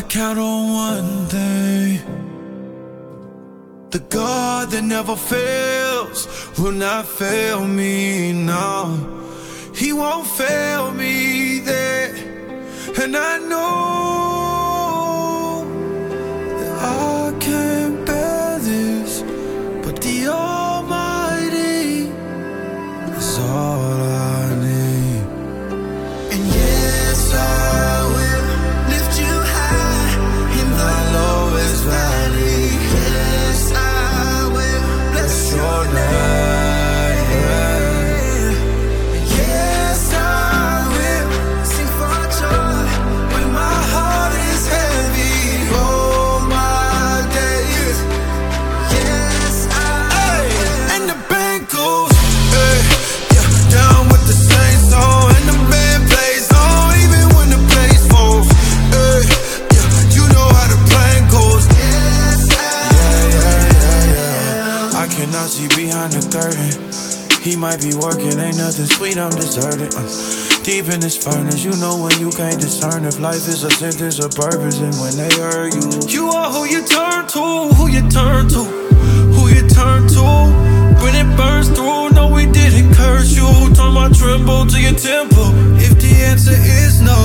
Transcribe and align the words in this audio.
I 0.00 0.02
count 0.04 0.38
on 0.38 0.72
one 0.72 1.26
thing. 1.26 2.00
The 3.90 3.98
God 3.98 4.70
that 4.70 4.82
never 4.82 5.14
fails 5.14 6.26
will 6.58 6.72
not 6.72 7.04
fail 7.04 7.68
me 7.68 8.32
now. 8.32 8.96
He 9.74 9.92
won't 9.92 10.26
fail 10.26 10.90
me 10.92 11.58
there. 11.58 12.14
And 13.02 13.14
I 13.14 13.40
know 13.50 14.19
might 67.60 67.82
be 67.82 67.92
working, 67.94 68.40
ain't 68.40 68.56
nothing 68.56 68.86
sweet, 68.86 69.18
I'm 69.18 69.30
deserted. 69.32 69.94
Uh, 69.94 70.08
deep 70.64 70.88
in 70.88 70.98
this 70.98 71.22
furnace, 71.22 71.62
you 71.62 71.76
know 71.76 72.00
when 72.00 72.18
you 72.18 72.30
can't 72.30 72.58
discern 72.58 73.04
if 73.04 73.20
life 73.20 73.46
is 73.48 73.64
a 73.64 73.70
sentence 73.70 74.18
or 74.18 74.30
purpose, 74.30 74.80
and 74.80 74.94
when 74.96 75.14
they 75.14 75.28
hurt 75.36 75.74
you, 75.74 76.08
you 76.08 76.30
are 76.30 76.50
who 76.50 76.64
you 76.64 76.82
turn 76.86 77.28
to, 77.28 77.68
who 77.76 77.88
you 77.88 78.00
turn 78.08 78.48
to, 78.48 78.64
who 78.64 79.48
you 79.52 79.68
turn 79.68 80.08
to. 80.08 80.24
When 81.04 81.14
it 81.14 81.36
burns 81.36 81.68
through, 81.68 82.10
no, 82.16 82.32
we 82.32 82.46
didn't 82.46 82.94
curse 82.94 83.36
you. 83.36 83.44
Turn 83.74 83.92
my 83.92 84.08
tremble 84.08 84.64
to 84.66 84.80
your 84.80 84.94
temple. 84.94 85.52
If 85.76 86.00
the 86.00 86.12
answer 86.24 86.56
is 86.56 87.02
no, 87.02 87.20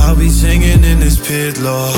I'll 0.00 0.16
be 0.16 0.30
singing 0.30 0.82
in 0.82 0.98
this 0.98 1.20
pit, 1.20 1.60
Lord. 1.60 1.93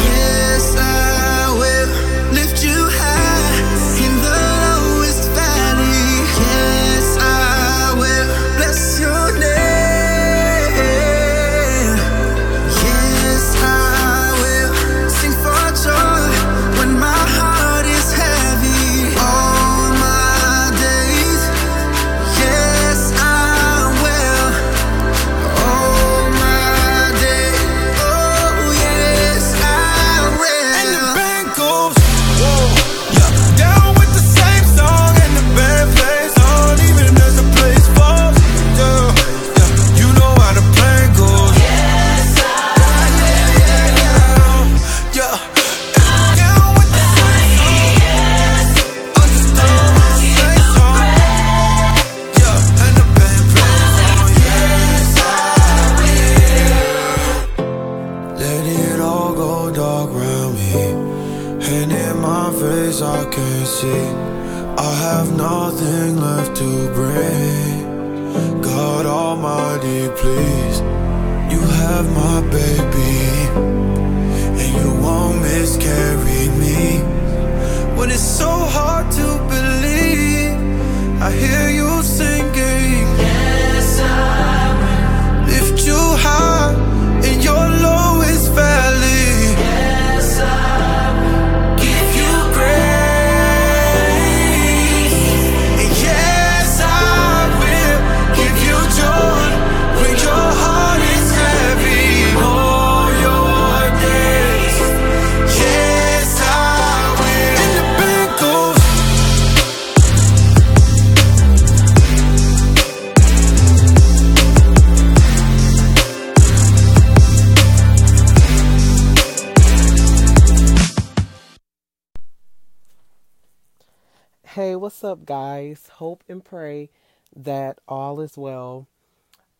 Guys? 125.26 125.88
Hope 125.94 126.24
and 126.28 126.44
pray 126.44 126.88
that 127.34 127.78
all 127.86 128.20
is 128.20 128.38
well. 128.38 128.86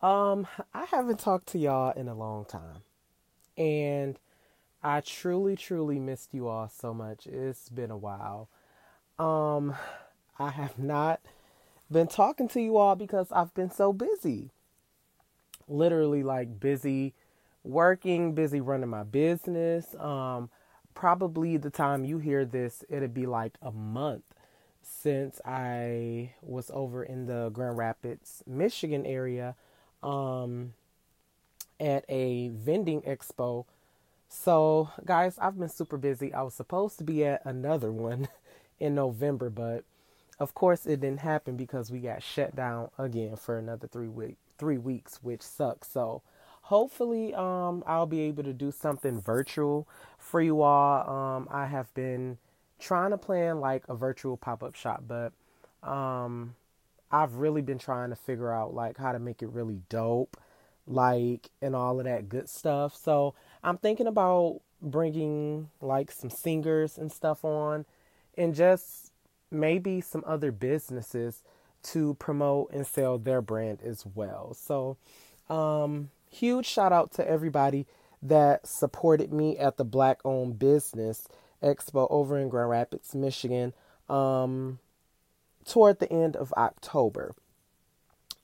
Um, 0.01 0.47
I 0.73 0.85
haven't 0.85 1.19
talked 1.19 1.47
to 1.49 1.59
y'all 1.59 1.91
in 1.91 2.07
a 2.07 2.15
long 2.15 2.45
time, 2.45 2.81
and 3.57 4.17
I 4.83 5.01
truly, 5.01 5.55
truly 5.55 5.99
missed 5.99 6.33
you 6.33 6.47
all 6.47 6.69
so 6.69 6.93
much. 6.93 7.27
It's 7.27 7.69
been 7.69 7.91
a 7.91 7.97
while. 7.97 8.47
Um, 9.19 9.75
I 10.39 10.49
have 10.51 10.77
not 10.79 11.19
been 11.91 12.07
talking 12.07 12.47
to 12.49 12.61
you 12.61 12.77
all 12.77 12.95
because 12.95 13.31
I've 13.31 13.53
been 13.53 13.71
so 13.71 13.91
busy. 13.91 14.51
Literally, 15.67 16.23
like 16.23 16.59
busy 16.59 17.13
working, 17.63 18.33
busy 18.33 18.61
running 18.61 18.89
my 18.89 19.03
business. 19.03 19.95
Um, 19.95 20.49
probably 20.93 21.57
the 21.57 21.69
time 21.69 22.05
you 22.05 22.19
hear 22.19 22.45
this, 22.45 22.83
it'll 22.89 23.07
be 23.07 23.25
like 23.25 23.57
a 23.61 23.71
month 23.71 24.23
since 25.01 25.39
I 25.45 26.31
was 26.41 26.71
over 26.73 27.03
in 27.03 27.27
the 27.27 27.49
Grand 27.49 27.77
Rapids, 27.77 28.43
Michigan 28.47 29.05
area 29.05 29.55
um, 30.01 30.73
at 31.79 32.03
a 32.09 32.49
vending 32.49 33.01
expo. 33.01 33.65
So, 34.29 34.89
guys, 35.05 35.37
I've 35.39 35.57
been 35.57 35.69
super 35.69 35.97
busy. 35.97 36.33
I 36.33 36.41
was 36.41 36.53
supposed 36.53 36.97
to 36.97 37.03
be 37.03 37.23
at 37.25 37.45
another 37.45 37.91
one 37.91 38.27
in 38.79 38.95
November, 38.95 39.49
but 39.49 39.83
of 40.39 40.53
course 40.53 40.85
it 40.85 41.01
didn't 41.01 41.21
happen 41.21 41.55
because 41.55 41.91
we 41.91 41.99
got 41.99 42.21
shut 42.21 42.55
down 42.55 42.89
again 42.97 43.35
for 43.35 43.57
another 43.57 43.87
three 43.87 44.07
week 44.07 44.37
three 44.57 44.77
weeks, 44.77 45.19
which 45.21 45.41
sucks. 45.41 45.89
So 45.91 46.21
hopefully 46.63 47.33
um 47.33 47.83
I'll 47.87 48.05
be 48.05 48.21
able 48.21 48.43
to 48.43 48.53
do 48.53 48.71
something 48.71 49.21
virtual 49.21 49.87
for 50.17 50.41
you 50.41 50.61
all. 50.61 51.09
Um 51.09 51.47
I 51.51 51.65
have 51.67 51.93
been 51.93 52.37
trying 52.79 53.11
to 53.11 53.17
plan 53.17 53.59
like 53.59 53.83
a 53.89 53.95
virtual 53.95 54.37
pop-up 54.37 54.75
shop, 54.75 55.03
but 55.07 55.33
um 55.87 56.55
I've 57.11 57.35
really 57.35 57.61
been 57.61 57.79
trying 57.79 58.09
to 58.09 58.15
figure 58.15 58.51
out 58.51 58.73
like 58.73 58.97
how 58.97 59.13
to 59.13 59.19
make 59.19 59.41
it 59.41 59.47
really 59.47 59.79
dope, 59.89 60.37
like 60.85 61.49
and 61.61 61.75
all 61.75 61.99
of 61.99 62.05
that 62.05 62.29
good 62.29 62.49
stuff. 62.49 62.95
So 62.95 63.33
I'm 63.63 63.77
thinking 63.77 64.07
about 64.07 64.61
bringing 64.81 65.69
like 65.81 66.11
some 66.11 66.29
singers 66.29 66.97
and 66.97 67.11
stuff 67.11 67.43
on 67.45 67.85
and 68.37 68.53
just 68.53 69.11
maybe 69.49 70.01
some 70.01 70.23
other 70.27 70.51
businesses 70.51 71.43
to 71.83 72.15
promote 72.15 72.71
and 72.71 72.85
sell 72.85 73.17
their 73.17 73.41
brand 73.41 73.79
as 73.81 74.05
well. 74.13 74.53
So, 74.53 74.97
um, 75.49 76.09
huge 76.29 76.65
shout 76.65 76.91
out 76.91 77.13
to 77.13 77.27
everybody 77.27 77.85
that 78.21 78.67
supported 78.67 79.31
me 79.31 79.57
at 79.57 79.77
the 79.77 79.85
Black 79.85 80.19
Owned 80.25 80.59
Business 80.59 81.27
Expo 81.61 82.07
over 82.09 82.37
in 82.37 82.49
Grand 82.49 82.69
Rapids, 82.69 83.15
Michigan, 83.15 83.73
um, 84.09 84.79
toward 85.65 85.99
the 85.99 86.11
end 86.11 86.35
of 86.35 86.53
October. 86.53 87.35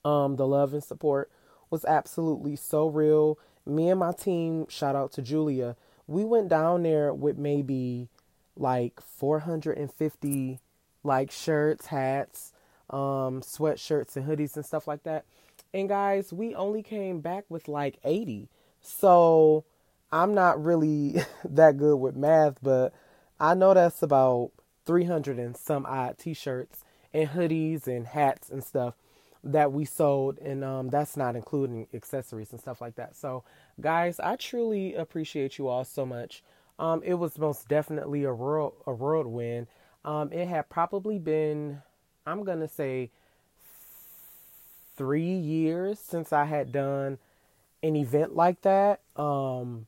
Um, 0.04 0.36
the 0.36 0.46
love 0.46 0.74
and 0.74 0.84
support 0.84 1.30
was 1.70 1.84
absolutely 1.84 2.56
so 2.56 2.86
real. 2.86 3.38
Me 3.66 3.88
and 3.88 4.00
my 4.00 4.12
team, 4.12 4.66
shout 4.68 4.94
out 4.94 5.12
to 5.12 5.22
Julia, 5.22 5.76
we 6.06 6.24
went 6.24 6.48
down 6.48 6.82
there 6.82 7.14
with 7.14 7.38
maybe 7.38 8.08
like 8.56 9.00
450 9.00 10.60
like 11.02 11.30
shirts, 11.30 11.86
hats, 11.86 12.52
um, 12.90 13.40
sweatshirts 13.40 14.16
and 14.16 14.26
hoodies 14.26 14.56
and 14.56 14.64
stuff 14.64 14.86
like 14.86 15.02
that. 15.04 15.24
And 15.72 15.88
guys, 15.88 16.32
we 16.32 16.54
only 16.54 16.82
came 16.82 17.20
back 17.20 17.44
with 17.48 17.68
like 17.68 17.98
80. 18.04 18.48
So 18.80 19.64
I'm 20.12 20.34
not 20.34 20.62
really 20.62 21.16
that 21.44 21.76
good 21.76 21.96
with 21.96 22.16
math, 22.16 22.58
but 22.62 22.92
I 23.44 23.52
know 23.52 23.74
that's 23.74 24.02
about 24.02 24.52
300 24.86 25.38
and 25.38 25.54
some 25.54 25.84
odd 25.84 26.16
t 26.16 26.32
shirts 26.32 26.82
and 27.12 27.28
hoodies 27.28 27.86
and 27.86 28.06
hats 28.06 28.48
and 28.48 28.64
stuff 28.64 28.94
that 29.42 29.70
we 29.70 29.84
sold. 29.84 30.38
And 30.38 30.64
um, 30.64 30.88
that's 30.88 31.14
not 31.14 31.36
including 31.36 31.86
accessories 31.92 32.52
and 32.52 32.60
stuff 32.60 32.80
like 32.80 32.94
that. 32.94 33.14
So, 33.14 33.44
guys, 33.78 34.18
I 34.18 34.36
truly 34.36 34.94
appreciate 34.94 35.58
you 35.58 35.68
all 35.68 35.84
so 35.84 36.06
much. 36.06 36.42
Um, 36.78 37.02
it 37.04 37.14
was 37.14 37.38
most 37.38 37.68
definitely 37.68 38.24
a 38.24 38.32
world 38.32 38.72
a 38.86 38.94
whirlwind. 38.94 39.66
Um, 40.06 40.32
it 40.32 40.48
had 40.48 40.70
probably 40.70 41.18
been, 41.18 41.82
I'm 42.26 42.44
gonna 42.44 42.66
say, 42.66 43.10
three 44.96 45.34
years 45.34 45.98
since 45.98 46.32
I 46.32 46.46
had 46.46 46.72
done 46.72 47.18
an 47.82 47.94
event 47.94 48.34
like 48.34 48.62
that. 48.62 49.00
Um, 49.16 49.86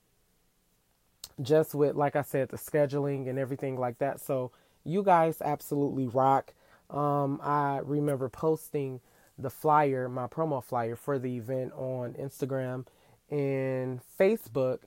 just 1.41 1.75
with, 1.75 1.97
like 1.97 2.17
I 2.17 2.23
said, 2.23 2.49
the 2.49 2.56
scheduling 2.56 3.29
and 3.29 3.38
everything 3.38 3.79
like 3.79 3.99
that. 3.99 4.21
So 4.21 4.50
you 4.85 5.03
guys 5.03 5.41
absolutely 5.43 6.06
rock. 6.06 6.55
Um, 6.91 7.41
I 7.43 7.81
remember 7.83 8.29
posting 8.29 9.00
the 9.38 9.50
flyer, 9.50 10.09
my 10.09 10.27
promo 10.27 10.62
flyer 10.62 10.97
for 10.97 11.19
the 11.19 11.37
event 11.37 11.73
on 11.75 12.15
Instagram 12.15 12.87
and 13.31 14.00
Facebook, 14.19 14.81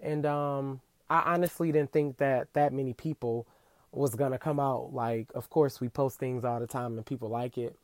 and 0.00 0.24
um, 0.24 0.80
I 1.10 1.34
honestly 1.34 1.72
didn't 1.72 1.92
think 1.92 2.16
that 2.18 2.52
that 2.54 2.72
many 2.72 2.94
people 2.94 3.46
was 3.90 4.14
gonna 4.14 4.38
come 4.38 4.58
out. 4.58 4.94
Like, 4.94 5.30
of 5.34 5.50
course, 5.50 5.80
we 5.80 5.88
post 5.88 6.18
things 6.18 6.44
all 6.44 6.60
the 6.60 6.66
time 6.66 6.96
and 6.96 7.04
people 7.04 7.28
like 7.28 7.58
it 7.58 7.76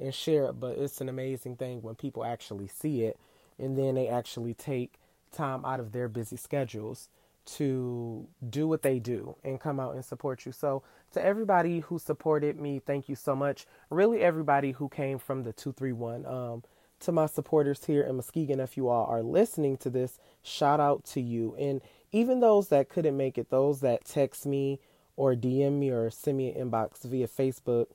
and 0.00 0.14
share 0.14 0.46
it, 0.46 0.54
but 0.54 0.78
it's 0.78 1.00
an 1.00 1.08
amazing 1.08 1.56
thing 1.56 1.82
when 1.82 1.94
people 1.94 2.24
actually 2.24 2.66
see 2.66 3.02
it 3.02 3.18
and 3.58 3.78
then 3.78 3.94
they 3.94 4.08
actually 4.08 4.54
take 4.54 4.94
time 5.30 5.64
out 5.64 5.80
of 5.80 5.92
their 5.92 6.08
busy 6.08 6.36
schedules 6.36 7.08
to 7.44 8.26
do 8.48 8.68
what 8.68 8.82
they 8.82 8.98
do 8.98 9.36
and 9.44 9.60
come 9.60 9.80
out 9.80 9.94
and 9.94 10.04
support 10.04 10.46
you. 10.46 10.52
So, 10.52 10.82
to 11.12 11.24
everybody 11.24 11.80
who 11.80 11.98
supported 11.98 12.58
me, 12.58 12.78
thank 12.78 13.08
you 13.08 13.16
so 13.16 13.34
much. 13.34 13.66
Really, 13.90 14.20
everybody 14.20 14.72
who 14.72 14.88
came 14.88 15.18
from 15.18 15.42
the 15.42 15.52
231. 15.52 16.26
Um, 16.26 16.62
to 17.00 17.12
my 17.12 17.26
supporters 17.26 17.84
here 17.84 18.02
in 18.02 18.14
Muskegon, 18.14 18.60
if 18.60 18.76
you 18.76 18.88
all 18.88 19.06
are 19.06 19.22
listening 19.22 19.76
to 19.78 19.90
this, 19.90 20.18
shout 20.42 20.78
out 20.78 21.04
to 21.06 21.20
you. 21.20 21.56
And 21.58 21.80
even 22.12 22.38
those 22.38 22.68
that 22.68 22.88
couldn't 22.88 23.16
make 23.16 23.38
it, 23.38 23.50
those 23.50 23.80
that 23.80 24.04
text 24.04 24.46
me 24.46 24.78
or 25.16 25.34
DM 25.34 25.78
me 25.78 25.90
or 25.90 26.10
send 26.10 26.38
me 26.38 26.54
an 26.54 26.70
inbox 26.70 27.02
via 27.02 27.26
Facebook 27.26 27.86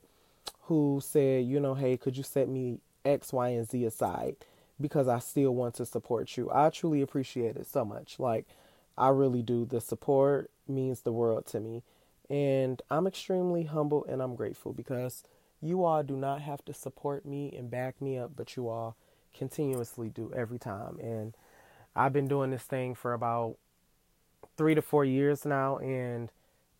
who 0.64 1.00
said, 1.02 1.46
you 1.46 1.60
know, 1.60 1.74
hey, 1.74 1.96
could 1.96 2.18
you 2.18 2.24
set 2.24 2.50
me 2.50 2.80
X, 3.06 3.32
Y, 3.32 3.50
and 3.50 3.68
Z 3.68 3.86
aside 3.86 4.36
because 4.80 5.08
I 5.08 5.20
still 5.20 5.56
want 5.56 5.76
to 5.76 5.86
support 5.86 6.38
you. 6.38 6.50
I 6.54 6.70
truly 6.70 7.02
appreciate 7.02 7.56
it 7.56 7.68
so 7.68 7.84
much. 7.84 8.20
Like, 8.20 8.46
I 8.98 9.10
really 9.10 9.42
do. 9.42 9.66
The 9.66 9.82
support 9.82 10.50
means 10.68 11.02
the 11.02 11.12
world 11.12 11.46
to 11.48 11.60
me. 11.60 11.84
And 12.30 12.82
I'm 12.90 13.08
extremely 13.08 13.64
humble 13.64 14.06
and 14.06 14.22
I'm 14.22 14.36
grateful 14.36 14.74
because 14.74 15.24
you 15.62 15.84
all 15.84 16.04
do 16.04 16.16
not 16.16 16.42
have 16.42 16.64
to 16.66 16.74
support 16.74 17.26
me 17.26 17.54
and 17.58 17.70
back 17.70 18.02
me 18.02 18.18
up, 18.18 18.32
but 18.36 18.56
you 18.56 18.68
all 18.68 18.96
continuously 19.36 20.10
do 20.10 20.32
every 20.36 20.60
time. 20.60 21.00
And 21.00 21.34
I've 21.96 22.14
been 22.14 22.28
doing 22.28 22.52
this 22.52 22.64
thing 22.64 22.96
for 22.96 23.14
about 23.14 23.58
three 24.58 24.76
to 24.76 24.82
four 24.82 25.06
years 25.06 25.46
now, 25.46 25.78
and 25.78 26.30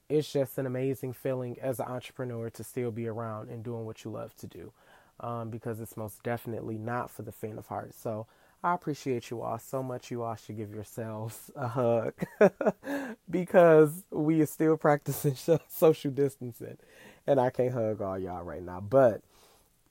it's 0.10 0.32
just 0.32 0.58
an 0.58 0.66
amazing 0.66 1.14
feeling 1.14 1.58
as 1.62 1.80
an 1.80 1.88
entrepreneur 1.88 2.50
to 2.52 2.64
still 2.64 2.92
be 2.92 3.08
around 3.08 3.50
and 3.50 3.64
doing 3.64 3.86
what 3.86 4.04
you 4.04 4.12
love 4.12 4.36
to 4.38 4.48
do 4.48 4.72
um, 5.20 5.50
because 5.50 5.80
it's 5.80 5.98
most 5.98 6.24
definitely 6.24 6.78
not 6.78 7.10
for 7.10 7.24
the 7.24 7.32
faint 7.32 7.58
of 7.58 7.68
heart. 7.68 7.94
So 7.94 8.28
I 8.68 8.74
appreciate 8.74 9.30
you 9.30 9.42
all 9.42 9.60
so 9.60 9.82
much. 9.82 10.12
You 10.12 10.24
all 10.24 10.36
should 10.36 10.58
give 10.58 10.74
yourselves 10.74 11.50
a 11.56 11.70
hug 11.70 12.14
because 13.30 14.04
we 14.12 14.42
are 14.42 14.46
still 14.46 14.76
practicing 14.76 15.36
social 15.70 16.12
distancing 16.12 16.78
and 17.26 17.40
I 17.40 17.50
can't 17.50 17.74
hug 17.74 18.02
all 18.02 18.20
y'all 18.20 18.44
right 18.44 18.62
now. 18.62 18.82
But 18.82 19.22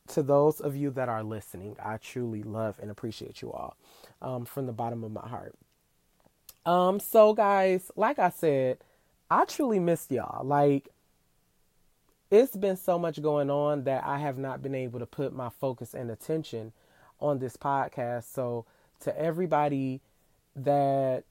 to 0.09 0.23
those 0.23 0.61
of 0.61 0.77
you 0.77 0.91
that 0.91 1.09
are 1.09 1.25
listening, 1.25 1.77
I 1.83 1.97
truly 1.97 2.43
love 2.43 2.79
and 2.79 2.91
appreciate 2.91 3.41
you 3.41 3.51
all 3.51 3.77
um, 4.21 4.45
from 4.45 4.67
the 4.67 4.73
bottom 4.73 5.05
of 5.05 5.11
my 5.13 5.27
heart. 5.27 5.55
Um, 6.67 7.01
so 7.01 7.33
guys, 7.33 7.91
like 7.97 8.19
I 8.19 8.29
said, 8.29 8.79
I 9.31 9.47
truly 9.47 9.79
missed 9.79 10.11
y'all. 10.13 10.45
Like, 10.45 10.91
it's 12.31 12.55
been 12.57 12.77
so 12.77 12.99
much 12.99 13.23
going 13.23 13.49
on 13.49 13.85
that 13.85 14.05
I 14.05 14.19
have 14.19 14.37
not 14.37 14.63
been 14.63 14.75
able 14.75 14.99
to 14.99 15.07
put 15.07 15.33
my 15.33 15.49
focus 15.49 15.95
and 15.95 16.11
attention 16.11 16.73
on 17.21 17.39
this 17.39 17.57
podcast. 17.57 18.33
So, 18.33 18.65
to 19.01 19.19
everybody 19.19 20.01
that 20.55 21.25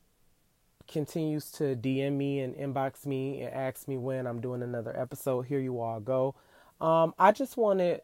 continues 0.88 1.52
to 1.52 1.76
DM 1.76 2.14
me 2.14 2.40
and 2.40 2.56
inbox 2.56 3.06
me 3.06 3.42
and 3.42 3.54
ask 3.54 3.88
me 3.88 3.98
when 3.98 4.28
I'm 4.28 4.40
doing 4.40 4.62
another 4.62 4.96
episode, 4.98 5.44
here 5.44 5.60
you 5.60 5.80
all 5.80 6.00
go. 6.00 6.36
Um, 6.80 7.14
I 7.18 7.32
just 7.32 7.58
wanted 7.58 8.02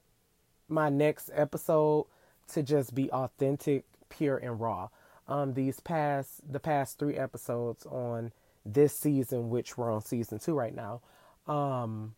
my 0.68 0.90
next 0.90 1.30
episode 1.34 2.08
to 2.54 2.64
just 2.64 2.96
be 2.96 3.12
authentic, 3.12 3.86
pure, 4.10 4.38
and 4.38 4.60
raw. 4.60 4.90
Um, 5.28 5.54
these 5.54 5.80
past 5.80 6.52
the 6.52 6.60
past 6.60 7.00
three 7.00 7.16
episodes 7.16 7.86
on 7.86 8.32
this 8.66 8.98
season, 8.98 9.50
which 9.50 9.78
we're 9.78 9.92
on 9.92 10.02
season 10.02 10.40
two 10.40 10.54
right 10.54 10.76
now. 10.76 11.02
Um, 11.48 12.16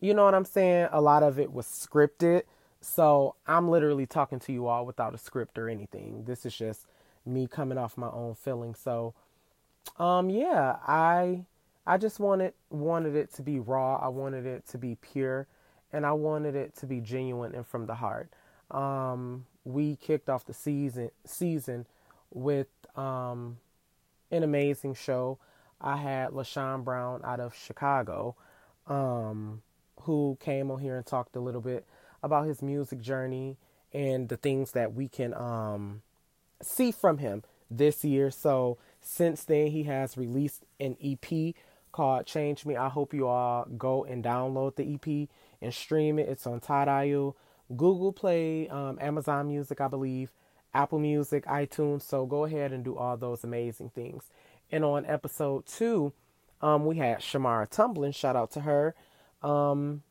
you 0.00 0.14
know 0.14 0.24
what 0.24 0.34
I'm 0.34 0.44
saying? 0.44 0.88
A 0.92 1.00
lot 1.00 1.22
of 1.22 1.38
it 1.38 1.52
was 1.52 1.66
scripted. 1.66 2.42
So 2.84 3.36
I'm 3.46 3.68
literally 3.68 4.06
talking 4.06 4.38
to 4.40 4.52
you 4.52 4.66
all 4.66 4.84
without 4.86 5.14
a 5.14 5.18
script 5.18 5.58
or 5.58 5.68
anything. 5.68 6.24
This 6.24 6.44
is 6.44 6.54
just 6.54 6.86
me 7.24 7.46
coming 7.46 7.78
off 7.78 7.96
my 7.96 8.10
own 8.10 8.34
feelings. 8.34 8.78
So 8.78 9.14
um 9.98 10.30
yeah, 10.30 10.76
I 10.86 11.46
I 11.86 11.98
just 11.98 12.20
wanted 12.20 12.54
wanted 12.70 13.16
it 13.16 13.32
to 13.34 13.42
be 13.42 13.58
raw. 13.58 13.96
I 13.96 14.08
wanted 14.08 14.46
it 14.46 14.66
to 14.68 14.78
be 14.78 14.96
pure 14.96 15.46
and 15.92 16.04
I 16.04 16.12
wanted 16.12 16.54
it 16.54 16.76
to 16.76 16.86
be 16.86 17.00
genuine 17.00 17.54
and 17.54 17.66
from 17.66 17.86
the 17.86 17.94
heart. 17.94 18.30
Um 18.70 19.46
we 19.64 19.96
kicked 19.96 20.28
off 20.28 20.44
the 20.44 20.54
season 20.54 21.10
season 21.24 21.86
with 22.32 22.68
um 22.96 23.58
an 24.30 24.42
amazing 24.42 24.94
show. 24.94 25.38
I 25.80 25.96
had 25.96 26.30
LaShawn 26.30 26.84
Brown 26.84 27.20
out 27.24 27.40
of 27.40 27.54
Chicago, 27.54 28.36
um, 28.86 29.62
who 30.02 30.38
came 30.40 30.70
on 30.70 30.78
here 30.78 30.96
and 30.96 31.04
talked 31.04 31.36
a 31.36 31.40
little 31.40 31.60
bit 31.60 31.84
about 32.24 32.46
his 32.46 32.62
music 32.62 33.00
journey 33.00 33.56
and 33.92 34.28
the 34.28 34.36
things 34.36 34.72
that 34.72 34.94
we 34.94 35.08
can 35.08 35.34
um, 35.34 36.02
see 36.62 36.90
from 36.90 37.18
him 37.18 37.42
this 37.70 38.04
year. 38.04 38.30
So 38.30 38.78
since 39.00 39.44
then, 39.44 39.68
he 39.68 39.84
has 39.84 40.16
released 40.16 40.64
an 40.80 40.96
EP 41.02 41.54
called 41.92 42.26
Change 42.26 42.66
Me. 42.66 42.76
I 42.76 42.88
hope 42.88 43.14
you 43.14 43.28
all 43.28 43.66
go 43.76 44.04
and 44.04 44.24
download 44.24 44.76
the 44.76 44.94
EP 44.94 45.28
and 45.62 45.72
stream 45.72 46.18
it. 46.18 46.28
It's 46.28 46.46
on 46.46 46.60
Tidal, 46.60 47.36
Google 47.76 48.12
Play, 48.12 48.68
um, 48.68 48.98
Amazon 49.00 49.48
Music, 49.48 49.80
I 49.80 49.88
believe, 49.88 50.32
Apple 50.72 50.98
Music, 50.98 51.44
iTunes. 51.46 52.02
So 52.02 52.26
go 52.26 52.44
ahead 52.44 52.72
and 52.72 52.84
do 52.84 52.96
all 52.96 53.16
those 53.16 53.44
amazing 53.44 53.90
things. 53.90 54.24
And 54.72 54.84
on 54.84 55.06
episode 55.06 55.66
two, 55.66 56.12
um, 56.60 56.86
we 56.86 56.96
had 56.96 57.18
Shamara 57.18 57.68
Tumblin. 57.70 58.14
Shout 58.14 58.34
out 58.34 58.50
to 58.52 58.62
her. 58.62 58.94
Um, 59.42 60.02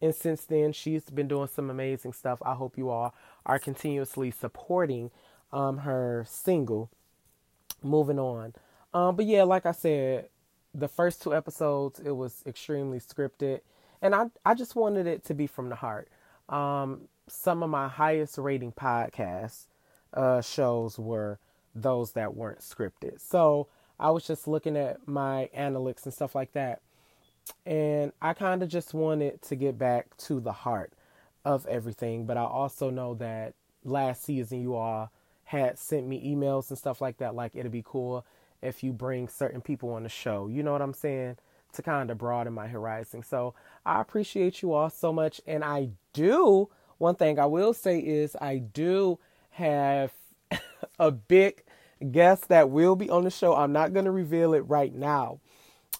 and 0.00 0.14
since 0.14 0.44
then, 0.44 0.72
she's 0.72 1.04
been 1.04 1.28
doing 1.28 1.48
some 1.48 1.70
amazing 1.70 2.12
stuff. 2.12 2.40
I 2.44 2.54
hope 2.54 2.78
you 2.78 2.90
all 2.90 3.14
are 3.44 3.58
continuously 3.58 4.30
supporting 4.30 5.10
um, 5.52 5.78
her 5.78 6.24
single, 6.28 6.90
Moving 7.82 8.18
On. 8.18 8.54
Um, 8.92 9.16
but 9.16 9.26
yeah, 9.26 9.44
like 9.44 9.66
I 9.66 9.72
said, 9.72 10.28
the 10.74 10.88
first 10.88 11.22
two 11.22 11.34
episodes, 11.34 12.00
it 12.00 12.12
was 12.12 12.42
extremely 12.46 12.98
scripted. 12.98 13.60
And 14.00 14.14
I, 14.14 14.26
I 14.44 14.54
just 14.54 14.76
wanted 14.76 15.06
it 15.06 15.24
to 15.26 15.34
be 15.34 15.46
from 15.46 15.68
the 15.68 15.76
heart. 15.76 16.08
Um, 16.48 17.02
some 17.26 17.62
of 17.62 17.70
my 17.70 17.88
highest 17.88 18.38
rating 18.38 18.72
podcast 18.72 19.66
uh, 20.14 20.40
shows 20.40 20.98
were 20.98 21.38
those 21.74 22.12
that 22.12 22.34
weren't 22.34 22.60
scripted. 22.60 23.20
So 23.20 23.68
I 23.98 24.10
was 24.10 24.26
just 24.26 24.48
looking 24.48 24.76
at 24.76 25.06
my 25.06 25.50
analytics 25.56 26.04
and 26.04 26.14
stuff 26.14 26.34
like 26.34 26.52
that. 26.52 26.80
And 27.66 28.12
I 28.20 28.34
kind 28.34 28.62
of 28.62 28.68
just 28.68 28.94
wanted 28.94 29.42
to 29.42 29.56
get 29.56 29.78
back 29.78 30.16
to 30.18 30.40
the 30.40 30.52
heart 30.52 30.92
of 31.44 31.66
everything. 31.66 32.26
But 32.26 32.36
I 32.36 32.44
also 32.44 32.90
know 32.90 33.14
that 33.14 33.54
last 33.84 34.24
season 34.24 34.60
you 34.60 34.74
all 34.74 35.10
had 35.44 35.78
sent 35.78 36.06
me 36.06 36.34
emails 36.34 36.68
and 36.68 36.78
stuff 36.78 37.00
like 37.00 37.18
that, 37.18 37.34
like 37.34 37.56
it'd 37.56 37.72
be 37.72 37.82
cool 37.84 38.24
if 38.60 38.82
you 38.82 38.92
bring 38.92 39.28
certain 39.28 39.60
people 39.60 39.90
on 39.92 40.02
the 40.02 40.08
show. 40.08 40.46
You 40.46 40.62
know 40.62 40.72
what 40.72 40.82
I'm 40.82 40.94
saying? 40.94 41.36
To 41.74 41.82
kind 41.82 42.10
of 42.10 42.18
broaden 42.18 42.52
my 42.52 42.68
horizon. 42.68 43.22
So 43.22 43.54
I 43.86 44.00
appreciate 44.00 44.62
you 44.62 44.72
all 44.72 44.90
so 44.90 45.12
much. 45.12 45.40
And 45.46 45.64
I 45.64 45.90
do, 46.12 46.68
one 46.98 47.14
thing 47.14 47.38
I 47.38 47.46
will 47.46 47.72
say 47.72 47.98
is 47.98 48.36
I 48.40 48.58
do 48.58 49.18
have 49.50 50.12
a 50.98 51.10
big 51.10 51.62
guest 52.12 52.48
that 52.48 52.70
will 52.70 52.96
be 52.96 53.08
on 53.10 53.24
the 53.24 53.30
show. 53.30 53.54
I'm 53.54 53.72
not 53.72 53.92
going 53.92 54.04
to 54.04 54.10
reveal 54.10 54.54
it 54.54 54.60
right 54.60 54.94
now. 54.94 55.40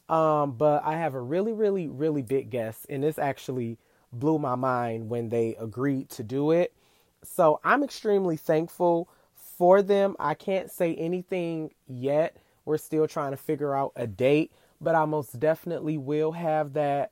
Um, 0.08 0.52
but 0.52 0.84
I 0.84 0.96
have 0.96 1.14
a 1.14 1.20
really, 1.20 1.52
really, 1.52 1.88
really 1.88 2.22
big 2.22 2.50
guest, 2.50 2.86
and 2.88 3.02
this 3.02 3.18
actually 3.18 3.78
blew 4.12 4.38
my 4.38 4.54
mind 4.54 5.10
when 5.10 5.28
they 5.28 5.54
agreed 5.56 6.08
to 6.10 6.22
do 6.22 6.50
it. 6.50 6.72
So 7.22 7.60
I'm 7.62 7.82
extremely 7.82 8.36
thankful 8.36 9.08
for 9.34 9.82
them. 9.82 10.16
I 10.18 10.34
can't 10.34 10.70
say 10.70 10.94
anything 10.94 11.72
yet. 11.86 12.36
We're 12.64 12.78
still 12.78 13.06
trying 13.06 13.32
to 13.32 13.36
figure 13.36 13.74
out 13.74 13.92
a 13.96 14.06
date, 14.06 14.52
but 14.80 14.94
I 14.94 15.04
most 15.04 15.38
definitely 15.38 15.98
will 15.98 16.32
have 16.32 16.74
that 16.74 17.10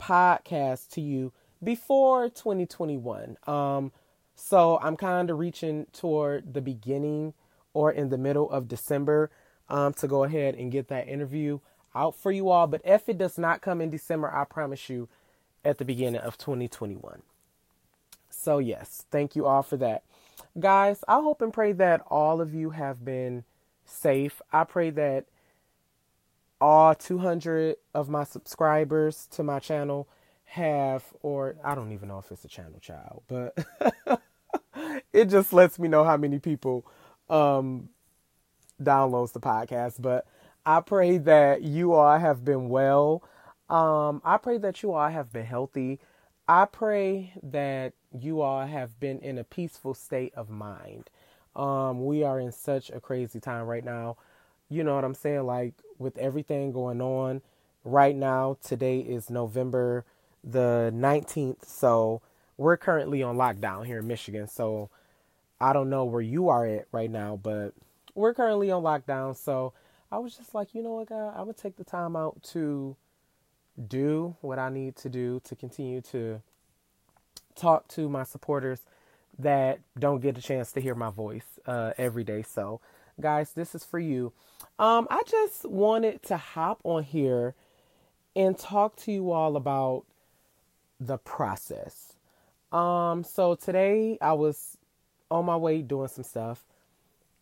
podcast 0.00 0.88
to 0.90 1.00
you 1.00 1.32
before 1.62 2.28
2021. 2.28 3.36
Um, 3.46 3.92
so 4.34 4.78
I'm 4.82 4.96
kind 4.96 5.30
of 5.30 5.38
reaching 5.38 5.86
toward 5.92 6.52
the 6.52 6.60
beginning 6.60 7.34
or 7.72 7.92
in 7.92 8.10
the 8.10 8.18
middle 8.18 8.50
of 8.50 8.68
December 8.68 9.30
um, 9.68 9.92
to 9.94 10.06
go 10.06 10.24
ahead 10.24 10.54
and 10.54 10.70
get 10.70 10.88
that 10.88 11.08
interview 11.08 11.58
out 11.96 12.14
for 12.14 12.30
you 12.30 12.48
all. 12.50 12.66
But 12.66 12.82
if 12.84 13.08
it 13.08 13.18
does 13.18 13.38
not 13.38 13.62
come 13.62 13.80
in 13.80 13.90
December, 13.90 14.32
I 14.32 14.44
promise 14.44 14.88
you 14.88 15.08
at 15.64 15.78
the 15.78 15.84
beginning 15.84 16.20
of 16.20 16.38
2021. 16.38 17.22
So, 18.30 18.58
yes, 18.58 19.04
thank 19.10 19.34
you 19.34 19.46
all 19.46 19.62
for 19.62 19.76
that. 19.78 20.04
Guys, 20.58 21.02
I 21.08 21.14
hope 21.14 21.42
and 21.42 21.52
pray 21.52 21.72
that 21.72 22.02
all 22.08 22.40
of 22.40 22.54
you 22.54 22.70
have 22.70 23.04
been 23.04 23.44
safe. 23.84 24.40
I 24.52 24.64
pray 24.64 24.90
that 24.90 25.26
all 26.60 26.94
200 26.94 27.76
of 27.94 28.08
my 28.08 28.24
subscribers 28.24 29.26
to 29.32 29.42
my 29.42 29.58
channel 29.58 30.08
have, 30.44 31.04
or 31.22 31.56
I 31.64 31.74
don't 31.74 31.92
even 31.92 32.08
know 32.08 32.18
if 32.18 32.30
it's 32.30 32.44
a 32.44 32.48
channel 32.48 32.78
child, 32.80 33.22
but 33.28 33.58
it 35.12 35.26
just 35.26 35.52
lets 35.52 35.78
me 35.78 35.88
know 35.88 36.04
how 36.04 36.16
many 36.16 36.38
people 36.38 36.86
um, 37.28 37.88
downloads 38.82 39.32
the 39.32 39.40
podcast. 39.40 40.00
But 40.00 40.26
I 40.66 40.80
pray 40.80 41.18
that 41.18 41.62
you 41.62 41.92
all 41.92 42.18
have 42.18 42.44
been 42.44 42.68
well. 42.68 43.22
Um, 43.70 44.20
I 44.24 44.36
pray 44.36 44.58
that 44.58 44.82
you 44.82 44.92
all 44.94 45.08
have 45.08 45.32
been 45.32 45.46
healthy. 45.46 46.00
I 46.48 46.64
pray 46.64 47.32
that 47.40 47.92
you 48.12 48.40
all 48.40 48.66
have 48.66 48.98
been 48.98 49.20
in 49.20 49.38
a 49.38 49.44
peaceful 49.44 49.94
state 49.94 50.34
of 50.34 50.50
mind. 50.50 51.08
Um, 51.54 52.04
we 52.04 52.24
are 52.24 52.40
in 52.40 52.50
such 52.50 52.90
a 52.90 53.00
crazy 53.00 53.38
time 53.38 53.66
right 53.66 53.84
now. 53.84 54.16
You 54.68 54.82
know 54.82 54.96
what 54.96 55.04
I'm 55.04 55.14
saying? 55.14 55.46
Like 55.46 55.74
with 55.98 56.18
everything 56.18 56.72
going 56.72 57.00
on 57.00 57.42
right 57.84 58.16
now, 58.16 58.58
today 58.60 58.98
is 58.98 59.30
November 59.30 60.04
the 60.42 60.92
19th. 60.92 61.64
So 61.64 62.22
we're 62.56 62.76
currently 62.76 63.22
on 63.22 63.36
lockdown 63.36 63.86
here 63.86 64.00
in 64.00 64.08
Michigan. 64.08 64.48
So 64.48 64.90
I 65.60 65.72
don't 65.72 65.90
know 65.90 66.04
where 66.04 66.22
you 66.22 66.48
are 66.48 66.66
at 66.66 66.88
right 66.90 67.10
now, 67.10 67.38
but 67.40 67.72
we're 68.16 68.34
currently 68.34 68.72
on 68.72 68.82
lockdown. 68.82 69.36
So 69.36 69.72
I 70.10 70.18
was 70.18 70.36
just 70.36 70.54
like, 70.54 70.74
you 70.74 70.82
know 70.82 70.94
what, 70.94 71.08
God, 71.08 71.30
I'm 71.30 71.44
gonna 71.44 71.52
take 71.52 71.76
the 71.76 71.84
time 71.84 72.16
out 72.16 72.42
to 72.52 72.96
do 73.88 74.36
what 74.40 74.58
I 74.58 74.68
need 74.70 74.96
to 74.96 75.08
do 75.08 75.40
to 75.44 75.54
continue 75.54 76.00
to 76.02 76.40
talk 77.54 77.88
to 77.88 78.08
my 78.08 78.22
supporters 78.22 78.82
that 79.38 79.80
don't 79.98 80.20
get 80.20 80.38
a 80.38 80.42
chance 80.42 80.72
to 80.72 80.80
hear 80.80 80.94
my 80.94 81.10
voice 81.10 81.44
uh, 81.66 81.92
every 81.98 82.24
day. 82.24 82.42
So, 82.42 82.80
guys, 83.20 83.52
this 83.52 83.74
is 83.74 83.84
for 83.84 83.98
you. 83.98 84.32
Um, 84.78 85.06
I 85.10 85.22
just 85.26 85.64
wanted 85.64 86.22
to 86.24 86.36
hop 86.36 86.80
on 86.84 87.02
here 87.02 87.54
and 88.34 88.58
talk 88.58 88.96
to 88.96 89.12
you 89.12 89.32
all 89.32 89.56
about 89.56 90.04
the 91.00 91.18
process. 91.18 92.14
Um, 92.72 93.24
so 93.24 93.54
today 93.54 94.18
I 94.20 94.32
was 94.34 94.76
on 95.30 95.44
my 95.44 95.56
way 95.56 95.82
doing 95.82 96.08
some 96.08 96.24
stuff, 96.24 96.64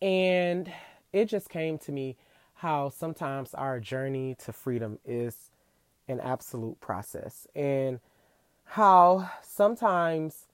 and 0.01 0.71
it 1.13 1.25
just 1.25 1.49
came 1.49 1.77
to 1.79 1.91
me 1.91 2.15
how 2.55 2.89
sometimes 2.89 3.53
our 3.53 3.79
journey 3.79 4.35
to 4.45 4.53
freedom 4.53 4.99
is 5.05 5.51
an 6.07 6.19
absolute 6.19 6.79
process 6.79 7.47
and 7.55 7.99
how 8.63 9.29
sometimes 9.43 10.47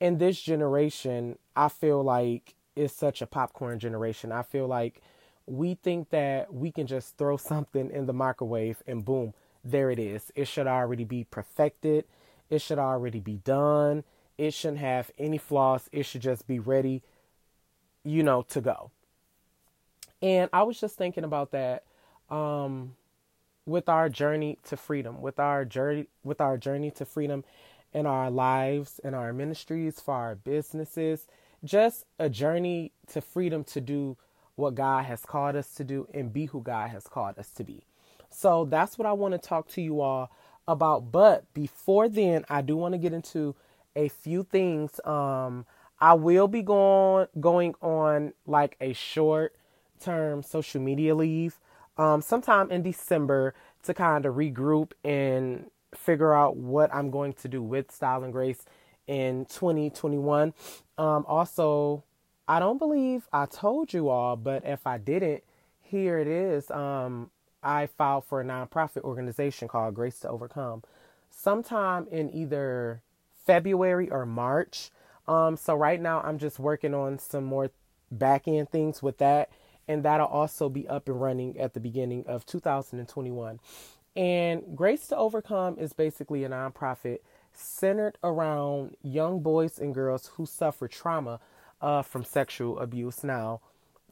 in 0.00 0.18
this 0.18 0.40
generation 0.40 1.38
I 1.56 1.68
feel 1.68 2.02
like 2.02 2.54
it's 2.76 2.94
such 2.94 3.20
a 3.20 3.26
popcorn 3.26 3.78
generation. 3.78 4.32
I 4.32 4.42
feel 4.42 4.66
like 4.66 5.02
we 5.46 5.74
think 5.74 6.10
that 6.10 6.52
we 6.52 6.70
can 6.70 6.86
just 6.86 7.16
throw 7.18 7.36
something 7.36 7.90
in 7.90 8.06
the 8.06 8.12
microwave 8.12 8.82
and 8.86 9.04
boom, 9.04 9.34
there 9.64 9.90
it 9.90 9.98
is. 9.98 10.30
It 10.34 10.46
should 10.46 10.66
already 10.66 11.04
be 11.04 11.24
perfected. 11.24 12.04
It 12.48 12.60
should 12.60 12.78
already 12.78 13.20
be 13.20 13.36
done. 13.38 14.04
It 14.38 14.54
shouldn't 14.54 14.78
have 14.78 15.10
any 15.18 15.38
flaws. 15.38 15.88
It 15.92 16.04
should 16.04 16.22
just 16.22 16.46
be 16.46 16.58
ready, 16.58 17.02
you 18.04 18.22
know, 18.22 18.42
to 18.42 18.60
go. 18.60 18.90
And 20.22 20.50
I 20.52 20.62
was 20.62 20.80
just 20.80 20.96
thinking 20.96 21.24
about 21.24 21.52
that 21.52 21.84
um, 22.28 22.94
with 23.66 23.88
our 23.88 24.08
journey 24.08 24.58
to 24.64 24.76
freedom, 24.76 25.20
with 25.20 25.38
our 25.38 25.64
journey, 25.64 26.06
with 26.24 26.40
our 26.40 26.58
journey 26.58 26.90
to 26.92 27.04
freedom 27.04 27.44
in 27.92 28.06
our 28.06 28.30
lives, 28.30 29.00
in 29.02 29.14
our 29.14 29.32
ministries, 29.32 30.00
for 30.00 30.14
our 30.14 30.34
businesses, 30.34 31.26
just 31.64 32.04
a 32.18 32.28
journey 32.28 32.92
to 33.08 33.20
freedom 33.20 33.64
to 33.64 33.80
do 33.80 34.16
what 34.56 34.74
God 34.74 35.04
has 35.06 35.24
called 35.24 35.56
us 35.56 35.74
to 35.74 35.84
do 35.84 36.06
and 36.12 36.32
be 36.32 36.46
who 36.46 36.60
God 36.60 36.90
has 36.90 37.04
called 37.04 37.38
us 37.38 37.50
to 37.52 37.64
be. 37.64 37.84
So 38.30 38.64
that's 38.64 38.98
what 38.98 39.06
I 39.06 39.12
want 39.12 39.32
to 39.32 39.38
talk 39.38 39.68
to 39.68 39.82
you 39.82 40.00
all 40.00 40.30
about. 40.68 41.10
But 41.10 41.52
before 41.54 42.08
then, 42.08 42.44
I 42.48 42.62
do 42.62 42.76
want 42.76 42.92
to 42.92 42.98
get 42.98 43.12
into 43.12 43.56
a 43.96 44.08
few 44.08 44.44
things. 44.44 45.00
Um, 45.04 45.66
I 45.98 46.14
will 46.14 46.48
be 46.48 46.62
going 46.62 47.26
going 47.40 47.74
on 47.82 48.32
like 48.46 48.76
a 48.80 48.92
short 48.92 49.54
term 50.00 50.42
social 50.42 50.80
media 50.80 51.14
leave 51.14 51.58
um, 51.98 52.22
sometime 52.22 52.70
in 52.70 52.82
December 52.82 53.54
to 53.82 53.94
kind 53.94 54.26
of 54.26 54.34
regroup 54.34 54.92
and 55.04 55.70
figure 55.94 56.34
out 56.34 56.56
what 56.56 56.92
I'm 56.94 57.10
going 57.10 57.32
to 57.34 57.48
do 57.48 57.62
with 57.62 57.90
Style 57.90 58.24
and 58.24 58.32
Grace 58.32 58.64
in 59.06 59.44
2021. 59.46 60.54
Um, 60.98 61.24
also, 61.26 62.04
I 62.48 62.58
don't 62.58 62.78
believe 62.78 63.28
I 63.32 63.46
told 63.46 63.92
you 63.92 64.08
all, 64.08 64.36
but 64.36 64.64
if 64.64 64.86
I 64.86 64.98
didn't, 64.98 65.42
here 65.82 66.18
it 66.18 66.26
is. 66.26 66.70
Um, 66.70 67.30
I 67.62 67.86
filed 67.86 68.24
for 68.24 68.40
a 68.40 68.44
nonprofit 68.44 69.02
organization 69.02 69.68
called 69.68 69.94
Grace 69.94 70.20
to 70.20 70.28
Overcome 70.28 70.82
sometime 71.30 72.06
in 72.10 72.34
either 72.34 73.02
February 73.44 74.10
or 74.10 74.24
March. 74.24 74.90
Um, 75.28 75.56
so 75.56 75.74
right 75.74 76.00
now 76.00 76.20
I'm 76.22 76.38
just 76.38 76.58
working 76.58 76.94
on 76.94 77.18
some 77.18 77.44
more 77.44 77.70
back 78.10 78.48
end 78.48 78.70
things 78.70 79.02
with 79.02 79.18
that 79.18 79.50
and 79.88 80.02
that'll 80.02 80.26
also 80.26 80.68
be 80.68 80.88
up 80.88 81.08
and 81.08 81.20
running 81.20 81.58
at 81.58 81.74
the 81.74 81.80
beginning 81.80 82.24
of 82.26 82.46
2021. 82.46 83.60
And 84.16 84.76
Grace 84.76 85.06
to 85.08 85.16
Overcome 85.16 85.78
is 85.78 85.92
basically 85.92 86.44
a 86.44 86.48
nonprofit 86.48 87.18
centered 87.52 88.18
around 88.22 88.96
young 89.02 89.40
boys 89.40 89.78
and 89.78 89.94
girls 89.94 90.30
who 90.34 90.46
suffer 90.46 90.88
trauma 90.88 91.40
uh, 91.80 92.02
from 92.02 92.24
sexual 92.24 92.78
abuse. 92.78 93.22
Now, 93.24 93.60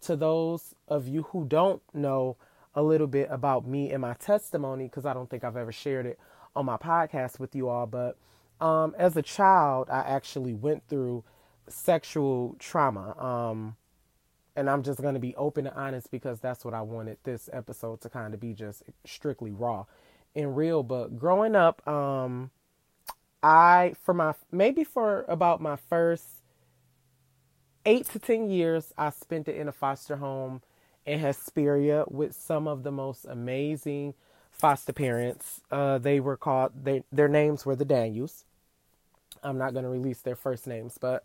to 0.02 0.16
those 0.16 0.74
of 0.86 1.08
you 1.08 1.24
who 1.24 1.44
don't 1.46 1.82
know 1.92 2.36
a 2.74 2.82
little 2.82 3.06
bit 3.06 3.28
about 3.30 3.66
me 3.66 3.90
and 3.90 4.02
my 4.02 4.14
testimony, 4.14 4.84
because 4.84 5.04
I 5.04 5.14
don't 5.14 5.28
think 5.28 5.44
I've 5.44 5.56
ever 5.56 5.72
shared 5.72 6.06
it 6.06 6.18
on 6.54 6.66
my 6.66 6.76
podcast 6.76 7.38
with 7.38 7.54
you 7.54 7.68
all, 7.68 7.86
but 7.86 8.16
um, 8.60 8.94
as 8.98 9.16
a 9.16 9.22
child, 9.22 9.88
I 9.90 10.00
actually 10.00 10.54
went 10.54 10.82
through 10.88 11.24
sexual 11.68 12.56
trauma. 12.58 13.16
Um, 13.18 13.76
and 14.58 14.68
I'm 14.68 14.82
just 14.82 15.00
going 15.00 15.14
to 15.14 15.20
be 15.20 15.36
open 15.36 15.68
and 15.68 15.76
honest 15.76 16.10
because 16.10 16.40
that's 16.40 16.64
what 16.64 16.74
I 16.74 16.82
wanted 16.82 17.18
this 17.22 17.48
episode 17.52 18.00
to 18.00 18.08
kind 18.08 18.34
of 18.34 18.40
be 18.40 18.54
just 18.54 18.82
strictly 19.06 19.52
raw 19.52 19.84
and 20.34 20.56
real. 20.56 20.82
But 20.82 21.16
growing 21.16 21.54
up, 21.54 21.86
um, 21.86 22.50
I, 23.40 23.94
for 24.02 24.12
my, 24.12 24.34
maybe 24.50 24.82
for 24.82 25.24
about 25.28 25.60
my 25.60 25.76
first 25.76 26.24
eight 27.86 28.06
to 28.10 28.18
10 28.18 28.50
years, 28.50 28.92
I 28.98 29.10
spent 29.10 29.46
it 29.46 29.54
in 29.54 29.68
a 29.68 29.72
foster 29.72 30.16
home 30.16 30.62
in 31.06 31.20
Hesperia 31.20 32.04
with 32.08 32.34
some 32.34 32.66
of 32.66 32.82
the 32.82 32.90
most 32.90 33.26
amazing 33.26 34.14
foster 34.50 34.92
parents. 34.92 35.60
Uh, 35.70 35.98
they 35.98 36.18
were 36.18 36.36
called, 36.36 36.72
they, 36.82 37.04
their 37.12 37.28
names 37.28 37.64
were 37.64 37.76
the 37.76 37.84
Daniels. 37.84 38.44
I'm 39.40 39.56
not 39.56 39.72
going 39.72 39.84
to 39.84 39.88
release 39.88 40.18
their 40.22 40.34
first 40.34 40.66
names, 40.66 40.98
but 41.00 41.24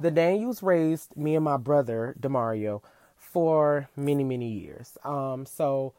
the 0.00 0.10
Daniels 0.10 0.62
raised 0.62 1.16
me 1.16 1.34
and 1.34 1.44
my 1.44 1.56
brother 1.56 2.14
Demario 2.20 2.82
for 3.16 3.88
many 3.96 4.24
many 4.24 4.50
years. 4.50 4.96
Um, 5.04 5.46
so 5.46 5.94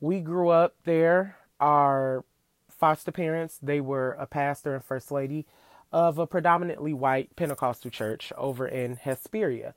we 0.00 0.20
grew 0.20 0.48
up 0.48 0.74
there. 0.84 1.36
Our 1.60 2.24
foster 2.68 3.12
parents 3.12 3.58
they 3.62 3.80
were 3.80 4.12
a 4.12 4.26
pastor 4.26 4.74
and 4.74 4.84
first 4.84 5.10
lady 5.10 5.46
of 5.92 6.18
a 6.18 6.26
predominantly 6.26 6.92
white 6.92 7.34
Pentecostal 7.36 7.90
church 7.90 8.32
over 8.36 8.66
in 8.66 8.96
Hesperia, 8.96 9.74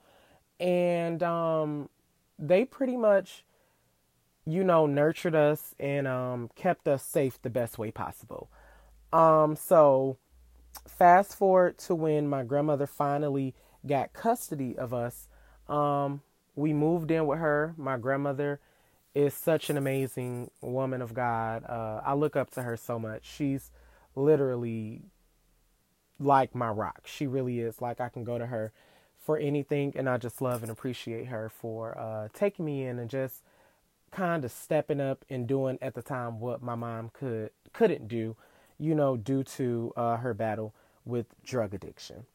and 0.59 1.21
um, 1.21 1.89
they 2.39 2.65
pretty 2.65 2.97
much, 2.97 3.45
you 4.45 4.63
know, 4.63 4.87
nurtured 4.87 5.35
us 5.35 5.75
and 5.79 6.07
um, 6.07 6.49
kept 6.55 6.87
us 6.87 7.03
safe 7.03 7.39
the 7.41 7.49
best 7.51 7.77
way 7.77 7.91
possible. 7.91 8.49
Um, 9.13 9.55
so, 9.55 10.17
fast 10.87 11.35
forward 11.35 11.77
to 11.79 11.95
when 11.95 12.27
my 12.27 12.43
grandmother 12.43 12.87
finally 12.87 13.53
got 13.85 14.13
custody 14.13 14.77
of 14.77 14.93
us. 14.93 15.27
Um, 15.67 16.21
we 16.55 16.73
moved 16.73 17.11
in 17.11 17.27
with 17.27 17.39
her. 17.39 17.73
My 17.77 17.97
grandmother 17.97 18.59
is 19.13 19.33
such 19.33 19.69
an 19.69 19.77
amazing 19.77 20.51
woman 20.61 21.01
of 21.01 21.13
God. 21.13 21.63
Uh, 21.65 22.01
I 22.05 22.13
look 22.13 22.35
up 22.35 22.51
to 22.51 22.63
her 22.63 22.77
so 22.77 22.99
much. 22.99 23.25
She's 23.25 23.71
literally 24.15 25.01
like 26.19 26.55
my 26.55 26.69
rock. 26.69 27.01
She 27.05 27.27
really 27.27 27.59
is. 27.59 27.81
Like 27.81 27.99
I 28.01 28.09
can 28.09 28.23
go 28.23 28.37
to 28.37 28.47
her 28.47 28.71
for 29.19 29.37
anything, 29.37 29.93
and 29.95 30.07
I 30.09 30.17
just 30.17 30.41
love 30.41 30.63
and 30.63 30.71
appreciate 30.71 31.27
her 31.27 31.49
for 31.49 31.97
uh, 31.97 32.29
taking 32.33 32.65
me 32.65 32.85
in 32.85 32.99
and 32.99 33.09
just 33.09 33.43
kind 34.11 34.45
of 34.45 34.51
stepping 34.51 35.01
up 35.01 35.25
and 35.29 35.47
doing 35.47 35.77
at 35.81 35.93
the 35.93 36.01
time 36.01 36.39
what 36.39 36.61
my 36.61 36.75
mom 36.75 37.09
could 37.13 37.51
couldn't 37.73 38.07
do, 38.07 38.35
you 38.79 38.95
know, 38.95 39.17
due 39.17 39.43
to 39.43 39.93
uh, 39.95 40.17
her 40.17 40.33
battle 40.33 40.73
with 41.05 41.27
drug 41.43 41.73
addiction. 41.73 42.25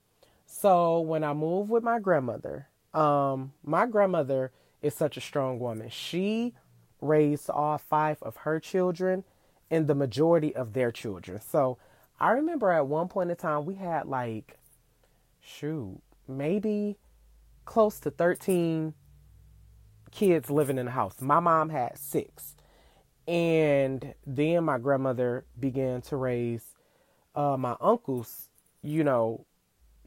So 0.46 1.00
when 1.00 1.24
I 1.24 1.32
moved 1.32 1.70
with 1.70 1.82
my 1.82 1.98
grandmother, 1.98 2.68
um, 2.94 3.52
my 3.64 3.86
grandmother 3.86 4.52
is 4.82 4.94
such 4.94 5.16
a 5.16 5.20
strong 5.20 5.58
woman. 5.58 5.88
She 5.88 6.54
raised 7.00 7.48
all 7.50 7.78
five 7.78 8.22
of 8.22 8.36
her 8.38 8.60
children 8.60 9.24
and 9.70 9.86
the 9.86 9.94
majority 9.94 10.54
of 10.54 10.72
their 10.72 10.92
children. 10.92 11.40
So 11.40 11.78
I 12.20 12.30
remember 12.30 12.70
at 12.70 12.86
one 12.86 13.08
point 13.08 13.30
in 13.30 13.36
time 13.36 13.64
we 13.64 13.74
had 13.74 14.06
like, 14.06 14.58
shoot, 15.40 16.00
maybe 16.28 16.98
close 17.64 17.98
to 18.00 18.10
13 18.10 18.94
kids 20.10 20.50
living 20.50 20.78
in 20.78 20.86
the 20.86 20.92
house. 20.92 21.20
My 21.20 21.40
mom 21.40 21.70
had 21.70 21.98
six. 21.98 22.54
And 23.28 24.14
then 24.26 24.64
my 24.64 24.78
grandmother 24.78 25.44
began 25.58 26.02
to 26.02 26.16
raise 26.16 26.64
uh, 27.34 27.56
my 27.56 27.76
uncle's, 27.80 28.48
you 28.82 29.04
know, 29.04 29.46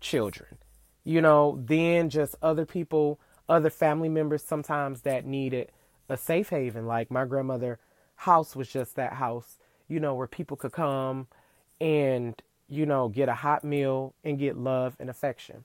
children. 0.01 0.57
You 1.03 1.21
know, 1.21 1.61
then 1.65 2.09
just 2.09 2.35
other 2.41 2.65
people, 2.65 3.19
other 3.47 3.69
family 3.69 4.09
members 4.09 4.43
sometimes 4.43 5.01
that 5.01 5.25
needed 5.25 5.71
a 6.09 6.17
safe 6.17 6.49
haven. 6.49 6.85
Like 6.87 7.11
my 7.11 7.25
grandmother 7.25 7.79
house 8.15 8.55
was 8.55 8.67
just 8.67 8.95
that 8.95 9.13
house, 9.13 9.57
you 9.87 9.99
know, 9.99 10.15
where 10.15 10.27
people 10.27 10.57
could 10.57 10.71
come 10.71 11.27
and, 11.79 12.41
you 12.67 12.85
know, 12.85 13.07
get 13.07 13.29
a 13.29 13.35
hot 13.35 13.63
meal 13.63 14.13
and 14.23 14.39
get 14.39 14.57
love 14.57 14.95
and 14.99 15.09
affection. 15.09 15.63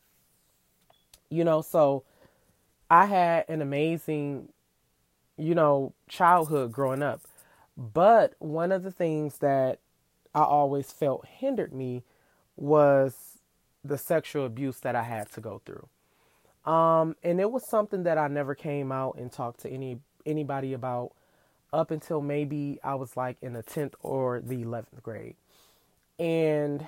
You 1.31 1.45
know, 1.45 1.63
so 1.63 2.05
I 2.91 3.07
had 3.07 3.45
an 3.49 3.63
amazing, 3.63 4.49
you 5.37 5.55
know, 5.55 5.95
childhood 6.09 6.73
growing 6.73 7.03
up. 7.03 7.23
But 7.81 8.35
one 8.41 8.73
of 8.73 8.83
the 8.83 8.91
things 8.91 9.39
that 9.39 9.79
I 10.35 10.43
always 10.43 10.93
felt 10.93 11.27
hindered 11.27 11.73
me 11.73 12.05
was 12.55 13.39
the 13.83 13.97
sexual 13.97 14.45
abuse 14.45 14.81
that 14.81 14.95
I 14.95 15.03
had 15.03 15.33
to 15.33 15.41
go 15.41 15.63
through. 15.65 15.89
Um, 16.71 17.17
and 17.25 17.41
it 17.41 17.51
was 17.51 17.67
something 17.67 18.03
that 18.03 18.19
I 18.19 18.29
never 18.29 18.55
came 18.55 18.93
out 18.93 19.17
and 19.17 19.33
talked 19.33 19.61
to 19.61 19.71
any 19.71 19.99
anybody 20.27 20.75
about 20.75 21.13
up 21.73 21.91
until 21.91 22.21
maybe 22.21 22.79
I 22.85 22.97
was 22.97 23.17
like 23.17 23.39
in 23.41 23.55
the 23.55 23.63
10th 23.63 23.95
or 24.03 24.41
the 24.41 24.63
11th 24.63 25.03
grade. 25.03 25.37
And 26.19 26.87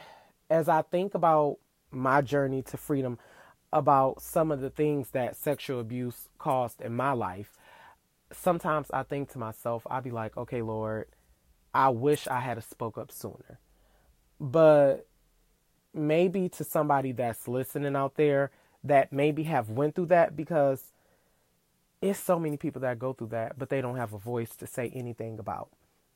as 0.50 0.68
I 0.68 0.82
think 0.82 1.14
about 1.14 1.56
my 1.90 2.20
journey 2.20 2.60
to 2.64 2.76
freedom, 2.76 3.18
about 3.72 4.20
some 4.20 4.52
of 4.52 4.60
the 4.60 4.68
things 4.68 5.08
that 5.12 5.36
sexual 5.36 5.80
abuse 5.80 6.28
caused 6.38 6.82
in 6.82 6.94
my 6.94 7.12
life, 7.12 7.56
sometimes 8.34 8.90
I 8.92 9.02
think 9.02 9.30
to 9.32 9.38
myself, 9.38 9.86
I'd 9.90 10.04
be 10.04 10.10
like, 10.10 10.36
okay, 10.36 10.62
Lord, 10.62 11.06
I 11.74 11.88
wish 11.90 12.26
I 12.28 12.40
had 12.40 12.62
spoke 12.64 12.98
up 12.98 13.10
sooner. 13.12 13.58
But 14.40 15.06
maybe 15.94 16.48
to 16.50 16.64
somebody 16.64 17.12
that's 17.12 17.48
listening 17.48 17.96
out 17.96 18.16
there 18.16 18.50
that 18.84 19.12
maybe 19.12 19.44
have 19.44 19.70
went 19.70 19.94
through 19.94 20.06
that 20.06 20.36
because 20.36 20.92
it's 22.00 22.18
so 22.18 22.38
many 22.38 22.56
people 22.56 22.80
that 22.80 22.98
go 22.98 23.12
through 23.12 23.28
that 23.28 23.58
but 23.58 23.68
they 23.68 23.80
don't 23.80 23.96
have 23.96 24.12
a 24.12 24.18
voice 24.18 24.56
to 24.56 24.66
say 24.66 24.90
anything 24.94 25.38
about. 25.38 25.70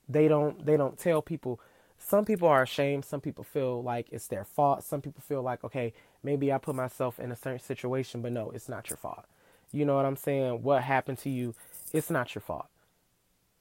They 0.09 0.29
don't 0.29 0.65
they 0.67 0.77
don't 0.77 0.99
tell 0.99 1.23
people. 1.23 1.61
Some 1.99 2.25
people 2.25 2.49
are 2.49 2.63
ashamed. 2.63 3.05
Some 3.05 3.21
people 3.21 3.45
feel 3.45 3.83
like 3.83 4.09
it's 4.11 4.27
their 4.29 4.45
fault. 4.45 4.83
Some 4.83 5.01
people 5.01 5.23
feel 5.23 5.43
like 5.43 5.63
okay 5.65 5.93
maybe 6.23 6.53
i 6.53 6.59
put 6.59 6.75
myself 6.75 7.21
in 7.21 7.31
a 7.31 7.37
certain 7.37 7.61
situation 7.61 8.21
but 8.21 8.33
no 8.33 8.51
it's 8.51 8.69
not 8.69 8.91
your 8.91 8.97
fault. 8.97 9.27
You 9.73 9.85
know 9.85 9.95
what 9.97 10.07
i'm 10.07 10.17
saying? 10.17 10.63
What 10.63 10.83
happened 10.83 11.19
to 11.19 11.31
you 11.31 11.55
it's 11.97 12.11
not 12.11 12.35
your 12.35 12.43
fault 12.43 12.67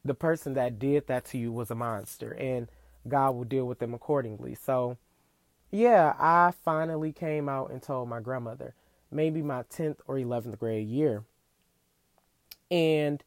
the 0.04 0.13
person 0.13 0.54
that 0.54 0.78
did 0.78 1.08
that 1.08 1.26
to 1.26 1.38
you 1.38 1.52
was 1.52 1.71
a 1.71 1.76
monster 1.76 2.34
and 2.36 2.67
god 3.08 3.32
will 3.32 3.43
deal 3.43 3.65
with 3.65 3.80
them 3.80 3.93
accordingly 3.93 4.56
so 4.56 4.98
yeah 5.71 6.13
i 6.19 6.52
finally 6.63 7.12
came 7.12 7.50
out 7.50 7.71
and 7.71 7.82
told 7.82 8.08
my 8.10 8.19
grandmother 8.19 8.74
maybe 9.12 9.41
my 9.41 9.63
10th 9.63 9.98
or 10.08 10.15
11th 10.15 10.58
grade 10.60 10.88
year 10.88 11.24
and 12.71 13.24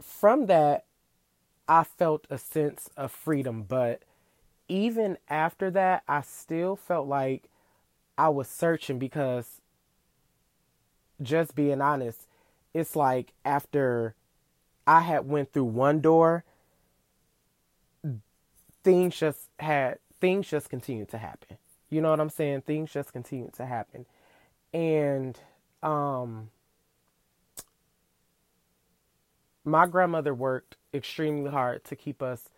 from 0.00 0.46
that, 0.46 0.84
I 1.68 1.84
felt 1.84 2.26
a 2.30 2.38
sense 2.38 2.90
of 2.96 3.12
freedom. 3.12 3.62
But 3.62 4.02
even 4.68 5.18
after 5.28 5.70
that, 5.70 6.02
I 6.08 6.22
still 6.22 6.76
felt 6.76 7.06
like 7.06 7.44
I 8.18 8.28
was 8.28 8.48
searching 8.48 8.98
because, 8.98 9.60
just 11.22 11.54
being 11.54 11.80
honest, 11.80 12.26
it's 12.74 12.96
like 12.96 13.32
after 13.44 14.14
I 14.86 15.00
had 15.00 15.28
went 15.28 15.52
through 15.52 15.64
one 15.64 16.00
door, 16.00 16.44
things 18.82 19.18
just 19.18 19.48
had 19.58 19.98
things 20.20 20.48
just 20.48 20.68
continued 20.68 21.08
to 21.10 21.18
happen. 21.18 21.58
You 21.90 22.00
know 22.00 22.10
what 22.10 22.20
I'm 22.20 22.30
saying? 22.30 22.62
Things 22.62 22.92
just 22.92 23.12
continued 23.12 23.52
to 23.54 23.66
happen. 23.66 24.06
And 24.72 25.38
um 25.82 26.50
my 29.64 29.86
grandmother 29.86 30.34
worked 30.34 30.76
extremely 30.92 31.50
hard 31.50 31.84
to 31.84 31.96
keep 31.96 32.22
us 32.22 32.48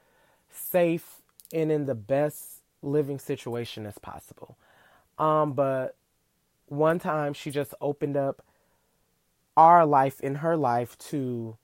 safe 0.51 1.23
and 1.53 1.71
in 1.71 1.87
the 1.87 1.95
best 1.95 2.63
living 2.83 3.19
situation 3.19 3.87
as 3.87 3.99
possible. 3.99 4.57
Um, 5.19 5.53
but 5.53 5.97
one 6.67 6.99
time 6.99 7.35
she 7.35 7.51
just 7.51 7.75
opened 7.81 8.17
up 8.17 8.43
our 9.57 9.85
life 9.85 10.21
in 10.21 10.37
her 10.37 10.57
life 10.57 10.97
to 10.99 11.57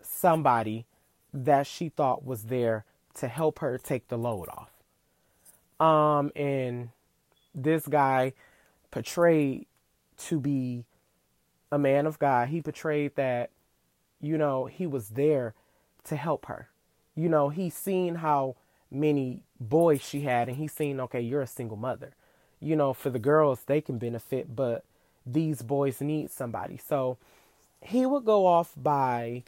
somebody 0.00 0.86
that 1.32 1.66
she 1.66 1.88
thought 1.88 2.24
was 2.24 2.44
there 2.44 2.84
to 3.14 3.28
help 3.28 3.58
her 3.58 3.78
take 3.78 4.08
the 4.08 4.16
load 4.16 4.48
off. 4.48 4.70
Um, 5.84 6.32
and 6.34 6.90
this 7.54 7.86
guy 7.86 8.32
portrayed 8.90 9.66
to 10.16 10.40
be 10.40 10.84
a 11.70 11.78
man 11.78 12.06
of 12.06 12.18
God. 12.18 12.48
He 12.48 12.62
portrayed 12.62 13.14
that 13.16 13.50
you 14.20 14.38
know, 14.38 14.66
he 14.66 14.86
was 14.86 15.10
there 15.10 15.54
to 16.04 16.16
help 16.16 16.46
her. 16.46 16.68
You 17.14 17.28
know, 17.28 17.48
he 17.48 17.70
seen 17.70 18.16
how 18.16 18.56
many 18.90 19.42
boys 19.60 20.00
she 20.00 20.22
had 20.22 20.48
and 20.48 20.56
he 20.56 20.66
seen, 20.66 21.00
okay, 21.00 21.20
you're 21.20 21.42
a 21.42 21.46
single 21.46 21.76
mother. 21.76 22.14
You 22.60 22.74
know, 22.74 22.92
for 22.92 23.10
the 23.10 23.18
girls, 23.18 23.62
they 23.66 23.80
can 23.80 23.98
benefit, 23.98 24.54
but 24.54 24.84
these 25.32 25.62
boys 25.62 26.00
need 26.00 26.30
somebody. 26.30 26.76
So 26.76 27.18
he 27.82 28.06
would 28.06 28.24
go 28.24 28.46
off 28.46 28.72
by 28.76 29.44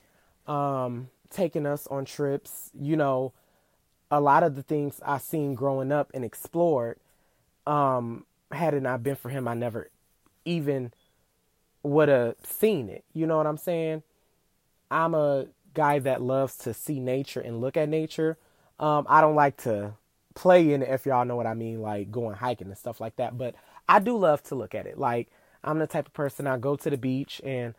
um, 0.47 1.09
taking 1.31 1.67
us 1.67 1.87
on 1.87 2.05
trips. 2.05 2.71
You 2.79 2.97
know, 2.97 3.33
a 4.11 4.21
lot 4.21 4.43
of 4.43 4.57
the 4.57 4.63
things 4.63 5.01
I 5.05 5.19
seen 5.19 5.55
growing 5.55 5.93
up 5.93 6.11
and 6.15 6.25
explored, 6.25 6.99
um, 7.67 8.25
had 8.53 8.75
it 8.75 8.83
not 8.83 9.03
been 9.03 9.17
for 9.17 9.29
him, 9.29 9.47
I 9.47 9.55
never 9.55 9.91
even 10.45 10.93
would 11.83 12.09
have 12.09 12.37
seen 12.45 12.89
it. 12.89 13.05
You 13.13 13.27
know 13.27 13.37
what 13.37 13.47
I'm 13.47 13.57
saying? 13.57 14.03
I'm 14.91 15.15
a 15.15 15.47
guy 15.73 16.01
that 16.01 16.21
loves 16.21 16.57
to 16.59 16.75
see 16.75 16.99
nature 16.99 17.41
and 17.41 17.61
look 17.61 17.77
at 17.77 17.89
nature. 17.89 18.37
Um, 18.79 19.07
I 19.09 19.21
don't 19.21 19.37
like 19.37 19.57
to 19.59 19.95
play 20.35 20.73
in 20.73 20.83
it, 20.83 20.89
if 20.89 21.07
y'all 21.07 21.25
know 21.25 21.37
what 21.37 21.47
I 21.47 21.55
mean, 21.55 21.81
like 21.81 22.11
going 22.11 22.35
hiking 22.35 22.69
and 22.69 22.79
stuff 22.79 23.01
like 23.01 23.17
that. 23.17 23.39
But 23.39 23.55
I 23.89 23.99
do 23.99 24.17
love 24.17 24.43
to 24.45 24.55
look 24.55 24.75
at 24.75 24.87
it. 24.87 24.99
Like 24.99 25.29
I'm 25.63 25.79
the 25.79 25.87
type 25.87 26.07
of 26.07 26.13
person 26.13 26.47
I 26.47 26.57
go 26.57 26.77
to 26.77 26.91
the 26.91 26.97
beach 26.97 27.41
and 27.45 27.75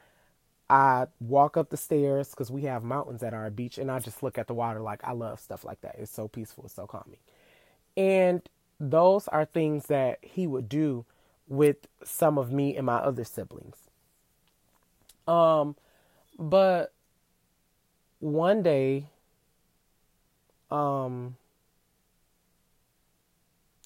I 0.70 1.08
walk 1.20 1.58
up 1.58 1.70
the 1.70 1.78
stairs 1.78 2.30
because 2.30 2.50
we 2.50 2.64
have 2.64 2.84
mountains 2.84 3.24
at 3.24 3.34
our 3.34 3.50
beach, 3.50 3.78
and 3.78 3.92
I 3.92 4.00
just 4.00 4.24
look 4.24 4.38
at 4.38 4.48
the 4.48 4.54
water. 4.54 4.80
Like 4.80 5.04
I 5.04 5.12
love 5.12 5.42
stuff 5.42 5.66
like 5.66 5.82
that. 5.82 5.96
It's 6.00 6.12
so 6.12 6.30
peaceful, 6.30 6.64
it's 6.64 6.76
so 6.76 6.88
calming. 6.88 7.20
And 7.98 8.42
those 8.80 9.28
are 9.28 9.44
things 9.44 9.88
that 9.88 10.20
he 10.22 10.48
would 10.48 10.70
do 10.70 11.06
with 11.50 11.88
some 12.06 12.38
of 12.38 12.54
me 12.54 12.78
and 12.78 12.86
my 12.86 12.98
other 12.98 13.26
siblings. 13.26 13.76
Um, 15.28 15.76
but 16.40 16.94
one 18.20 18.62
day 18.62 19.08
um 20.70 21.36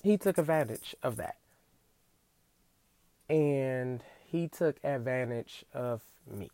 he 0.03 0.17
took 0.17 0.37
advantage 0.37 0.95
of 1.01 1.15
that 1.15 1.37
and 3.29 4.03
he 4.25 4.47
took 4.47 4.77
advantage 4.83 5.65
of 5.73 6.01
me 6.29 6.49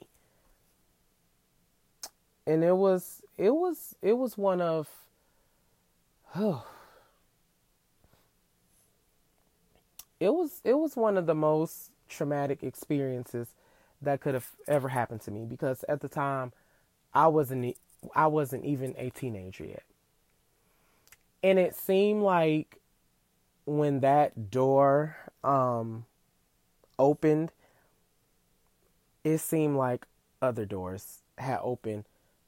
and 2.48 2.64
it 2.64 2.76
was 2.76 3.22
it 3.38 3.52
was 3.52 3.96
it 4.02 4.14
was 4.14 4.38
one 4.38 4.62
of 4.62 4.88
oh 6.36 6.66
it 10.20 10.34
was 10.34 10.62
it 10.64 10.74
was 10.74 10.96
one 10.96 11.18
of 11.18 11.26
the 11.26 11.36
most 11.36 11.92
traumatic 12.10 12.64
experiences 12.64 13.48
that 14.02 14.20
could 14.20 14.34
have 14.34 14.50
ever 14.68 14.90
happened 14.90 15.22
to 15.22 15.32
me 15.32 15.46
because 15.46 15.86
at 15.88 16.02
the 16.02 16.10
time 16.10 16.52
I 17.14 17.28
wasn't 17.28 17.76
I 18.16 18.28
wasn't 18.28 18.66
even 18.66 18.96
a 18.98 19.10
teenager 19.10 19.66
yet. 19.66 19.84
And 21.44 21.60
it 21.60 21.76
seemed 21.76 22.24
like 22.24 22.78
when 23.66 24.00
that 24.02 24.52
door 24.52 25.18
um 25.44 26.06
opened 27.02 27.52
it 29.24 29.40
seemed 29.40 29.76
like 29.76 30.08
other 30.42 30.66
doors 30.66 31.22
had 31.38 31.60
opened 31.62 32.06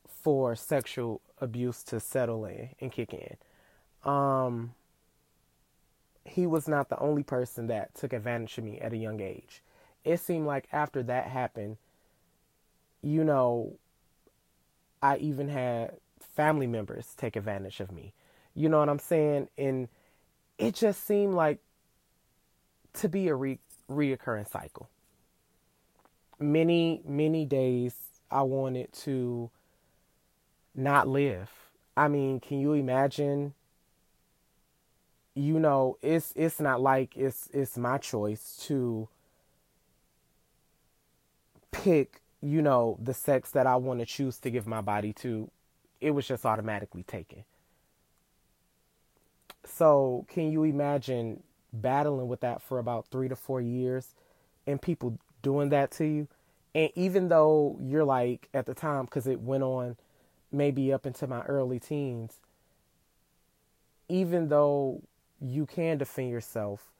for 0.07 0.55
sexual 0.55 1.21
abuse 1.39 1.83
to 1.83 1.99
settle 1.99 2.45
in 2.45 2.69
and 2.79 2.91
kick 2.91 3.13
in. 3.13 4.09
Um, 4.09 4.73
he 6.25 6.47
was 6.47 6.67
not 6.67 6.89
the 6.89 6.99
only 6.99 7.23
person 7.23 7.67
that 7.67 7.93
took 7.93 8.13
advantage 8.13 8.57
of 8.57 8.63
me 8.63 8.79
at 8.79 8.93
a 8.93 8.97
young 8.97 9.19
age. 9.21 9.61
It 10.03 10.19
seemed 10.19 10.45
like 10.47 10.67
after 10.71 11.03
that 11.03 11.27
happened, 11.27 11.77
you 13.01 13.23
know, 13.23 13.77
I 15.01 15.17
even 15.17 15.49
had 15.49 15.97
family 16.19 16.67
members 16.67 17.13
take 17.17 17.35
advantage 17.35 17.79
of 17.79 17.91
me. 17.91 18.13
You 18.55 18.69
know 18.69 18.79
what 18.79 18.89
I'm 18.89 18.99
saying? 18.99 19.49
And 19.57 19.89
it 20.57 20.75
just 20.75 21.05
seemed 21.05 21.33
like 21.33 21.59
to 22.93 23.09
be 23.09 23.27
a 23.27 23.35
re- 23.35 23.59
reoccurring 23.89 24.49
cycle. 24.49 24.89
Many, 26.39 27.01
many 27.05 27.45
days 27.45 27.95
I 28.31 28.41
wanted 28.41 28.91
to 28.93 29.49
not 30.75 31.07
live. 31.07 31.49
I 31.95 32.07
mean, 32.07 32.39
can 32.39 32.59
you 32.59 32.73
imagine? 32.73 33.53
You 35.35 35.59
know, 35.59 35.97
it's 36.01 36.33
it's 36.35 36.59
not 36.59 36.81
like 36.81 37.15
it's 37.15 37.49
it's 37.53 37.77
my 37.77 37.97
choice 37.97 38.57
to 38.67 39.07
pick, 41.71 42.21
you 42.41 42.61
know, 42.61 42.97
the 43.01 43.13
sex 43.13 43.51
that 43.51 43.67
I 43.67 43.75
want 43.75 43.99
to 43.99 44.05
choose 44.05 44.37
to 44.39 44.49
give 44.49 44.67
my 44.67 44.81
body 44.81 45.13
to. 45.13 45.49
It 46.01 46.11
was 46.11 46.27
just 46.27 46.45
automatically 46.45 47.03
taken. 47.03 47.45
So, 49.65 50.25
can 50.27 50.51
you 50.51 50.63
imagine 50.63 51.41
battling 51.73 52.27
with 52.27 52.41
that 52.41 52.61
for 52.61 52.79
about 52.79 53.07
3 53.11 53.27
to 53.27 53.35
4 53.35 53.59
years 53.59 54.15
and 54.65 54.81
people 54.81 55.17
doing 55.41 55.69
that 55.69 55.91
to 55.91 56.05
you? 56.05 56.27
And 56.75 56.91
even 56.95 57.27
though 57.27 57.77
you're 57.81 58.05
like 58.05 58.49
at 58.53 58.65
the 58.65 58.73
time 58.73 59.07
cuz 59.07 59.27
it 59.27 59.41
went 59.41 59.63
on 59.63 59.97
maybe 60.51 60.93
up 60.93 61.05
into 61.05 61.27
my 61.27 61.43
early 61.43 61.79
teens, 61.79 62.39
even 64.07 64.49
though 64.49 65.01
you 65.41 65.65
can 65.65 65.97
defend 65.97 66.29
yourself, 66.29 66.91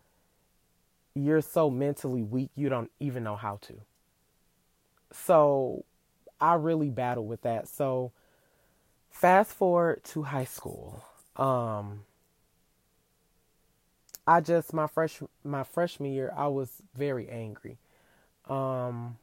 you're 1.15 1.41
so 1.41 1.69
mentally 1.69 2.23
weak 2.23 2.49
you 2.55 2.69
don't 2.69 2.91
even 2.99 3.23
know 3.23 3.35
how 3.35 3.57
to. 3.61 3.75
So 5.11 5.85
I 6.41 6.55
really 6.55 6.89
battle 6.89 7.25
with 7.25 7.43
that. 7.43 7.67
So 7.67 8.11
fast 9.09 9.53
forward 9.53 10.03
to 10.05 10.23
high 10.23 10.45
school. 10.45 11.03
Um 11.35 12.05
I 14.25 14.39
just 14.41 14.73
my 14.73 14.87
fresh 14.87 15.21
my 15.43 15.63
freshman 15.63 16.11
year 16.13 16.33
I 16.35 16.47
was 16.47 16.81
very 16.95 17.29
angry. 17.29 17.77
Um 18.49 19.17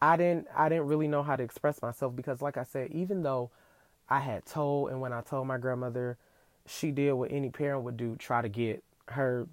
I 0.00 0.16
didn't 0.16 0.48
I 0.54 0.68
didn't 0.68 0.86
really 0.86 1.08
know 1.08 1.22
how 1.22 1.36
to 1.36 1.42
express 1.42 1.80
myself 1.82 2.14
because 2.16 2.42
like 2.42 2.56
I 2.56 2.64
said, 2.64 2.90
even 2.90 3.22
though 3.22 3.50
I 4.08 4.20
had 4.20 4.44
told 4.46 4.90
and 4.90 5.00
when 5.00 5.12
I 5.12 5.20
told 5.22 5.46
my 5.46 5.58
grandmother, 5.58 6.18
she 6.66 6.90
did 6.90 7.12
what 7.14 7.32
any 7.32 7.50
parent 7.50 7.84
would 7.84 7.96
do, 7.96 8.16
try 8.16 8.42
to 8.42 8.48
get 8.48 8.82
her 9.08 9.48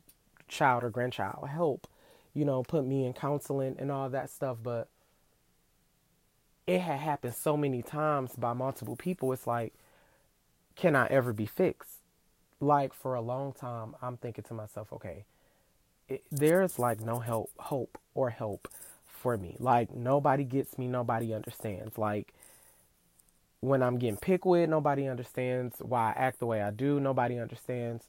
child 0.47 0.83
or 0.83 0.89
grandchild 0.89 1.47
help, 1.49 1.87
you 2.33 2.45
know, 2.45 2.63
put 2.63 2.85
me 2.85 3.05
in 3.05 3.13
counseling 3.13 3.75
and 3.79 3.91
all 3.91 4.09
that 4.09 4.29
stuff, 4.29 4.57
but 4.63 4.89
it 6.67 6.79
had 6.81 6.99
happened 6.99 7.33
so 7.33 7.57
many 7.57 7.81
times 7.81 8.35
by 8.35 8.53
multiple 8.53 8.95
people. 8.95 9.31
It's 9.33 9.47
like, 9.47 9.73
can 10.75 10.95
I 10.95 11.05
ever 11.07 11.31
be 11.33 11.45
fixed? 11.45 11.98
Like 12.61 12.93
for 12.93 13.15
a 13.15 13.21
long 13.21 13.53
time, 13.53 13.95
I'm 14.01 14.17
thinking 14.17 14.43
to 14.45 14.53
myself, 14.53 14.91
okay, 14.93 15.25
it, 16.09 16.23
there's 16.31 16.79
like 16.79 16.99
no 17.01 17.19
help, 17.19 17.51
hope 17.57 17.97
or 18.15 18.29
help 18.31 18.67
for 19.07 19.37
me. 19.37 19.55
Like 19.59 19.93
nobody 19.95 20.43
gets 20.43 20.77
me, 20.77 20.87
nobody 20.87 21.33
understands. 21.33 21.97
Like 21.97 22.33
when 23.61 23.83
I'm 23.83 23.97
getting 23.97 24.17
picked 24.17 24.45
with, 24.45 24.69
nobody 24.69 25.07
understands 25.07 25.77
why 25.79 26.09
I 26.11 26.19
act 26.19 26.39
the 26.39 26.45
way 26.45 26.61
I 26.61 26.71
do. 26.71 26.99
Nobody 26.99 27.39
understands 27.39 28.05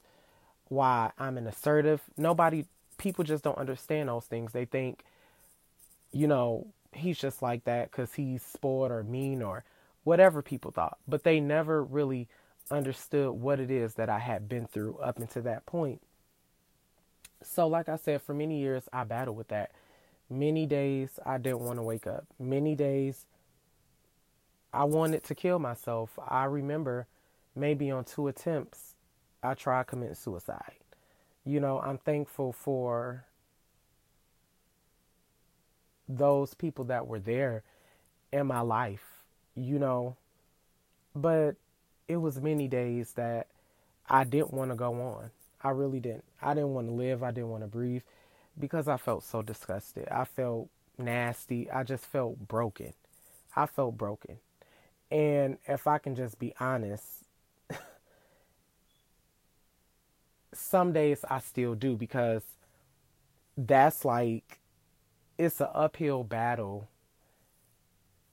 why 0.68 1.12
I'm 1.18 1.38
an 1.38 1.46
assertive. 1.46 2.02
Nobody 2.16 2.66
people 2.98 3.24
just 3.24 3.44
don't 3.44 3.58
understand 3.58 4.08
those 4.08 4.24
things. 4.26 4.52
They 4.52 4.64
think 4.64 5.04
you 6.12 6.26
know, 6.26 6.66
he's 6.92 7.18
just 7.18 7.42
like 7.42 7.64
that 7.64 7.92
cuz 7.92 8.14
he's 8.14 8.42
spoiled 8.42 8.90
or 8.90 9.04
mean 9.04 9.42
or 9.42 9.64
whatever 10.04 10.42
people 10.42 10.70
thought. 10.72 10.98
But 11.06 11.24
they 11.24 11.40
never 11.40 11.84
really 11.84 12.28
understood 12.70 13.32
what 13.32 13.60
it 13.60 13.70
is 13.70 13.94
that 13.94 14.08
I 14.08 14.18
had 14.18 14.48
been 14.48 14.66
through 14.66 14.96
up 14.98 15.18
until 15.18 15.42
that 15.42 15.66
point. 15.66 16.00
So 17.42 17.66
like 17.66 17.88
I 17.88 17.96
said, 17.96 18.22
for 18.22 18.34
many 18.34 18.60
years 18.60 18.88
I 18.92 19.04
battled 19.04 19.36
with 19.36 19.48
that. 19.48 19.72
Many 20.28 20.66
days 20.66 21.18
I 21.26 21.38
didn't 21.38 21.60
want 21.60 21.78
to 21.78 21.82
wake 21.82 22.06
up. 22.06 22.24
Many 22.38 22.74
days 22.74 23.26
I 24.72 24.84
wanted 24.84 25.24
to 25.24 25.34
kill 25.34 25.58
myself. 25.58 26.18
I 26.28 26.44
remember 26.44 27.06
maybe 27.56 27.90
on 27.90 28.04
two 28.04 28.28
attempts 28.28 28.94
I 29.42 29.54
tried 29.54 29.86
committing 29.86 30.14
suicide. 30.14 30.74
You 31.44 31.58
know, 31.58 31.80
I'm 31.80 31.98
thankful 31.98 32.52
for 32.52 33.24
those 36.08 36.54
people 36.54 36.84
that 36.86 37.06
were 37.06 37.18
there 37.18 37.62
in 38.32 38.46
my 38.46 38.60
life, 38.60 39.24
you 39.54 39.78
know, 39.78 40.16
but 41.14 41.56
it 42.10 42.16
was 42.16 42.40
many 42.40 42.66
days 42.66 43.12
that 43.12 43.46
I 44.08 44.24
didn't 44.24 44.52
want 44.52 44.72
to 44.72 44.76
go 44.76 45.00
on. 45.00 45.30
I 45.62 45.70
really 45.70 46.00
didn't. 46.00 46.24
I 46.42 46.54
didn't 46.54 46.74
want 46.74 46.88
to 46.88 46.92
live. 46.92 47.22
I 47.22 47.30
didn't 47.30 47.50
want 47.50 47.62
to 47.62 47.68
breathe 47.68 48.02
because 48.58 48.88
I 48.88 48.96
felt 48.96 49.22
so 49.22 49.42
disgusted. 49.42 50.08
I 50.08 50.24
felt 50.24 50.68
nasty. 50.98 51.70
I 51.70 51.84
just 51.84 52.04
felt 52.04 52.48
broken. 52.48 52.94
I 53.54 53.66
felt 53.66 53.96
broken. 53.96 54.38
And 55.08 55.58
if 55.68 55.86
I 55.86 55.98
can 55.98 56.16
just 56.16 56.40
be 56.40 56.52
honest, 56.58 57.04
some 60.52 60.92
days 60.92 61.24
I 61.30 61.38
still 61.38 61.76
do 61.76 61.94
because 61.96 62.42
that's 63.56 64.04
like 64.04 64.58
it's 65.38 65.60
an 65.60 65.68
uphill 65.72 66.24
battle 66.24 66.88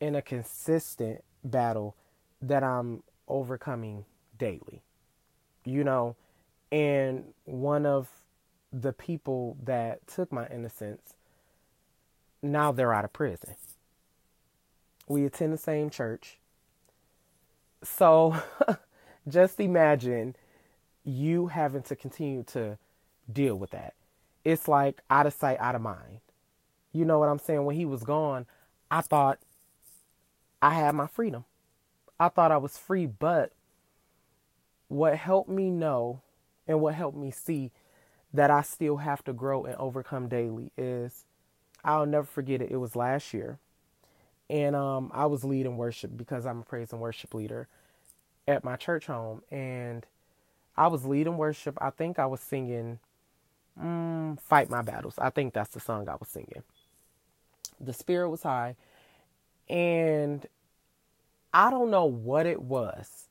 and 0.01 0.15
a 0.15 0.21
consistent 0.23 1.23
battle 1.43 1.95
that 2.41 2.63
I'm 2.63 3.03
overcoming 3.27 4.05
daily. 4.37 4.83
You 5.65 5.83
know, 5.83 6.15
and 6.71 7.33
one 7.45 7.85
of 7.85 8.09
the 8.71 8.93
people 8.93 9.57
that 9.63 10.05
took 10.07 10.31
my 10.31 10.47
innocence, 10.47 11.15
now 12.41 12.71
they're 12.71 12.93
out 12.93 13.05
of 13.05 13.13
prison. 13.13 13.55
We 15.07 15.25
attend 15.25 15.53
the 15.53 15.57
same 15.57 15.89
church. 15.89 16.37
So 17.83 18.35
just 19.27 19.59
imagine 19.59 20.35
you 21.03 21.47
having 21.47 21.83
to 21.83 21.95
continue 21.95 22.43
to 22.43 22.77
deal 23.31 23.55
with 23.55 23.71
that. 23.71 23.93
It's 24.43 24.67
like 24.67 25.01
out 25.09 25.25
of 25.25 25.33
sight, 25.33 25.57
out 25.59 25.75
of 25.75 25.81
mind. 25.81 26.19
You 26.91 27.05
know 27.05 27.19
what 27.19 27.29
I'm 27.29 27.39
saying? 27.39 27.65
When 27.65 27.75
he 27.75 27.85
was 27.85 28.03
gone, 28.03 28.45
I 28.89 29.01
thought 29.01 29.39
I 30.61 30.73
had 30.73 30.95
my 30.95 31.07
freedom. 31.07 31.45
I 32.19 32.29
thought 32.29 32.51
I 32.51 32.57
was 32.57 32.77
free, 32.77 33.05
but 33.05 33.51
what 34.87 35.15
helped 35.15 35.49
me 35.49 35.69
know 35.69 36.21
and 36.67 36.81
what 36.81 36.95
helped 36.95 37.17
me 37.17 37.31
see 37.31 37.71
that 38.33 38.51
I 38.51 38.61
still 38.61 38.97
have 38.97 39.23
to 39.25 39.33
grow 39.33 39.65
and 39.65 39.75
overcome 39.75 40.27
daily 40.27 40.71
is 40.77 41.25
I'll 41.83 42.05
never 42.05 42.25
forget 42.25 42.61
it. 42.61 42.71
It 42.71 42.77
was 42.77 42.95
last 42.95 43.33
year. 43.33 43.59
And 44.49 44.75
um, 44.75 45.11
I 45.13 45.25
was 45.25 45.43
leading 45.43 45.77
worship 45.77 46.15
because 46.15 46.45
I'm 46.45 46.59
a 46.59 46.63
praise 46.63 46.91
and 46.91 47.01
worship 47.01 47.33
leader 47.33 47.67
at 48.47 48.63
my 48.63 48.75
church 48.75 49.07
home. 49.07 49.41
And 49.51 50.05
I 50.75 50.87
was 50.87 51.05
leading 51.05 51.37
worship. 51.37 51.77
I 51.81 51.89
think 51.89 52.19
I 52.19 52.25
was 52.25 52.39
singing 52.39 52.99
mm, 53.81 54.39
Fight 54.39 54.69
My 54.69 54.81
Battles. 54.81 55.15
I 55.17 55.29
think 55.29 55.53
that's 55.53 55.69
the 55.73 55.79
song 55.79 56.07
I 56.07 56.15
was 56.15 56.29
singing. 56.29 56.63
The 57.79 57.93
spirit 57.93 58.29
was 58.29 58.43
high. 58.43 58.75
And 59.69 60.45
I 61.53 61.69
don't 61.69 61.91
know 61.91 62.05
what 62.05 62.45
it 62.45 62.61
was. 62.61 63.27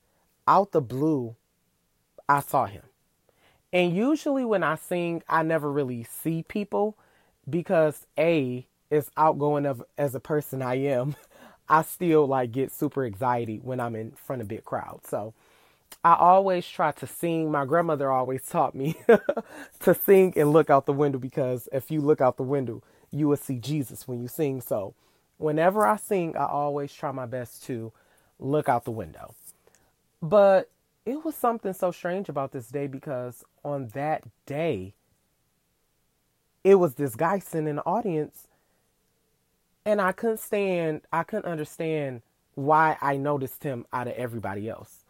Out 0.48 0.72
the 0.72 0.80
blue, 0.80 1.36
I 2.28 2.40
saw 2.40 2.66
him. 2.66 2.82
And 3.72 3.94
usually 3.94 4.44
when 4.44 4.62
I 4.62 4.76
sing, 4.76 5.22
I 5.28 5.42
never 5.42 5.70
really 5.70 6.04
see 6.04 6.42
people 6.42 6.96
because 7.48 8.06
A 8.18 8.66
is 8.90 9.10
outgoing 9.16 9.66
of 9.66 9.82
as 9.98 10.14
a 10.14 10.20
person 10.20 10.62
I 10.62 10.76
am. 10.76 11.16
I 11.68 11.82
still 11.82 12.26
like 12.26 12.52
get 12.52 12.72
super 12.72 13.04
anxiety 13.04 13.58
when 13.62 13.80
I'm 13.80 13.96
in 13.96 14.12
front 14.12 14.40
of 14.40 14.48
big 14.48 14.64
crowds. 14.64 15.08
So 15.08 15.34
I 16.04 16.14
always 16.14 16.66
try 16.66 16.92
to 16.92 17.06
sing. 17.06 17.50
My 17.50 17.64
grandmother 17.64 18.10
always 18.10 18.46
taught 18.46 18.74
me 18.74 18.96
to 19.80 19.94
sing 19.94 20.32
and 20.36 20.52
look 20.52 20.70
out 20.70 20.86
the 20.86 20.92
window 20.92 21.18
because 21.18 21.68
if 21.72 21.90
you 21.90 22.00
look 22.00 22.20
out 22.20 22.36
the 22.36 22.44
window, 22.44 22.82
you 23.10 23.28
will 23.28 23.36
see 23.36 23.58
Jesus 23.58 24.06
when 24.06 24.20
you 24.22 24.28
sing. 24.28 24.60
So 24.60 24.94
whenever 25.38 25.84
I 25.86 25.96
sing, 25.96 26.36
I 26.36 26.46
always 26.46 26.92
try 26.92 27.10
my 27.10 27.26
best 27.26 27.64
to 27.64 27.92
look 28.38 28.68
out 28.68 28.84
the 28.84 28.90
window. 28.90 29.34
But 30.22 30.70
it 31.04 31.24
was 31.24 31.34
something 31.34 31.72
so 31.72 31.90
strange 31.90 32.28
about 32.28 32.52
this 32.52 32.68
day 32.68 32.86
because 32.86 33.44
on 33.64 33.88
that 33.88 34.24
day, 34.44 34.94
it 36.64 36.76
was 36.76 36.94
this 36.94 37.14
guy 37.14 37.38
sitting 37.38 37.68
in 37.68 37.76
the 37.76 37.84
audience, 37.84 38.48
and 39.84 40.00
I 40.00 40.10
couldn't 40.12 40.40
stand, 40.40 41.02
I 41.12 41.22
couldn't 41.22 41.50
understand 41.50 42.22
why 42.54 42.96
I 43.00 43.16
noticed 43.16 43.62
him 43.62 43.86
out 43.92 44.08
of 44.08 44.14
everybody 44.14 44.68
else. 44.68 45.04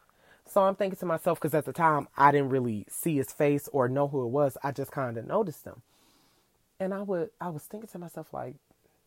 So 0.44 0.62
I'm 0.62 0.74
thinking 0.74 0.98
to 0.98 1.06
myself, 1.06 1.40
because 1.40 1.54
at 1.54 1.64
the 1.64 1.72
time 1.72 2.08
I 2.16 2.30
didn't 2.30 2.50
really 2.50 2.84
see 2.88 3.16
his 3.16 3.32
face 3.32 3.68
or 3.72 3.88
know 3.88 4.06
who 4.06 4.24
it 4.24 4.28
was, 4.28 4.58
I 4.62 4.70
just 4.70 4.92
kind 4.92 5.16
of 5.16 5.26
noticed 5.26 5.64
him. 5.64 5.80
And 6.78 6.92
I 6.92 7.02
would, 7.02 7.30
I 7.40 7.48
was 7.48 7.62
thinking 7.62 7.88
to 7.88 7.98
myself, 7.98 8.34
like, 8.34 8.56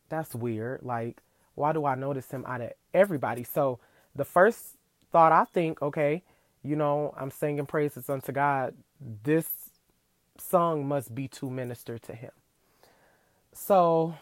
that's 0.09 0.33
weird. 0.33 0.81
Like, 0.81 1.21
why 1.53 1.71
do 1.71 1.85
I 1.85 1.95
notice 1.95 2.31
him 2.31 2.45
out 2.47 2.61
of 2.61 2.71
everybody? 2.93 3.43
So 3.43 3.79
the 4.15 4.25
first 4.25 4.77
thought 5.11 5.31
I 5.31 5.45
think, 5.45 5.81
okay, 5.81 6.23
you 6.63 6.75
know, 6.75 7.13
I'm 7.17 7.31
singing 7.31 7.65
praises 7.65 8.09
unto 8.09 8.31
God. 8.31 8.75
This 9.23 9.49
song 10.37 10.87
must 10.87 11.13
be 11.13 11.27
to 11.29 11.49
minister 11.49 11.97
to 11.99 12.13
him. 12.13 12.31
So, 13.53 14.15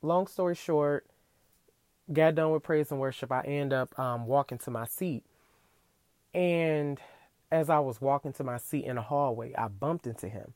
long 0.00 0.26
story 0.26 0.54
short, 0.54 1.06
got 2.12 2.34
done 2.34 2.50
with 2.50 2.62
praise 2.62 2.90
and 2.90 3.00
worship. 3.00 3.30
I 3.32 3.42
end 3.42 3.72
up 3.72 3.98
um, 3.98 4.26
walking 4.26 4.58
to 4.58 4.70
my 4.70 4.86
seat. 4.86 5.24
And 6.34 6.98
as 7.50 7.68
I 7.68 7.80
was 7.80 8.00
walking 8.00 8.32
to 8.34 8.44
my 8.44 8.58
seat 8.58 8.84
in 8.84 8.96
the 8.96 9.02
hallway, 9.02 9.54
I 9.54 9.68
bumped 9.68 10.06
into 10.06 10.28
him. 10.28 10.54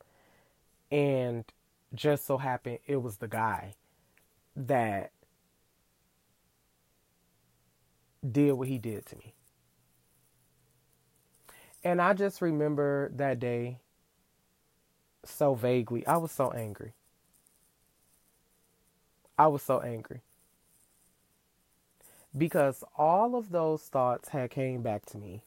And 0.91 1.45
just 1.93 2.25
so 2.25 2.37
happened 2.37 2.79
it 2.87 3.01
was 3.01 3.17
the 3.17 3.27
guy 3.27 3.73
that 4.55 5.11
did 8.29 8.53
what 8.53 8.67
he 8.67 8.77
did 8.77 9.05
to 9.07 9.15
me. 9.17 9.33
And 11.83 12.01
I 12.01 12.13
just 12.13 12.41
remember 12.41 13.11
that 13.15 13.39
day 13.39 13.79
so 15.23 15.53
vaguely. 15.55 16.05
I 16.05 16.17
was 16.17 16.31
so 16.31 16.51
angry. 16.51 16.93
I 19.37 19.47
was 19.47 19.61
so 19.61 19.79
angry. 19.79 20.21
Because 22.37 22.83
all 22.97 23.35
of 23.35 23.51
those 23.51 23.83
thoughts 23.83 24.29
had 24.29 24.49
came 24.49 24.81
back 24.81 25.05
to 25.07 25.17
me. 25.17 25.43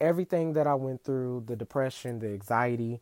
Everything 0.00 0.52
that 0.54 0.66
I 0.66 0.74
went 0.74 1.04
through, 1.04 1.44
the 1.46 1.56
depression, 1.56 2.18
the 2.18 2.28
anxiety, 2.28 3.00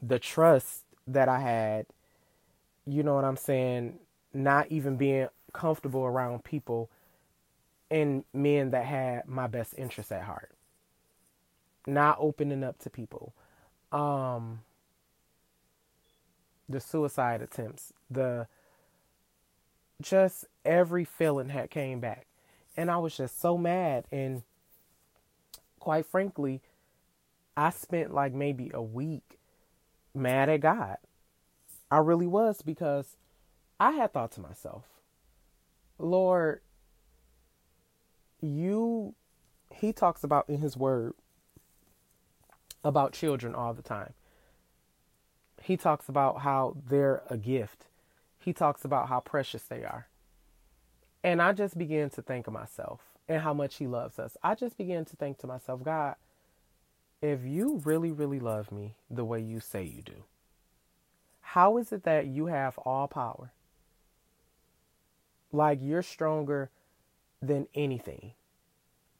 the 0.00 0.18
trust 0.18 0.84
that 1.06 1.28
I 1.28 1.40
had, 1.40 1.86
you 2.86 3.02
know 3.02 3.14
what 3.14 3.24
I'm 3.24 3.36
saying, 3.36 3.98
not 4.32 4.68
even 4.70 4.96
being 4.96 5.28
comfortable 5.52 6.04
around 6.04 6.44
people 6.44 6.88
and 7.90 8.24
men 8.32 8.70
that 8.70 8.84
had 8.84 9.26
my 9.26 9.46
best 9.46 9.74
interests 9.76 10.12
at 10.12 10.22
heart 10.22 10.52
not 11.86 12.16
opening 12.20 12.62
up 12.62 12.78
to 12.80 12.90
people, 12.90 13.34
um, 13.92 14.60
the 16.68 16.80
suicide 16.80 17.42
attempts, 17.42 17.92
the 18.10 18.46
just 20.00 20.46
every 20.64 21.04
feeling 21.04 21.48
had 21.48 21.70
came 21.70 22.00
back, 22.00 22.26
and 22.76 22.90
I 22.90 22.98
was 22.98 23.16
just 23.16 23.40
so 23.40 23.58
mad. 23.58 24.04
And 24.10 24.42
quite 25.78 26.06
frankly, 26.06 26.62
I 27.56 27.70
spent 27.70 28.14
like 28.14 28.32
maybe 28.32 28.70
a 28.72 28.82
week 28.82 29.38
mad 30.14 30.48
at 30.48 30.60
God. 30.60 30.96
I 31.90 31.98
really 31.98 32.26
was 32.26 32.62
because 32.62 33.16
I 33.80 33.92
had 33.92 34.12
thought 34.12 34.32
to 34.32 34.40
myself, 34.40 34.84
Lord, 35.98 36.60
you, 38.42 39.14
he 39.72 39.92
talks 39.92 40.24
about 40.24 40.48
in 40.48 40.58
his 40.58 40.76
word, 40.76 41.14
about 42.84 43.12
children 43.12 43.54
all 43.54 43.74
the 43.74 43.82
time. 43.82 44.14
He 45.62 45.76
talks 45.76 46.08
about 46.08 46.40
how 46.40 46.76
they're 46.88 47.22
a 47.28 47.36
gift. 47.36 47.84
He 48.38 48.52
talks 48.52 48.84
about 48.84 49.08
how 49.08 49.20
precious 49.20 49.62
they 49.62 49.84
are. 49.84 50.06
And 51.22 51.42
I 51.42 51.52
just 51.52 51.76
began 51.76 52.08
to 52.10 52.22
think 52.22 52.46
of 52.46 52.54
myself 52.54 53.00
and 53.28 53.42
how 53.42 53.52
much 53.52 53.76
he 53.76 53.86
loves 53.86 54.18
us. 54.18 54.36
I 54.42 54.54
just 54.54 54.78
began 54.78 55.04
to 55.04 55.16
think 55.16 55.38
to 55.38 55.46
myself, 55.46 55.84
God, 55.84 56.16
if 57.20 57.44
you 57.44 57.80
really, 57.84 58.10
really 58.10 58.40
love 58.40 58.72
me 58.72 58.94
the 59.10 59.24
way 59.24 59.40
you 59.40 59.60
say 59.60 59.84
you 59.84 60.02
do, 60.02 60.24
how 61.42 61.76
is 61.76 61.92
it 61.92 62.04
that 62.04 62.26
you 62.26 62.46
have 62.46 62.78
all 62.78 63.06
power? 63.06 63.52
Like 65.52 65.80
you're 65.82 66.02
stronger 66.02 66.70
than 67.42 67.66
anything. 67.74 68.32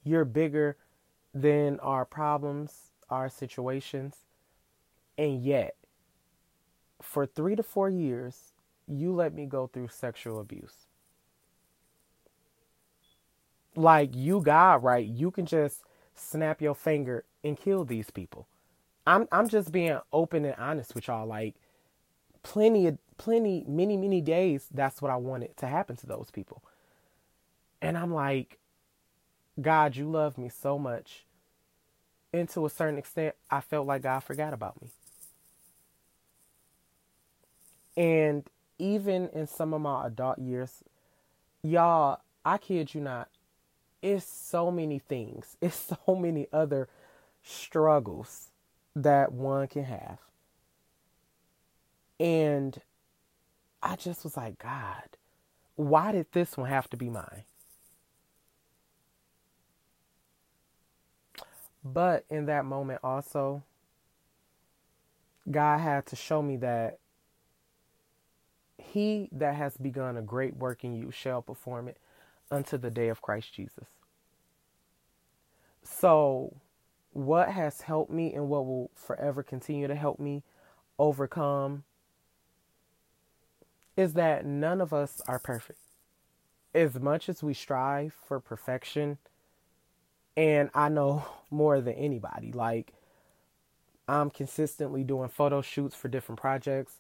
You're 0.02 0.24
bigger 0.24 0.76
than 1.34 1.78
our 1.80 2.04
problems 2.04 2.90
our 3.10 3.28
situations. 3.28 4.16
And 5.18 5.42
yet, 5.42 5.74
for 7.02 7.26
three 7.26 7.56
to 7.56 7.62
four 7.62 7.90
years, 7.90 8.52
you 8.86 9.12
let 9.12 9.34
me 9.34 9.46
go 9.46 9.66
through 9.66 9.88
sexual 9.88 10.40
abuse. 10.40 10.86
Like 13.76 14.14
you 14.14 14.40
God, 14.40 14.82
right? 14.82 15.06
You 15.06 15.30
can 15.30 15.46
just 15.46 15.82
snap 16.14 16.60
your 16.60 16.74
finger 16.74 17.24
and 17.44 17.56
kill 17.58 17.84
these 17.84 18.10
people. 18.10 18.46
I'm 19.06 19.28
I'm 19.32 19.48
just 19.48 19.72
being 19.72 19.98
open 20.12 20.44
and 20.44 20.54
honest 20.58 20.94
with 20.94 21.08
y'all. 21.08 21.26
Like 21.26 21.54
plenty 22.42 22.86
of 22.86 22.98
plenty, 23.16 23.64
many, 23.68 23.96
many 23.96 24.20
days, 24.20 24.66
that's 24.72 25.02
what 25.02 25.10
I 25.10 25.16
wanted 25.16 25.56
to 25.58 25.66
happen 25.66 25.96
to 25.96 26.06
those 26.06 26.30
people. 26.32 26.62
And 27.82 27.96
I'm 27.96 28.12
like, 28.12 28.58
God, 29.60 29.96
you 29.96 30.10
love 30.10 30.38
me 30.38 30.48
so 30.48 30.78
much 30.78 31.24
and 32.32 32.48
to 32.50 32.66
a 32.66 32.70
certain 32.70 32.98
extent, 32.98 33.34
I 33.50 33.60
felt 33.60 33.86
like 33.86 34.02
God 34.02 34.20
forgot 34.20 34.52
about 34.52 34.80
me. 34.80 34.90
And 37.96 38.48
even 38.78 39.28
in 39.30 39.46
some 39.46 39.74
of 39.74 39.80
my 39.80 40.06
adult 40.06 40.38
years, 40.38 40.84
y'all, 41.62 42.20
I 42.44 42.58
kid 42.58 42.94
you 42.94 43.00
not, 43.00 43.28
it's 44.00 44.24
so 44.24 44.70
many 44.70 44.98
things, 44.98 45.56
it's 45.60 45.92
so 46.06 46.14
many 46.14 46.46
other 46.52 46.88
struggles 47.42 48.50
that 48.94 49.32
one 49.32 49.66
can 49.66 49.84
have. 49.84 50.18
And 52.18 52.80
I 53.82 53.96
just 53.96 54.24
was 54.24 54.36
like, 54.36 54.58
God, 54.58 55.16
why 55.74 56.12
did 56.12 56.26
this 56.32 56.56
one 56.56 56.68
have 56.68 56.88
to 56.90 56.96
be 56.96 57.08
mine? 57.10 57.44
But 61.84 62.24
in 62.28 62.46
that 62.46 62.64
moment, 62.64 63.00
also, 63.02 63.62
God 65.50 65.78
had 65.78 66.06
to 66.06 66.16
show 66.16 66.42
me 66.42 66.56
that 66.58 66.98
he 68.78 69.28
that 69.32 69.54
has 69.54 69.76
begun 69.76 70.16
a 70.16 70.22
great 70.22 70.56
work 70.56 70.84
in 70.84 70.94
you 70.94 71.10
shall 71.10 71.42
perform 71.42 71.88
it 71.88 71.98
unto 72.50 72.76
the 72.76 72.90
day 72.90 73.08
of 73.08 73.22
Christ 73.22 73.52
Jesus. 73.54 73.86
So, 75.82 76.54
what 77.12 77.50
has 77.50 77.82
helped 77.82 78.10
me 78.10 78.34
and 78.34 78.48
what 78.48 78.66
will 78.66 78.90
forever 78.94 79.42
continue 79.42 79.86
to 79.88 79.94
help 79.94 80.18
me 80.18 80.42
overcome 80.98 81.84
is 83.96 84.14
that 84.14 84.46
none 84.46 84.80
of 84.80 84.92
us 84.92 85.20
are 85.26 85.38
perfect. 85.38 85.78
As 86.74 87.00
much 87.00 87.28
as 87.28 87.42
we 87.42 87.52
strive 87.52 88.14
for 88.14 88.38
perfection, 88.38 89.18
and 90.36 90.70
I 90.74 90.88
know 90.88 91.24
more 91.50 91.80
than 91.80 91.94
anybody. 91.94 92.52
Like, 92.52 92.92
I'm 94.08 94.30
consistently 94.30 95.04
doing 95.04 95.28
photo 95.28 95.62
shoots 95.62 95.94
for 95.94 96.08
different 96.08 96.40
projects. 96.40 96.94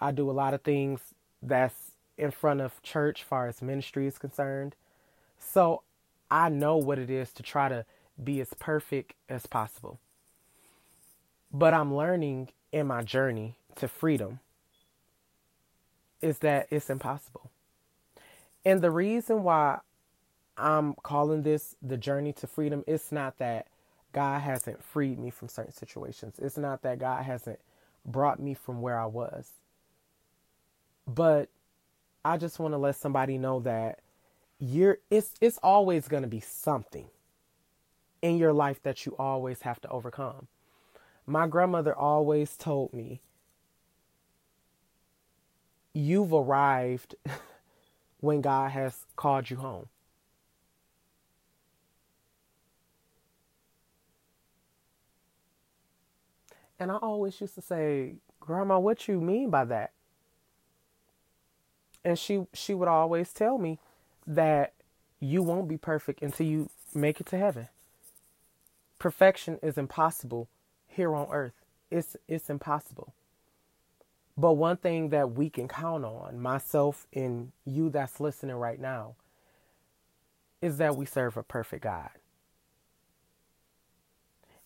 I 0.00 0.12
do 0.12 0.30
a 0.30 0.32
lot 0.32 0.54
of 0.54 0.62
things 0.62 1.00
that's 1.42 1.92
in 2.18 2.30
front 2.30 2.60
of 2.60 2.82
church, 2.82 3.22
far 3.22 3.48
as 3.48 3.62
ministry 3.62 4.06
is 4.06 4.18
concerned. 4.18 4.74
So 5.38 5.82
I 6.30 6.48
know 6.48 6.76
what 6.76 6.98
it 6.98 7.10
is 7.10 7.32
to 7.32 7.42
try 7.42 7.68
to 7.68 7.84
be 8.22 8.40
as 8.40 8.54
perfect 8.58 9.14
as 9.28 9.46
possible. 9.46 9.98
But 11.52 11.74
I'm 11.74 11.94
learning 11.94 12.48
in 12.70 12.86
my 12.86 13.02
journey 13.02 13.56
to 13.76 13.88
freedom 13.88 14.40
is 16.20 16.38
that 16.38 16.68
it's 16.70 16.88
impossible. 16.88 17.50
And 18.64 18.80
the 18.80 18.90
reason 18.90 19.42
why 19.42 19.80
I'm 20.62 20.94
calling 21.02 21.42
this 21.42 21.76
the 21.82 21.96
journey 21.98 22.32
to 22.34 22.46
freedom. 22.46 22.84
It's 22.86 23.12
not 23.12 23.38
that 23.38 23.66
God 24.12 24.40
hasn't 24.40 24.84
freed 24.84 25.18
me 25.18 25.30
from 25.30 25.48
certain 25.48 25.72
situations. 25.72 26.36
It's 26.38 26.58
not 26.58 26.82
that 26.82 27.00
God 27.00 27.24
hasn't 27.24 27.58
brought 28.06 28.40
me 28.40 28.54
from 28.54 28.80
where 28.80 28.98
I 28.98 29.06
was. 29.06 29.52
But 31.06 31.48
I 32.24 32.36
just 32.38 32.60
want 32.60 32.74
to 32.74 32.78
let 32.78 32.96
somebody 32.96 33.38
know 33.38 33.60
that 33.60 34.00
you're 34.60 34.98
it's 35.10 35.34
it's 35.40 35.58
always 35.62 36.06
going 36.08 36.22
to 36.22 36.28
be 36.28 36.40
something 36.40 37.06
in 38.22 38.38
your 38.38 38.52
life 38.52 38.82
that 38.84 39.04
you 39.04 39.16
always 39.18 39.62
have 39.62 39.80
to 39.82 39.88
overcome. 39.88 40.46
My 41.26 41.48
grandmother 41.48 41.96
always 41.96 42.56
told 42.56 42.92
me 42.94 43.20
you've 45.94 46.32
arrived 46.32 47.16
when 48.20 48.40
God 48.40 48.70
has 48.70 49.06
called 49.16 49.50
you 49.50 49.56
home. 49.56 49.86
And 56.78 56.90
I 56.90 56.96
always 56.96 57.40
used 57.40 57.54
to 57.56 57.62
say, 57.62 58.16
"Grandma, 58.40 58.78
what 58.78 59.08
you 59.08 59.20
mean 59.20 59.50
by 59.50 59.64
that?" 59.66 59.92
And 62.04 62.18
she 62.18 62.46
she 62.52 62.74
would 62.74 62.88
always 62.88 63.32
tell 63.32 63.58
me 63.58 63.78
that 64.26 64.74
you 65.20 65.42
won't 65.42 65.68
be 65.68 65.76
perfect 65.78 66.22
until 66.22 66.46
you 66.46 66.70
make 66.94 67.20
it 67.20 67.26
to 67.28 67.38
heaven. 67.38 67.68
Perfection 68.98 69.58
is 69.62 69.78
impossible 69.78 70.48
here 70.86 71.14
on 71.14 71.28
earth. 71.30 71.54
It's 71.90 72.16
it's 72.28 72.50
impossible. 72.50 73.14
But 74.36 74.54
one 74.54 74.78
thing 74.78 75.10
that 75.10 75.32
we 75.32 75.50
can 75.50 75.68
count 75.68 76.04
on, 76.04 76.40
myself 76.40 77.06
and 77.12 77.52
you 77.66 77.90
that's 77.90 78.20
listening 78.20 78.56
right 78.56 78.80
now, 78.80 79.16
is 80.62 80.78
that 80.78 80.96
we 80.96 81.04
serve 81.04 81.36
a 81.36 81.42
perfect 81.42 81.84
God. 81.84 82.10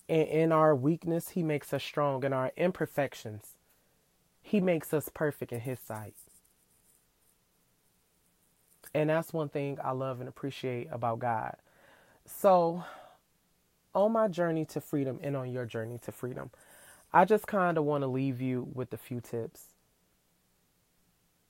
And 0.08 0.28
in 0.28 0.52
our 0.52 0.74
weakness, 0.74 1.30
He 1.30 1.42
makes 1.42 1.72
us 1.72 1.82
strong. 1.82 2.24
In 2.24 2.32
our 2.32 2.52
imperfections, 2.56 3.54
He 4.42 4.60
makes 4.60 4.94
us 4.94 5.08
perfect 5.12 5.52
in 5.52 5.60
His 5.60 5.80
sight. 5.80 6.14
And 8.94 9.10
that's 9.10 9.32
one 9.32 9.48
thing 9.48 9.78
I 9.82 9.92
love 9.92 10.20
and 10.20 10.28
appreciate 10.28 10.88
about 10.90 11.18
God. 11.18 11.56
So, 12.24 12.84
on 13.94 14.12
my 14.12 14.28
journey 14.28 14.64
to 14.66 14.80
freedom 14.80 15.18
and 15.22 15.36
on 15.36 15.50
your 15.52 15.66
journey 15.66 15.98
to 16.04 16.12
freedom, 16.12 16.50
I 17.12 17.24
just 17.24 17.46
kind 17.46 17.78
of 17.78 17.84
want 17.84 18.02
to 18.02 18.08
leave 18.08 18.40
you 18.40 18.68
with 18.74 18.92
a 18.92 18.96
few 18.96 19.20
tips. 19.20 19.68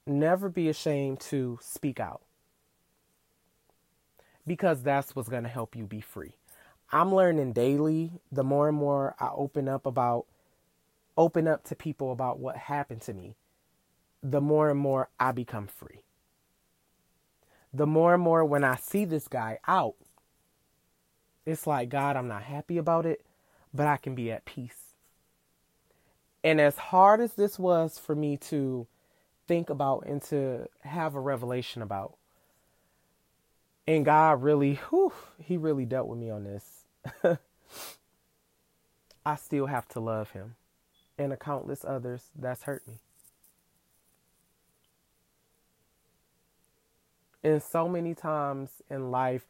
Never 0.06 0.48
be 0.48 0.68
ashamed 0.68 1.20
to 1.20 1.58
speak 1.62 2.00
out 2.00 2.22
because 4.46 4.82
that's 4.82 5.16
what's 5.16 5.28
going 5.28 5.42
to 5.42 5.48
help 5.48 5.74
you 5.74 5.84
be 5.84 6.00
free. 6.00 6.34
I'm 6.92 7.14
learning 7.14 7.52
daily 7.52 8.12
the 8.30 8.44
more 8.44 8.68
and 8.68 8.76
more 8.76 9.14
I 9.18 9.30
open 9.34 9.68
up 9.68 9.86
about 9.86 10.26
open 11.16 11.48
up 11.48 11.64
to 11.64 11.74
people 11.74 12.12
about 12.12 12.38
what 12.38 12.56
happened 12.56 13.00
to 13.02 13.14
me, 13.14 13.36
the 14.22 14.40
more 14.40 14.70
and 14.70 14.78
more 14.78 15.08
I 15.18 15.32
become 15.32 15.66
free. 15.66 16.02
The 17.72 17.86
more 17.86 18.14
and 18.14 18.22
more 18.22 18.44
when 18.44 18.64
I 18.64 18.76
see 18.76 19.04
this 19.04 19.28
guy 19.28 19.58
out, 19.66 19.96
it's 21.44 21.66
like, 21.66 21.88
God, 21.88 22.16
I'm 22.16 22.28
not 22.28 22.42
happy 22.42 22.78
about 22.78 23.06
it, 23.06 23.24
but 23.72 23.86
I 23.86 23.96
can 23.96 24.14
be 24.14 24.30
at 24.30 24.44
peace. 24.44 24.94
And 26.44 26.60
as 26.60 26.76
hard 26.76 27.20
as 27.20 27.34
this 27.34 27.58
was 27.58 27.98
for 27.98 28.14
me 28.14 28.36
to 28.38 28.86
think 29.46 29.70
about 29.70 30.04
and 30.06 30.22
to 30.24 30.68
have 30.82 31.14
a 31.14 31.20
revelation 31.20 31.82
about, 31.82 32.16
and 33.86 34.04
God 34.04 34.42
really, 34.42 34.74
whew, 34.90 35.12
He 35.38 35.56
really 35.56 35.84
dealt 35.84 36.08
with 36.08 36.18
me 36.18 36.30
on 36.30 36.44
this. 36.44 36.75
I 39.26 39.36
still 39.36 39.66
have 39.66 39.88
to 39.88 40.00
love 40.00 40.30
Him 40.30 40.56
and 41.18 41.32
a 41.32 41.36
countless 41.36 41.84
others 41.84 42.30
that's 42.38 42.64
hurt 42.64 42.86
me. 42.86 43.00
And 47.42 47.62
so 47.62 47.88
many 47.88 48.14
times 48.14 48.70
in 48.90 49.10
life, 49.10 49.46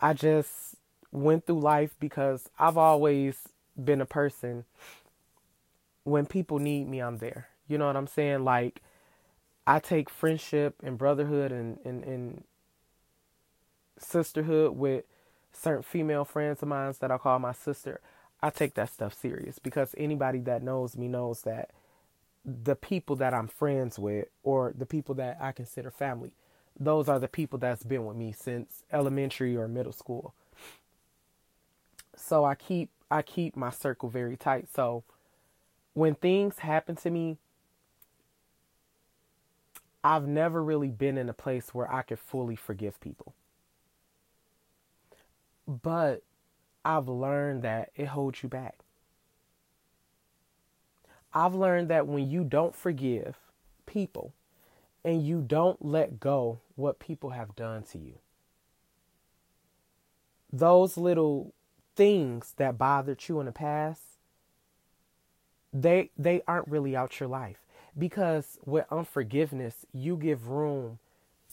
I 0.00 0.12
just 0.12 0.76
went 1.12 1.46
through 1.46 1.60
life 1.60 1.94
because 2.00 2.50
I've 2.58 2.76
always 2.76 3.48
been 3.82 4.00
a 4.00 4.06
person 4.06 4.64
when 6.04 6.26
people 6.26 6.58
need 6.58 6.88
me, 6.88 7.00
I'm 7.00 7.18
there. 7.18 7.48
You 7.68 7.78
know 7.78 7.86
what 7.86 7.96
I'm 7.96 8.06
saying? 8.06 8.44
Like, 8.44 8.82
I 9.66 9.78
take 9.78 10.10
friendship 10.10 10.76
and 10.82 10.98
brotherhood 10.98 11.52
and, 11.52 11.78
and, 11.84 12.02
and 12.04 12.44
sisterhood 13.98 14.76
with 14.76 15.04
certain 15.58 15.82
female 15.82 16.24
friends 16.24 16.62
of 16.62 16.68
mine 16.68 16.94
that 17.00 17.10
I 17.10 17.18
call 17.18 17.38
my 17.38 17.52
sister. 17.52 18.00
I 18.42 18.50
take 18.50 18.74
that 18.74 18.90
stuff 18.92 19.14
serious 19.14 19.58
because 19.58 19.94
anybody 19.98 20.38
that 20.40 20.62
knows 20.62 20.96
me 20.96 21.08
knows 21.08 21.42
that 21.42 21.70
the 22.44 22.76
people 22.76 23.16
that 23.16 23.34
I'm 23.34 23.48
friends 23.48 23.98
with 23.98 24.28
or 24.42 24.72
the 24.76 24.86
people 24.86 25.14
that 25.16 25.38
I 25.40 25.52
consider 25.52 25.90
family, 25.90 26.32
those 26.78 27.08
are 27.08 27.18
the 27.18 27.28
people 27.28 27.58
that's 27.58 27.82
been 27.82 28.06
with 28.06 28.16
me 28.16 28.32
since 28.32 28.84
elementary 28.92 29.56
or 29.56 29.66
middle 29.66 29.92
school. 29.92 30.34
So 32.16 32.44
I 32.44 32.54
keep 32.54 32.90
I 33.10 33.22
keep 33.22 33.56
my 33.56 33.70
circle 33.70 34.08
very 34.08 34.36
tight. 34.36 34.68
So 34.74 35.02
when 35.94 36.14
things 36.14 36.60
happen 36.60 36.94
to 36.96 37.10
me, 37.10 37.38
I've 40.04 40.26
never 40.26 40.62
really 40.62 40.88
been 40.88 41.18
in 41.18 41.28
a 41.28 41.34
place 41.34 41.74
where 41.74 41.92
I 41.92 42.02
could 42.02 42.18
fully 42.18 42.56
forgive 42.56 43.00
people. 43.00 43.34
But 45.68 46.22
I've 46.84 47.08
learned 47.08 47.62
that 47.62 47.90
it 47.96 48.06
holds 48.08 48.42
you 48.42 48.48
back. 48.48 48.80
I've 51.34 51.54
learned 51.54 51.88
that 51.88 52.08
when 52.08 52.28
you 52.30 52.42
don't 52.42 52.74
forgive 52.74 53.36
people 53.86 54.32
and 55.04 55.24
you 55.24 55.42
don't 55.46 55.84
let 55.84 56.18
go 56.18 56.60
what 56.74 56.98
people 56.98 57.30
have 57.30 57.54
done 57.54 57.82
to 57.84 57.98
you, 57.98 58.14
those 60.52 60.96
little 60.96 61.52
things 61.96 62.54
that 62.56 62.78
bothered 62.78 63.28
you 63.28 63.40
in 63.40 63.46
the 63.46 63.52
past 63.52 64.02
they 65.72 66.10
they 66.16 66.42
aren't 66.46 66.68
really 66.68 66.96
out 66.96 67.20
your 67.20 67.28
life 67.28 67.58
because 67.96 68.58
with 68.64 68.86
unforgiveness 68.90 69.84
you 69.92 70.16
give 70.16 70.48
room 70.48 70.98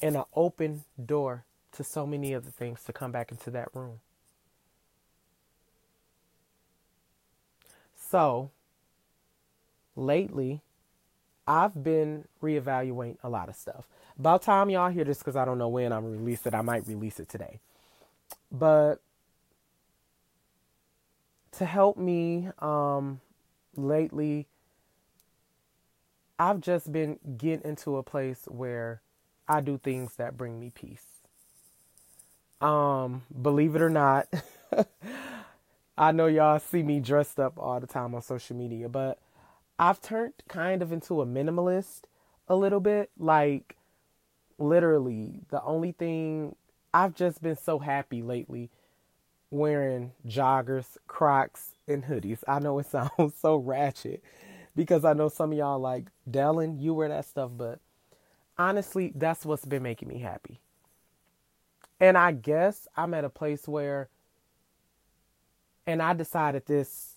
and 0.01 0.15
an 0.15 0.23
open 0.35 0.83
door 1.03 1.45
to 1.71 1.83
so 1.83 2.05
many 2.05 2.33
other 2.33 2.49
things 2.49 2.83
to 2.83 2.93
come 2.93 3.11
back 3.11 3.31
into 3.31 3.49
that 3.49 3.67
room 3.73 3.99
so 8.15 8.49
lately 9.97 10.61
i've 11.45 11.83
been 11.83 12.23
reevaluating 12.41 13.17
a 13.21 13.29
lot 13.29 13.49
of 13.49 13.55
stuff. 13.57 13.89
About 14.17 14.41
time 14.41 14.69
y'all 14.69 14.89
hear 14.89 15.03
this 15.03 15.17
because 15.17 15.35
i 15.35 15.43
don't 15.43 15.57
know 15.57 15.67
when 15.67 15.91
i'm 15.91 16.05
release 16.05 16.45
it. 16.47 16.53
I 16.53 16.61
might 16.61 16.87
release 16.87 17.19
it 17.19 17.27
today. 17.27 17.59
But 18.49 19.01
to 21.57 21.65
help 21.65 21.97
me 21.97 22.47
um 22.59 23.19
lately 23.75 24.47
I've 26.39 26.61
just 26.61 26.93
been 26.93 27.19
getting 27.35 27.69
into 27.69 27.97
a 27.97 28.03
place 28.03 28.45
where 28.47 29.01
I 29.45 29.59
do 29.59 29.77
things 29.77 30.15
that 30.15 30.37
bring 30.37 30.57
me 30.57 30.71
peace. 30.73 31.03
Um, 32.61 33.23
believe 33.41 33.75
it 33.75 33.81
or 33.81 33.89
not, 33.89 34.27
I 35.97 36.11
know 36.11 36.27
y'all 36.27 36.59
see 36.59 36.83
me 36.83 36.99
dressed 36.99 37.39
up 37.39 37.57
all 37.57 37.79
the 37.79 37.87
time 37.87 38.13
on 38.15 38.21
social 38.21 38.55
media, 38.55 38.89
but 38.89 39.19
I've 39.79 40.01
turned 40.01 40.33
kind 40.47 40.81
of 40.81 40.91
into 40.91 41.21
a 41.21 41.25
minimalist 41.25 42.01
a 42.47 42.55
little 42.55 42.79
bit. 42.81 43.11
Like, 43.17 43.77
literally, 44.57 45.41
the 45.49 45.63
only 45.63 45.91
thing 45.93 46.55
I've 46.93 47.15
just 47.15 47.41
been 47.41 47.55
so 47.57 47.79
happy 47.79 48.21
lately 48.21 48.69
wearing 49.51 50.11
joggers, 50.27 50.97
Crocs, 51.07 51.71
and 51.87 52.03
hoodies. 52.05 52.39
I 52.47 52.59
know 52.59 52.79
it 52.79 52.85
sounds 52.89 53.35
so 53.39 53.57
ratchet 53.57 54.23
because 54.75 55.05
I 55.05 55.13
know 55.13 55.29
some 55.29 55.51
of 55.51 55.57
y'all 55.57 55.79
like 55.79 56.07
Dylan, 56.29 56.81
you 56.81 56.93
wear 56.93 57.09
that 57.09 57.25
stuff, 57.25 57.51
but 57.55 57.79
honestly, 58.57 59.13
that's 59.15 59.45
what's 59.45 59.65
been 59.65 59.83
making 59.83 60.09
me 60.09 60.19
happy. 60.19 60.59
And 61.99 62.17
I 62.17 62.33
guess 62.33 62.87
I'm 62.97 63.13
at 63.13 63.23
a 63.23 63.29
place 63.29 63.67
where, 63.67 64.09
and 65.87 66.01
I 66.01 66.13
decided 66.13 66.65
this 66.65 67.15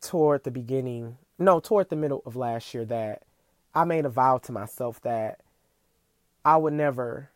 toward 0.00 0.44
the 0.44 0.50
beginning, 0.50 1.16
no, 1.38 1.60
toward 1.60 1.88
the 1.88 1.96
middle 1.96 2.22
of 2.26 2.36
last 2.36 2.74
year 2.74 2.84
that 2.86 3.22
I 3.74 3.84
made 3.84 4.04
a 4.04 4.10
vow 4.10 4.38
to 4.38 4.52
myself 4.52 5.00
that 5.02 5.40
I 6.44 6.56
would 6.56 6.74
never 6.74 7.30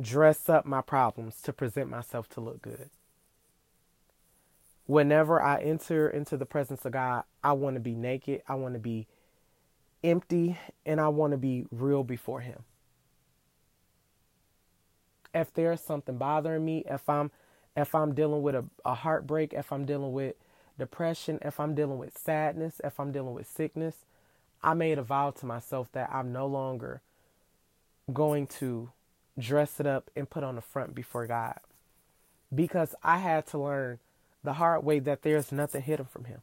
dress 0.00 0.48
up 0.48 0.66
my 0.66 0.80
problems 0.80 1.40
to 1.42 1.52
present 1.52 1.88
myself 1.88 2.28
to 2.30 2.40
look 2.40 2.62
good. 2.62 2.90
Whenever 4.86 5.42
I 5.42 5.60
enter 5.60 6.08
into 6.08 6.36
the 6.36 6.46
presence 6.46 6.84
of 6.84 6.92
God, 6.92 7.24
I 7.42 7.52
want 7.52 7.74
to 7.74 7.80
be 7.80 7.94
naked, 7.94 8.42
I 8.48 8.54
want 8.54 8.74
to 8.74 8.80
be 8.80 9.06
empty, 10.02 10.58
and 10.86 11.00
I 11.00 11.08
want 11.08 11.32
to 11.32 11.36
be 11.36 11.66
real 11.70 12.04
before 12.04 12.40
Him. 12.40 12.64
If 15.34 15.52
there's 15.52 15.80
something 15.80 16.16
bothering 16.16 16.64
me, 16.64 16.84
if 16.88 17.08
I'm 17.08 17.30
if 17.76 17.94
I'm 17.94 18.14
dealing 18.14 18.42
with 18.42 18.54
a, 18.54 18.64
a 18.84 18.94
heartbreak, 18.94 19.52
if 19.52 19.72
I'm 19.72 19.84
dealing 19.84 20.12
with 20.12 20.34
depression, 20.78 21.38
if 21.42 21.60
I'm 21.60 21.74
dealing 21.74 21.98
with 21.98 22.16
sadness, 22.16 22.80
if 22.84 22.98
I'm 22.98 23.12
dealing 23.12 23.34
with 23.34 23.48
sickness, 23.48 23.96
I 24.62 24.74
made 24.74 24.98
a 24.98 25.02
vow 25.02 25.30
to 25.30 25.46
myself 25.46 25.88
that 25.92 26.10
I'm 26.12 26.32
no 26.32 26.46
longer 26.46 27.00
going 28.12 28.46
to 28.46 28.90
dress 29.38 29.78
it 29.80 29.86
up, 29.86 30.10
and 30.16 30.28
put 30.28 30.44
on 30.44 30.56
the 30.56 30.60
front 30.60 30.94
before 30.94 31.26
God. 31.26 31.58
Because 32.54 32.94
I 33.02 33.18
had 33.18 33.46
to 33.48 33.58
learn 33.58 33.98
the 34.42 34.54
hard 34.54 34.84
way 34.84 34.98
that 35.00 35.22
there's 35.22 35.52
nothing 35.52 35.82
hidden 35.82 36.06
from 36.06 36.24
Him. 36.24 36.42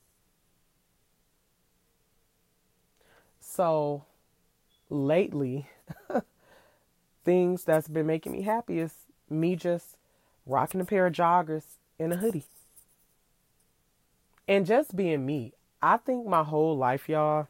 So 3.39 4.05
lately, 4.89 5.67
things 7.25 7.63
that's 7.63 7.87
been 7.87 8.07
making 8.07 8.31
me 8.31 8.43
happy 8.43 8.79
is 8.79 8.93
me 9.29 9.55
just 9.55 9.97
rocking 10.45 10.81
a 10.81 10.85
pair 10.85 11.07
of 11.07 11.13
joggers 11.13 11.65
and 11.99 12.13
a 12.13 12.17
hoodie. 12.17 12.45
And 14.47 14.65
just 14.65 14.95
being 14.95 15.25
me. 15.25 15.53
I 15.81 15.97
think 15.97 16.25
my 16.27 16.43
whole 16.43 16.77
life, 16.77 17.09
y'all, 17.09 17.47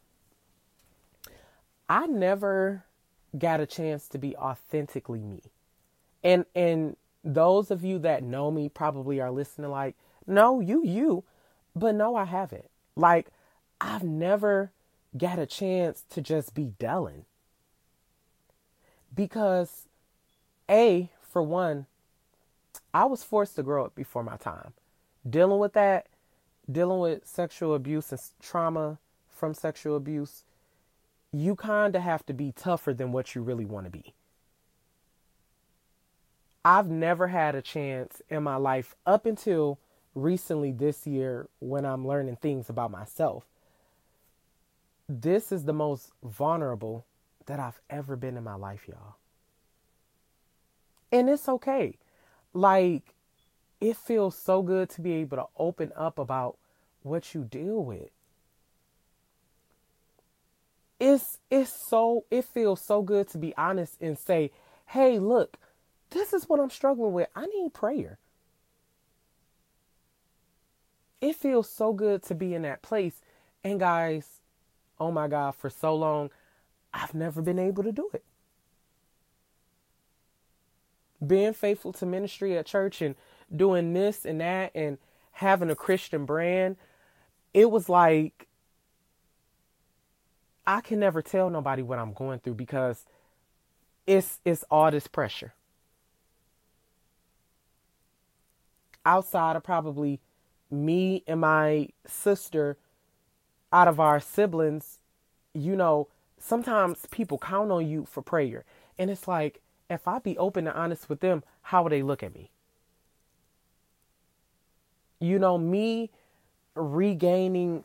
I 1.89 2.07
never 2.07 2.85
got 3.37 3.59
a 3.59 3.65
chance 3.65 4.07
to 4.09 4.17
be 4.17 4.35
authentically 4.37 5.21
me. 5.21 5.41
And 6.23 6.45
and 6.55 6.95
those 7.23 7.71
of 7.71 7.83
you 7.83 7.99
that 7.99 8.23
know 8.23 8.51
me 8.51 8.69
probably 8.69 9.19
are 9.19 9.31
listening 9.31 9.69
like, 9.69 9.95
"No, 10.25 10.59
you 10.59 10.83
you." 10.85 11.23
But 11.75 11.95
no, 11.95 12.15
I 12.15 12.25
haven't. 12.25 12.69
Like 12.95 13.27
I've 13.79 14.03
never 14.03 14.71
got 15.17 15.39
a 15.39 15.45
chance 15.45 16.03
to 16.09 16.21
just 16.21 16.53
be 16.53 16.73
Dylan. 16.79 17.23
Because 19.13 19.87
A, 20.69 21.09
for 21.21 21.41
one, 21.41 21.85
I 22.95 23.03
was 23.03 23.25
forced 23.25 23.57
to 23.57 23.63
grow 23.63 23.83
up 23.83 23.93
before 23.93 24.23
my 24.23 24.37
time. 24.37 24.71
Dealing 25.29 25.59
with 25.59 25.73
that, 25.73 26.07
dealing 26.71 26.99
with 26.99 27.27
sexual 27.27 27.75
abuse 27.75 28.09
and 28.13 28.21
trauma 28.41 28.99
from 29.27 29.53
sexual 29.53 29.97
abuse, 29.97 30.45
you 31.33 31.57
kind 31.57 31.93
of 31.97 32.03
have 32.03 32.25
to 32.27 32.33
be 32.33 32.53
tougher 32.53 32.93
than 32.93 33.11
what 33.11 33.35
you 33.35 33.41
really 33.41 33.65
want 33.65 33.85
to 33.85 33.91
be. 33.91 34.13
I've 36.63 36.87
never 36.87 37.27
had 37.27 37.53
a 37.53 37.61
chance 37.61 38.21
in 38.29 38.43
my 38.43 38.55
life 38.55 38.95
up 39.05 39.25
until 39.25 39.77
recently 40.15 40.71
this 40.71 41.05
year 41.05 41.49
when 41.59 41.85
I'm 41.85 42.07
learning 42.07 42.37
things 42.37 42.69
about 42.69 42.91
myself. 42.91 43.43
This 45.09 45.51
is 45.51 45.65
the 45.65 45.73
most 45.73 46.13
vulnerable 46.23 47.05
that 47.47 47.59
I've 47.59 47.81
ever 47.89 48.15
been 48.15 48.37
in 48.37 48.45
my 48.45 48.55
life, 48.55 48.87
y'all. 48.87 49.17
And 51.11 51.29
it's 51.29 51.49
okay. 51.49 51.97
Like, 52.55 53.13
it 53.81 53.97
feels 53.97 54.37
so 54.37 54.61
good 54.63 54.89
to 54.91 55.01
be 55.01 55.13
able 55.15 55.37
to 55.37 55.47
open 55.57 55.91
up 55.95 56.17
about 56.17 56.57
what 57.03 57.35
you 57.35 57.43
deal 57.43 57.83
with. 57.83 58.09
It's 60.99 61.39
it's 61.51 61.71
so 61.89 62.23
it 62.31 62.45
feels 62.45 62.79
so 62.81 63.01
good 63.01 63.27
to 63.29 63.37
be 63.37 63.53
honest 63.57 63.97
and 64.01 64.17
say, 64.17 64.51
"Hey, 64.87 65.19
look, 65.19 65.57
this 66.11 66.31
is 66.31 66.47
what 66.47 66.61
I'm 66.61 66.69
struggling 66.69 67.11
with. 67.11 67.27
I 67.35 67.45
need 67.47 67.73
prayer." 67.73 68.19
It 71.19 71.35
feels 71.35 71.69
so 71.69 71.91
good 71.91 72.23
to 72.23 72.35
be 72.35 72.53
in 72.53 72.61
that 72.61 72.81
place. 72.81 73.21
And 73.63 73.79
guys, 73.79 74.41
oh 74.99 75.11
my 75.11 75.27
God, 75.27 75.55
for 75.55 75.69
so 75.69 75.93
long, 75.93 76.29
I've 76.93 77.13
never 77.13 77.41
been 77.41 77.59
able 77.59 77.83
to 77.83 77.91
do 77.91 78.09
it. 78.13 78.23
Being 81.25 81.53
faithful 81.53 81.93
to 81.93 82.05
ministry 82.05 82.57
at 82.57 82.65
church 82.65 83.01
and 83.01 83.15
doing 83.55 83.93
this 83.93 84.25
and 84.25 84.41
that 84.41 84.71
and 84.75 84.97
having 85.33 85.69
a 85.69 85.75
Christian 85.75 86.25
brand, 86.25 86.77
it 87.53 87.71
was 87.71 87.89
like 87.89 88.47
I 90.67 90.81
can 90.81 90.99
never 90.99 91.21
tell 91.21 91.49
nobody 91.49 91.81
what 91.81 91.99
I'm 91.99 92.13
going 92.13 92.39
through 92.39 92.55
because 92.55 93.05
it's 94.07 94.39
it's 94.45 94.63
all 94.69 94.91
this 94.91 95.07
pressure. 95.07 95.53
Outside 99.05 99.55
of 99.55 99.63
probably 99.63 100.19
me 100.71 101.23
and 101.27 101.39
my 101.41 101.89
sister 102.07 102.77
out 103.71 103.87
of 103.87 103.99
our 103.99 104.19
siblings, 104.19 104.99
you 105.53 105.75
know, 105.75 106.07
sometimes 106.39 107.05
people 107.11 107.37
count 107.37 107.71
on 107.71 107.87
you 107.87 108.05
for 108.05 108.21
prayer. 108.21 108.63
And 108.97 109.11
it's 109.11 109.27
like, 109.27 109.61
if 109.89 110.07
I 110.07 110.19
be 110.19 110.37
open 110.37 110.67
and 110.67 110.75
honest 110.75 111.09
with 111.09 111.19
them, 111.19 111.43
how 111.61 111.83
would 111.83 111.91
they 111.91 112.03
look 112.03 112.23
at 112.23 112.33
me? 112.33 112.51
You 115.19 115.39
know, 115.39 115.57
me 115.57 116.11
regaining 116.75 117.83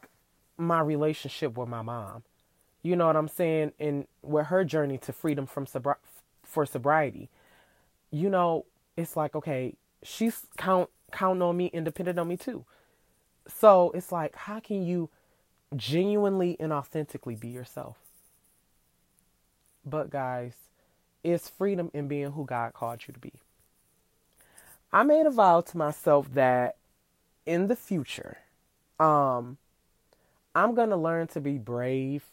my 0.57 0.80
relationship 0.80 1.57
with 1.57 1.68
my 1.68 1.82
mom. 1.82 2.22
You 2.82 2.96
know 2.96 3.07
what 3.07 3.16
I'm 3.16 3.28
saying? 3.28 3.72
And 3.78 4.07
with 4.22 4.46
her 4.46 4.64
journey 4.64 4.98
to 4.98 5.12
freedom 5.12 5.46
from 5.46 5.66
sobri- 5.66 5.96
for 6.42 6.66
sobriety. 6.66 7.28
You 8.11 8.30
know, 8.30 8.66
it's 8.96 9.16
like, 9.16 9.34
okay, 9.34 9.74
she's 10.03 10.46
count 10.57 10.90
counting 11.12 11.42
on 11.42 11.57
me, 11.57 11.66
independent 11.66 12.18
on 12.18 12.28
me 12.28 12.36
too. 12.36 12.64
So 13.46 13.90
it's 13.94 14.12
like, 14.12 14.34
how 14.34 14.61
can 14.61 14.82
you 14.82 15.11
genuinely 15.76 16.57
and 16.59 16.72
authentically 16.72 17.36
be 17.36 17.48
yourself? 17.48 17.98
But 19.84 20.11
guys, 20.11 20.55
it's 21.22 21.48
freedom 21.48 21.90
in 21.92 22.08
being 22.08 22.32
who 22.32 22.44
God 22.44 22.72
called 22.72 23.04
you 23.06 23.14
to 23.14 23.20
be. 23.20 23.32
I 24.92 25.02
made 25.02 25.26
a 25.26 25.30
vow 25.30 25.60
to 25.60 25.76
myself 25.76 26.32
that 26.34 26.76
in 27.46 27.68
the 27.68 27.76
future, 27.76 28.38
um, 28.98 29.58
I'm 30.54 30.74
gonna 30.74 30.96
learn 30.96 31.28
to 31.28 31.40
be 31.40 31.58
brave 31.58 32.24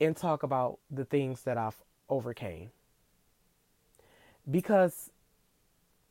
and 0.00 0.16
talk 0.16 0.42
about 0.42 0.78
the 0.90 1.04
things 1.04 1.42
that 1.42 1.58
I've 1.58 1.82
overcame. 2.08 2.70
Because 4.50 5.10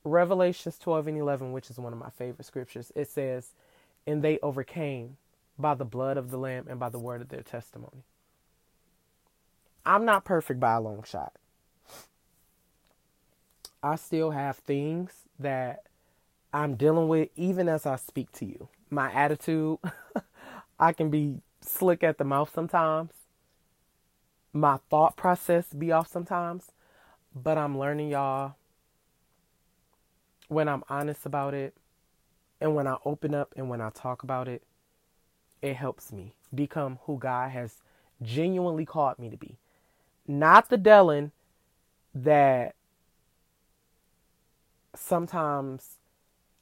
Revelations 0.03 0.77
12 0.77 1.07
and 1.07 1.17
11, 1.17 1.51
which 1.51 1.69
is 1.69 1.79
one 1.79 1.93
of 1.93 1.99
my 1.99 2.09
favorite 2.11 2.45
scriptures, 2.45 2.91
it 2.95 3.09
says, 3.09 3.53
And 4.05 4.21
they 4.21 4.39
overcame 4.43 5.17
by 5.57 5.73
the 5.73 5.85
blood 5.85 6.17
of 6.17 6.31
the 6.31 6.37
Lamb 6.37 6.67
and 6.69 6.79
by 6.79 6.89
the 6.89 6.99
word 6.99 7.21
of 7.21 7.29
their 7.29 7.41
testimony. 7.41 8.03
I'm 9.85 10.05
not 10.05 10.25
perfect 10.25 10.59
by 10.59 10.73
a 10.73 10.81
long 10.81 11.03
shot. 11.03 11.33
I 13.85 13.97
still 13.97 14.31
have 14.31 14.57
things 14.57 15.11
that 15.37 15.83
I'm 16.51 16.73
dealing 16.73 17.07
with 17.07 17.29
even 17.35 17.69
as 17.69 17.85
I 17.85 17.97
speak 17.97 18.31
to 18.31 18.45
you. 18.45 18.67
My 18.89 19.13
attitude, 19.13 19.77
I 20.79 20.91
can 20.91 21.11
be 21.11 21.35
slick 21.61 22.03
at 22.03 22.17
the 22.17 22.23
mouth 22.23 22.51
sometimes. 22.51 23.11
My 24.51 24.79
thought 24.89 25.15
process 25.15 25.67
be 25.67 25.91
off 25.91 26.11
sometimes, 26.11 26.71
but 27.35 27.59
I'm 27.59 27.77
learning 27.77 28.09
y'all 28.09 28.55
when 30.47 30.67
I'm 30.67 30.83
honest 30.89 31.27
about 31.27 31.53
it 31.53 31.75
and 32.59 32.73
when 32.73 32.87
I 32.87 32.97
open 33.05 33.35
up 33.35 33.53
and 33.55 33.69
when 33.69 33.81
I 33.81 33.91
talk 33.91 34.23
about 34.23 34.47
it, 34.47 34.63
it 35.61 35.75
helps 35.75 36.11
me 36.11 36.33
become 36.55 36.97
who 37.03 37.19
God 37.19 37.51
has 37.51 37.83
genuinely 38.23 38.85
called 38.85 39.19
me 39.19 39.29
to 39.29 39.37
be 39.37 39.59
not 40.27 40.69
the 40.69 40.77
Dylan 40.79 41.29
that 42.15 42.73
sometimes 44.97 45.97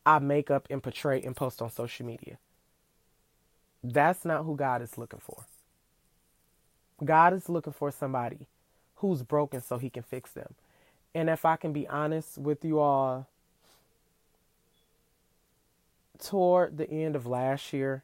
I 0.05 0.19
make 0.19 0.51
up 0.51 0.67
and 0.69 0.81
portray 0.83 1.21
and 1.21 1.35
post 1.35 1.61
on 1.61 1.69
social 1.69 2.05
media. 2.05 2.37
That's 3.83 4.25
not 4.25 4.43
who 4.43 4.55
God 4.55 4.81
is 4.81 4.97
looking 4.97 5.19
for. 5.19 5.45
God 7.03 7.33
is 7.33 7.49
looking 7.49 7.73
for 7.73 7.91
somebody 7.91 8.47
who's 8.95 9.23
broken 9.23 9.61
so 9.61 9.77
he 9.77 9.89
can 9.89 10.03
fix 10.03 10.31
them. 10.31 10.53
And 11.13 11.29
if 11.29 11.45
I 11.45 11.57
can 11.57 11.73
be 11.73 11.87
honest 11.87 12.37
with 12.37 12.63
you 12.63 12.79
all, 12.79 13.27
toward 16.19 16.77
the 16.77 16.89
end 16.89 17.15
of 17.15 17.25
last 17.27 17.73
year 17.73 18.03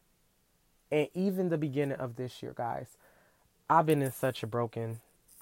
and 0.92 1.08
even 1.14 1.50
the 1.50 1.58
beginning 1.58 1.98
of 1.98 2.18
this 2.18 2.44
year, 2.44 2.54
guys, 2.56 2.88
I've 3.70 3.86
been 3.86 4.02
in 4.02 4.12
such 4.12 4.44
a 4.44 4.48
broken 4.48 5.00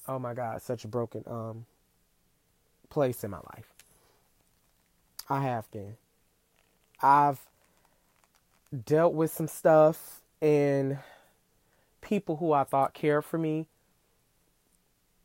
oh 0.07 0.19
my 0.19 0.33
God, 0.33 0.61
such 0.61 0.85
a 0.85 0.87
broken 0.87 1.23
um 1.27 1.65
place 2.89 3.23
in 3.23 3.31
my 3.31 3.39
life. 3.55 3.73
I 5.29 5.41
have 5.41 5.69
been. 5.71 5.97
I've 7.01 7.39
dealt 8.85 9.13
with 9.13 9.31
some 9.31 9.47
stuff 9.47 10.21
and 10.41 10.99
people 12.01 12.37
who 12.37 12.53
I 12.53 12.63
thought 12.63 12.93
cared 12.93 13.25
for 13.25 13.37
me. 13.37 13.67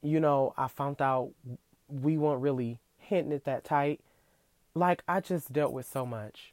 You 0.03 0.21
know, 0.21 0.53
I 0.57 0.69
found 0.69 1.01
out 1.01 1.31
we 1.89 2.17
weren't 2.19 2.43
really 2.43 2.79
hitting 2.99 3.33
it 3.33 3.45
that 3.45 3.65
tight. 3.65 4.01
Like, 4.75 5.03
I 5.07 5.21
just 5.21 5.53
dealt 5.53 5.73
with 5.73 5.87
so 5.87 6.05
much. 6.05 6.53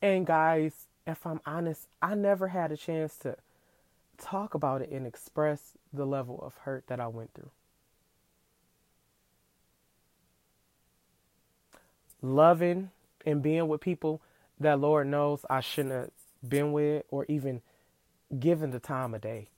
And, 0.00 0.26
guys, 0.26 0.86
if 1.06 1.26
I'm 1.26 1.40
honest, 1.44 1.88
I 2.00 2.14
never 2.14 2.48
had 2.48 2.72
a 2.72 2.76
chance 2.76 3.16
to 3.18 3.36
talk 4.18 4.54
about 4.54 4.82
it 4.82 4.90
and 4.90 5.06
express 5.06 5.72
the 5.92 6.06
level 6.06 6.40
of 6.42 6.54
hurt 6.58 6.86
that 6.86 7.00
I 7.00 7.08
went 7.08 7.34
through. 7.34 7.50
Loving 12.22 12.90
and 13.26 13.42
being 13.42 13.68
with 13.68 13.82
people 13.82 14.22
that 14.60 14.80
Lord 14.80 15.08
knows 15.08 15.44
I 15.50 15.60
shouldn't 15.60 15.94
have 15.94 16.10
been 16.48 16.72
with 16.72 17.04
or 17.10 17.26
even 17.28 17.62
given 18.38 18.70
the 18.70 18.80
time 18.80 19.14
of 19.14 19.20
day. 19.22 19.48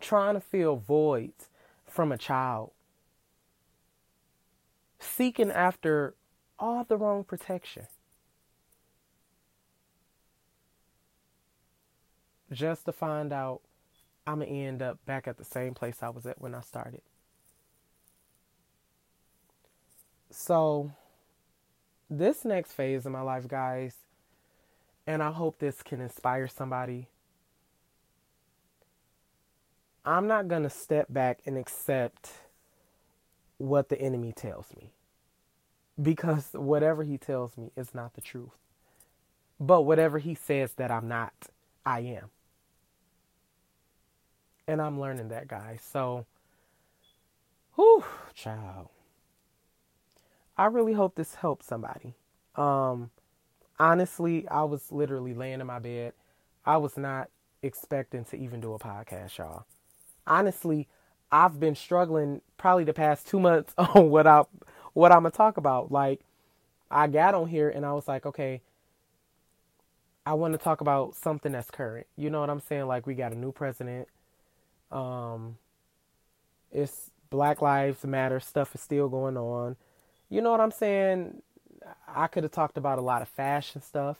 Trying 0.00 0.34
to 0.34 0.40
fill 0.40 0.76
voids 0.76 1.48
from 1.86 2.12
a 2.12 2.18
child. 2.18 2.72
seeking 5.00 5.50
after 5.50 6.14
all 6.58 6.84
the 6.84 6.96
wrong 6.96 7.24
protection. 7.24 7.86
Just 12.52 12.86
to 12.86 12.92
find 12.92 13.32
out 13.32 13.62
I'm 14.26 14.40
going 14.40 14.48
to 14.48 14.54
end 14.54 14.82
up 14.82 15.04
back 15.06 15.28
at 15.28 15.38
the 15.38 15.44
same 15.44 15.74
place 15.74 16.02
I 16.02 16.10
was 16.10 16.26
at 16.26 16.40
when 16.40 16.54
I 16.54 16.60
started. 16.60 17.02
So, 20.30 20.92
this 22.18 22.44
next 22.44 22.72
phase 22.72 23.06
of 23.06 23.12
my 23.12 23.20
life, 23.20 23.48
guys, 23.48 23.96
and 25.06 25.22
I 25.22 25.30
hope 25.30 25.58
this 25.58 25.82
can 25.82 26.00
inspire 26.00 26.48
somebody. 26.48 27.08
I'm 30.04 30.26
not 30.26 30.48
going 30.48 30.62
to 30.64 30.70
step 30.70 31.06
back 31.08 31.40
and 31.46 31.56
accept 31.56 32.30
what 33.58 33.88
the 33.88 34.00
enemy 34.00 34.32
tells 34.32 34.66
me 34.76 34.92
because 36.00 36.50
whatever 36.52 37.04
he 37.04 37.16
tells 37.16 37.56
me 37.56 37.70
is 37.76 37.94
not 37.94 38.14
the 38.14 38.20
truth. 38.20 38.50
But 39.60 39.82
whatever 39.82 40.18
he 40.18 40.34
says 40.34 40.72
that 40.74 40.90
I'm 40.90 41.08
not, 41.08 41.32
I 41.86 42.00
am. 42.00 42.30
And 44.66 44.82
I'm 44.82 45.00
learning 45.00 45.28
that, 45.28 45.46
guys. 45.46 45.80
So, 45.90 46.26
whew, 47.76 48.04
child. 48.34 48.88
I 50.56 50.66
really 50.66 50.92
hope 50.92 51.16
this 51.16 51.34
helps 51.36 51.66
somebody. 51.66 52.14
Um, 52.56 53.10
honestly, 53.78 54.46
I 54.48 54.62
was 54.64 54.92
literally 54.92 55.34
laying 55.34 55.60
in 55.60 55.66
my 55.66 55.78
bed. 55.78 56.12
I 56.64 56.76
was 56.76 56.96
not 56.96 57.28
expecting 57.62 58.24
to 58.26 58.36
even 58.36 58.60
do 58.60 58.72
a 58.74 58.78
podcast, 58.78 59.38
y'all. 59.38 59.64
Honestly, 60.26 60.88
I've 61.32 61.58
been 61.58 61.74
struggling 61.74 62.40
probably 62.56 62.84
the 62.84 62.92
past 62.92 63.26
two 63.26 63.40
months 63.40 63.74
on 63.78 64.10
what 64.10 64.26
I 64.26 64.44
what 64.92 65.10
I'm 65.10 65.18
gonna 65.18 65.30
talk 65.30 65.56
about. 65.56 65.90
Like, 65.90 66.20
I 66.90 67.08
got 67.08 67.34
on 67.34 67.48
here 67.48 67.68
and 67.68 67.84
I 67.84 67.92
was 67.92 68.06
like, 68.06 68.24
okay, 68.24 68.62
I 70.24 70.34
want 70.34 70.54
to 70.54 70.58
talk 70.58 70.80
about 70.80 71.16
something 71.16 71.52
that's 71.52 71.70
current. 71.70 72.06
You 72.16 72.30
know 72.30 72.40
what 72.40 72.50
I'm 72.50 72.60
saying? 72.60 72.86
Like, 72.86 73.06
we 73.06 73.14
got 73.14 73.32
a 73.32 73.34
new 73.34 73.52
president. 73.52 74.08
Um, 74.92 75.58
it's 76.70 77.10
Black 77.30 77.60
Lives 77.60 78.04
Matter 78.04 78.40
stuff 78.40 78.74
is 78.74 78.80
still 78.80 79.08
going 79.08 79.36
on. 79.36 79.76
You 80.34 80.42
know 80.42 80.50
what 80.50 80.60
I'm 80.60 80.72
saying? 80.72 81.42
I 82.08 82.26
could 82.26 82.42
have 82.42 82.50
talked 82.50 82.76
about 82.76 82.98
a 82.98 83.02
lot 83.02 83.22
of 83.22 83.28
fashion 83.28 83.80
stuff 83.80 84.16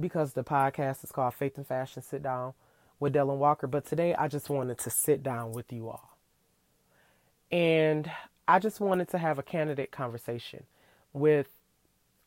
because 0.00 0.32
the 0.32 0.42
podcast 0.42 1.04
is 1.04 1.12
called 1.12 1.34
Faith 1.34 1.58
and 1.58 1.66
Fashion 1.66 2.00
Sit 2.00 2.22
Down 2.22 2.54
with 2.98 3.12
Dylan 3.12 3.36
Walker. 3.36 3.66
But 3.66 3.84
today 3.84 4.14
I 4.14 4.26
just 4.28 4.48
wanted 4.48 4.78
to 4.78 4.88
sit 4.88 5.22
down 5.22 5.52
with 5.52 5.70
you 5.70 5.90
all. 5.90 6.16
And 7.52 8.10
I 8.48 8.58
just 8.58 8.80
wanted 8.80 9.10
to 9.10 9.18
have 9.18 9.38
a 9.38 9.42
candidate 9.42 9.90
conversation 9.90 10.64
with 11.12 11.48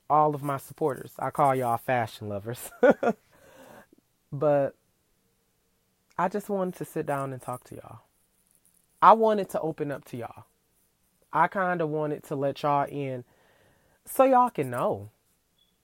all 0.07 0.35
of 0.35 0.43
my 0.43 0.57
supporters. 0.57 1.13
I 1.17 1.31
call 1.31 1.55
y'all 1.55 1.77
fashion 1.77 2.29
lovers. 2.29 2.69
but 4.31 4.75
I 6.19 6.27
just 6.27 6.49
wanted 6.49 6.75
to 6.75 6.85
sit 6.85 7.07
down 7.07 7.33
and 7.33 7.41
talk 7.41 7.63
to 7.63 7.75
y'all. 7.77 8.01
I 9.01 9.13
wanted 9.13 9.49
to 9.49 9.59
open 9.61 9.89
up 9.91 10.05
to 10.05 10.17
y'all. 10.17 10.45
I 11.31 11.47
kind 11.47 11.81
of 11.81 11.89
wanted 11.89 12.23
to 12.25 12.35
let 12.35 12.63
y'all 12.63 12.87
in 12.87 13.23
so 14.05 14.23
y'all 14.23 14.49
can 14.49 14.69
know. 14.69 15.09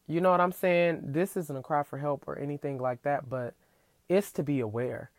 You 0.07 0.21
know 0.21 0.31
what 0.31 0.41
I'm 0.41 0.51
saying? 0.51 1.01
This 1.03 1.35
isn't 1.37 1.55
a 1.55 1.61
cry 1.61 1.83
for 1.83 1.97
help 1.97 2.23
or 2.27 2.37
anything 2.37 2.79
like 2.79 3.03
that, 3.03 3.29
but 3.29 3.53
it's 4.09 4.31
to 4.33 4.43
be 4.43 4.59
aware. 4.59 5.09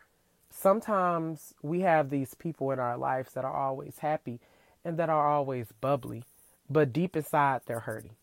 Sometimes 0.49 1.53
we 1.61 1.81
have 1.81 2.09
these 2.09 2.33
people 2.33 2.71
in 2.71 2.79
our 2.79 2.97
lives 2.97 3.33
that 3.33 3.45
are 3.45 3.55
always 3.55 3.99
happy 3.99 4.39
and 4.83 4.97
that 4.97 5.09
are 5.09 5.27
always 5.27 5.67
bubbly, 5.81 6.23
but 6.69 6.93
deep 6.93 7.15
inside 7.15 7.61
they're 7.65 7.81
hurting. 7.81 8.15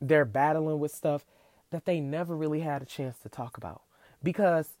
They're 0.00 0.24
battling 0.24 0.78
with 0.78 0.92
stuff 0.92 1.24
that 1.70 1.84
they 1.84 2.00
never 2.00 2.36
really 2.36 2.60
had 2.60 2.82
a 2.82 2.86
chance 2.86 3.18
to 3.18 3.28
talk 3.28 3.56
about. 3.56 3.82
Because 4.22 4.74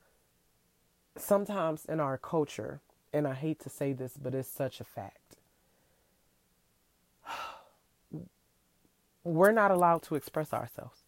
sometimes 1.16 1.84
in 1.84 2.00
our 2.00 2.18
culture, 2.18 2.80
and 3.12 3.26
I 3.26 3.34
hate 3.34 3.60
to 3.60 3.68
say 3.68 3.92
this, 3.92 4.14
but 4.20 4.34
it's 4.34 4.48
such 4.48 4.80
a 4.80 4.84
fact 4.84 5.18
we're 9.24 9.52
not 9.52 9.70
allowed 9.70 10.02
to 10.04 10.14
express 10.14 10.52
ourselves. 10.52 11.00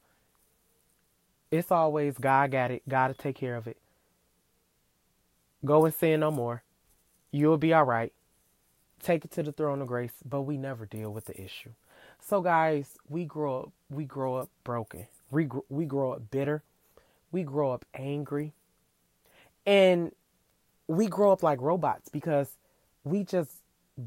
It's 1.51 1.71
always 1.71 2.19
God 2.19 2.51
got 2.51 2.71
it, 2.71 2.83
God 2.89 3.09
to 3.09 3.15
take 3.15 3.37
care 3.37 3.57
of 3.57 3.67
it. 3.67 3.77
Go 5.65 5.85
and 5.85 5.95
sin 5.95 6.21
no 6.21 6.31
more. 6.31 6.63
You'll 7.31 7.59
be 7.59 7.73
all 7.73 7.85
right. 7.85 8.13
Take 9.03 9.25
it 9.25 9.31
to 9.33 9.43
the 9.43 9.53
throne 9.53 9.81
of 9.83 9.89
grace, 9.89 10.15
but 10.25 10.43
we 10.43 10.57
never 10.57 10.87
deal 10.87 11.13
with 11.13 11.27
the 11.27 11.41
issue. 11.41 11.71
So 12.21 12.41
guys, 12.41 12.97
we 13.09 13.25
grow 13.25 13.61
up 13.61 13.73
we 13.91 14.05
grow 14.05 14.37
up 14.37 14.51
broken. 14.63 15.07
We 15.31 15.49
we 15.69 15.85
grow 15.85 16.13
up 16.13 16.31
bitter. 16.31 16.63
We 17.33 17.43
grow 17.43 17.73
up 17.73 17.85
angry. 17.95 18.53
And 19.67 20.13
we 20.87 21.07
grow 21.07 21.33
up 21.33 21.43
like 21.43 21.61
robots 21.61 22.09
because 22.09 22.57
we 23.03 23.25
just 23.25 23.51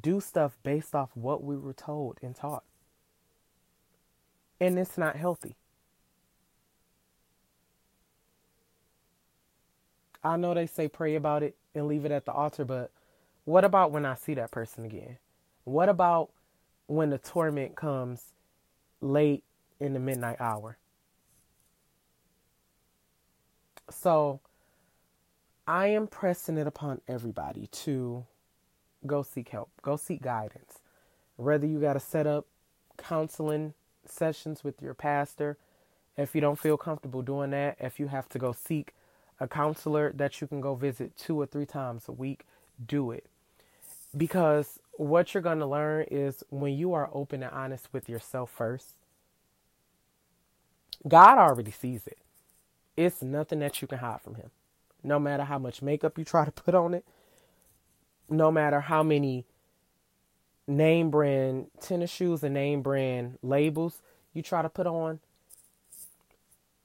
do 0.01 0.19
stuff 0.19 0.57
based 0.63 0.93
off 0.93 1.09
what 1.13 1.43
we 1.43 1.57
were 1.57 1.73
told 1.73 2.19
and 2.21 2.35
taught 2.35 2.63
and 4.59 4.77
it's 4.79 4.97
not 4.97 5.15
healthy. 5.15 5.55
I 10.23 10.35
know 10.37 10.53
they 10.53 10.67
say 10.67 10.87
pray 10.87 11.15
about 11.15 11.43
it 11.43 11.55
and 11.73 11.87
leave 11.87 12.05
it 12.05 12.11
at 12.11 12.25
the 12.25 12.31
altar, 12.31 12.65
but 12.65 12.91
what 13.45 13.63
about 13.63 13.91
when 13.91 14.05
I 14.05 14.15
see 14.15 14.33
that 14.33 14.51
person 14.51 14.83
again? 14.83 15.17
What 15.63 15.89
about 15.89 16.31
when 16.87 17.09
the 17.09 17.17
torment 17.17 17.75
comes 17.75 18.33
late 18.99 19.43
in 19.79 19.93
the 19.93 19.99
midnight 19.99 20.37
hour? 20.39 20.77
So 23.89 24.41
I 25.65 25.87
am 25.87 26.07
pressing 26.07 26.57
it 26.57 26.67
upon 26.67 27.01
everybody 27.07 27.67
to 27.67 28.25
go 29.05 29.21
seek 29.23 29.49
help, 29.49 29.69
go 29.81 29.95
seek 29.95 30.21
guidance. 30.21 30.79
Whether 31.37 31.67
you 31.67 31.79
got 31.79 31.93
to 31.93 31.99
set 31.99 32.27
up 32.27 32.47
counseling 32.97 33.73
sessions 34.09 34.63
with 34.63 34.81
your 34.81 34.93
pastor. 34.93 35.57
If 36.17 36.33
you 36.33 36.41
don't 36.41 36.59
feel 36.59 36.77
comfortable 36.77 37.21
doing 37.21 37.51
that, 37.51 37.77
if 37.79 37.99
you 37.99 38.07
have 38.07 38.27
to 38.29 38.39
go 38.39 38.51
seek 38.51 38.93
a 39.39 39.47
counselor 39.47 40.11
that 40.13 40.41
you 40.41 40.47
can 40.47 40.61
go 40.61 40.75
visit 40.75 41.15
two 41.15 41.39
or 41.39 41.45
three 41.45 41.65
times 41.65 42.07
a 42.07 42.11
week, 42.11 42.45
do 42.85 43.11
it. 43.11 43.25
Because 44.15 44.79
what 44.93 45.33
you're 45.33 45.43
going 45.43 45.59
to 45.59 45.65
learn 45.65 46.05
is 46.09 46.43
when 46.49 46.73
you 46.73 46.93
are 46.93 47.09
open 47.13 47.43
and 47.43 47.51
honest 47.51 47.89
with 47.93 48.09
yourself 48.09 48.49
first, 48.49 48.95
God 51.07 51.37
already 51.37 51.71
sees 51.71 52.07
it. 52.07 52.17
It's 52.95 53.21
nothing 53.21 53.59
that 53.59 53.81
you 53.81 53.87
can 53.87 53.99
hide 53.99 54.21
from 54.21 54.35
Him. 54.35 54.49
No 55.03 55.19
matter 55.19 55.43
how 55.43 55.59
much 55.59 55.83
makeup 55.83 56.17
you 56.17 56.23
try 56.23 56.45
to 56.45 56.51
put 56.51 56.73
on 56.73 56.95
it, 56.95 57.05
no 58.29 58.51
matter 58.51 58.81
how 58.81 59.03
many 59.03 59.45
name 60.67 61.09
brand 61.09 61.67
tennis 61.79 62.11
shoes 62.11 62.43
and 62.43 62.53
name 62.53 62.81
brand 62.81 63.37
labels 63.41 64.01
you 64.33 64.43
try 64.43 64.61
to 64.61 64.69
put 64.69 64.85
on 64.85 65.19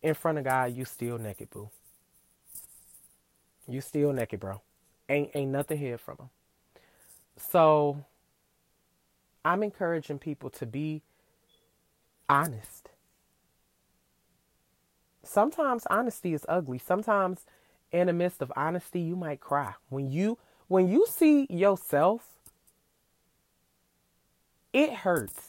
in 0.02 0.14
front 0.14 0.38
of 0.38 0.44
God, 0.44 0.74
you 0.74 0.84
still 0.84 1.18
naked, 1.18 1.50
boo. 1.50 1.70
You 3.68 3.80
still 3.80 4.12
naked, 4.12 4.40
bro. 4.40 4.60
Ain't 5.08 5.30
ain't 5.34 5.52
nothing 5.52 5.78
here 5.78 5.98
from 5.98 6.16
him. 6.18 6.30
So 7.36 8.04
I'm 9.44 9.62
encouraging 9.62 10.18
people 10.18 10.50
to 10.50 10.66
be 10.66 11.02
honest. 12.28 12.90
Sometimes 15.22 15.86
honesty 15.88 16.34
is 16.34 16.44
ugly. 16.48 16.78
Sometimes 16.78 17.46
in 17.92 18.08
the 18.08 18.12
midst 18.12 18.42
of 18.42 18.52
honesty, 18.56 19.00
you 19.00 19.14
might 19.14 19.40
cry. 19.40 19.74
When 19.88 20.10
you 20.10 20.38
when 20.66 20.88
you 20.88 21.06
see 21.08 21.46
yourself 21.48 22.28
it 24.72 24.92
hurts. 24.92 25.48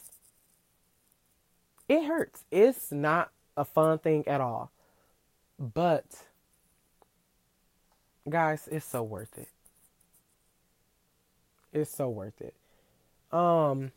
It 1.88 2.04
hurts. 2.04 2.44
It's 2.50 2.90
not 2.92 3.30
a 3.56 3.64
fun 3.64 3.98
thing 3.98 4.26
at 4.26 4.40
all. 4.40 4.70
But, 5.58 6.04
guys, 8.28 8.68
it's 8.70 8.86
so 8.86 9.02
worth 9.02 9.36
it. 9.38 9.48
It's 11.72 11.90
so 11.90 12.08
worth 12.08 12.40
it. 12.40 12.54
Um, 13.32 13.92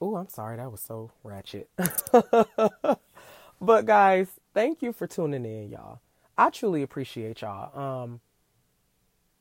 oh, 0.00 0.16
I'm 0.16 0.28
sorry. 0.28 0.56
That 0.56 0.70
was 0.70 0.80
so 0.80 1.10
ratchet. 1.24 1.68
but, 3.60 3.86
guys, 3.86 4.28
thank 4.54 4.82
you 4.82 4.92
for 4.92 5.06
tuning 5.06 5.44
in, 5.44 5.70
y'all. 5.70 6.00
I 6.36 6.50
truly 6.50 6.82
appreciate 6.82 7.42
y'all. 7.42 7.78
Um, 7.78 8.20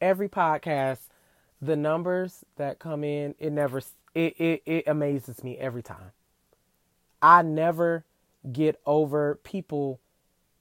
every 0.01 0.27
podcast 0.27 0.99
the 1.61 1.75
numbers 1.75 2.43
that 2.57 2.79
come 2.79 3.03
in, 3.03 3.35
it 3.39 3.51
never 3.51 3.81
it, 4.13 4.39
it 4.39 4.63
it 4.65 4.83
amazes 4.87 5.43
me 5.43 5.57
every 5.57 5.83
time. 5.83 6.11
I 7.21 7.43
never 7.43 8.05
get 8.51 8.79
over 8.85 9.39
people 9.43 9.99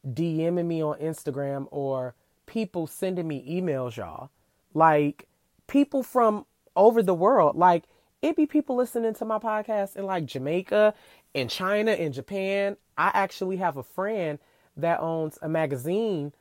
DMing 0.06 0.66
me 0.66 0.82
on 0.82 0.98
Instagram 0.98 1.66
or 1.70 2.14
people 2.46 2.86
sending 2.86 3.26
me 3.26 3.60
emails, 3.60 3.96
y'all. 3.96 4.30
Like 4.74 5.28
people 5.66 6.02
from 6.02 6.46
over 6.76 7.02
the 7.02 7.14
world. 7.14 7.56
Like 7.56 7.84
it 8.22 8.36
be 8.36 8.46
people 8.46 8.76
listening 8.76 9.14
to 9.14 9.24
my 9.24 9.38
podcast 9.38 9.96
in 9.96 10.04
like 10.04 10.26
Jamaica 10.26 10.94
in 11.32 11.48
China 11.48 11.92
in 11.92 12.12
Japan. 12.12 12.76
I 12.98 13.10
actually 13.14 13.56
have 13.56 13.76
a 13.76 13.82
friend 13.82 14.38
that 14.76 15.00
owns 15.00 15.38
a 15.40 15.48
magazine 15.48 16.32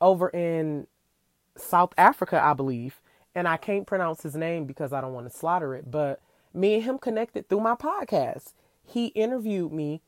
over 0.00 0.28
in 0.28 0.86
South 1.56 1.92
Africa, 1.98 2.42
I 2.42 2.54
believe. 2.54 3.00
And 3.38 3.46
I 3.46 3.56
can't 3.56 3.86
pronounce 3.86 4.24
his 4.24 4.34
name 4.34 4.64
because 4.64 4.92
I 4.92 5.00
don't 5.00 5.12
want 5.12 5.30
to 5.30 5.38
slaughter 5.38 5.72
it. 5.76 5.88
But 5.88 6.20
me 6.52 6.74
and 6.74 6.82
him 6.82 6.98
connected 6.98 7.48
through 7.48 7.60
my 7.60 7.76
podcast. 7.76 8.52
He 8.84 9.06
interviewed 9.08 9.72
me 9.72 10.00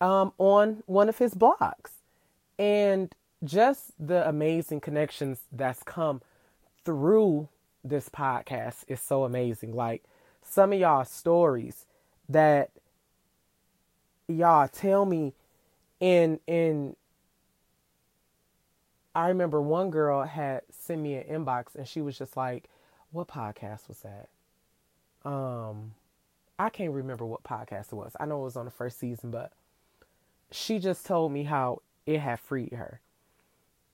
um, 0.00 0.32
on 0.38 0.82
one 0.86 1.10
of 1.10 1.18
his 1.18 1.34
blogs. 1.34 1.90
And 2.58 3.14
just 3.44 3.92
the 3.98 4.26
amazing 4.26 4.80
connections 4.80 5.40
that's 5.52 5.82
come 5.82 6.22
through 6.86 7.50
this 7.84 8.08
podcast 8.08 8.84
is 8.88 9.02
so 9.02 9.24
amazing. 9.24 9.74
Like 9.74 10.02
some 10.42 10.72
of 10.72 10.78
y'all 10.78 11.04
stories 11.04 11.84
that 12.30 12.70
y'all 14.26 14.68
tell 14.68 15.04
me 15.04 15.34
in 16.00 16.40
in 16.46 16.96
I 19.14 19.28
remember 19.28 19.60
one 19.60 19.90
girl 19.90 20.22
had 20.22 20.62
sent 20.70 21.00
me 21.00 21.16
an 21.16 21.44
inbox 21.44 21.74
and 21.74 21.86
she 21.86 22.00
was 22.00 22.16
just 22.16 22.36
like, 22.36 22.68
What 23.10 23.28
podcast 23.28 23.88
was 23.88 24.02
that? 24.02 24.28
Um 25.28 25.92
I 26.58 26.68
can't 26.68 26.92
remember 26.92 27.24
what 27.24 27.42
podcast 27.42 27.92
it 27.92 27.94
was. 27.94 28.14
I 28.20 28.26
know 28.26 28.40
it 28.40 28.44
was 28.44 28.56
on 28.56 28.66
the 28.66 28.70
first 28.70 28.98
season, 28.98 29.30
but 29.30 29.52
she 30.50 30.78
just 30.78 31.06
told 31.06 31.32
me 31.32 31.44
how 31.44 31.80
it 32.06 32.20
had 32.20 32.38
freed 32.38 32.74
her. 32.74 33.00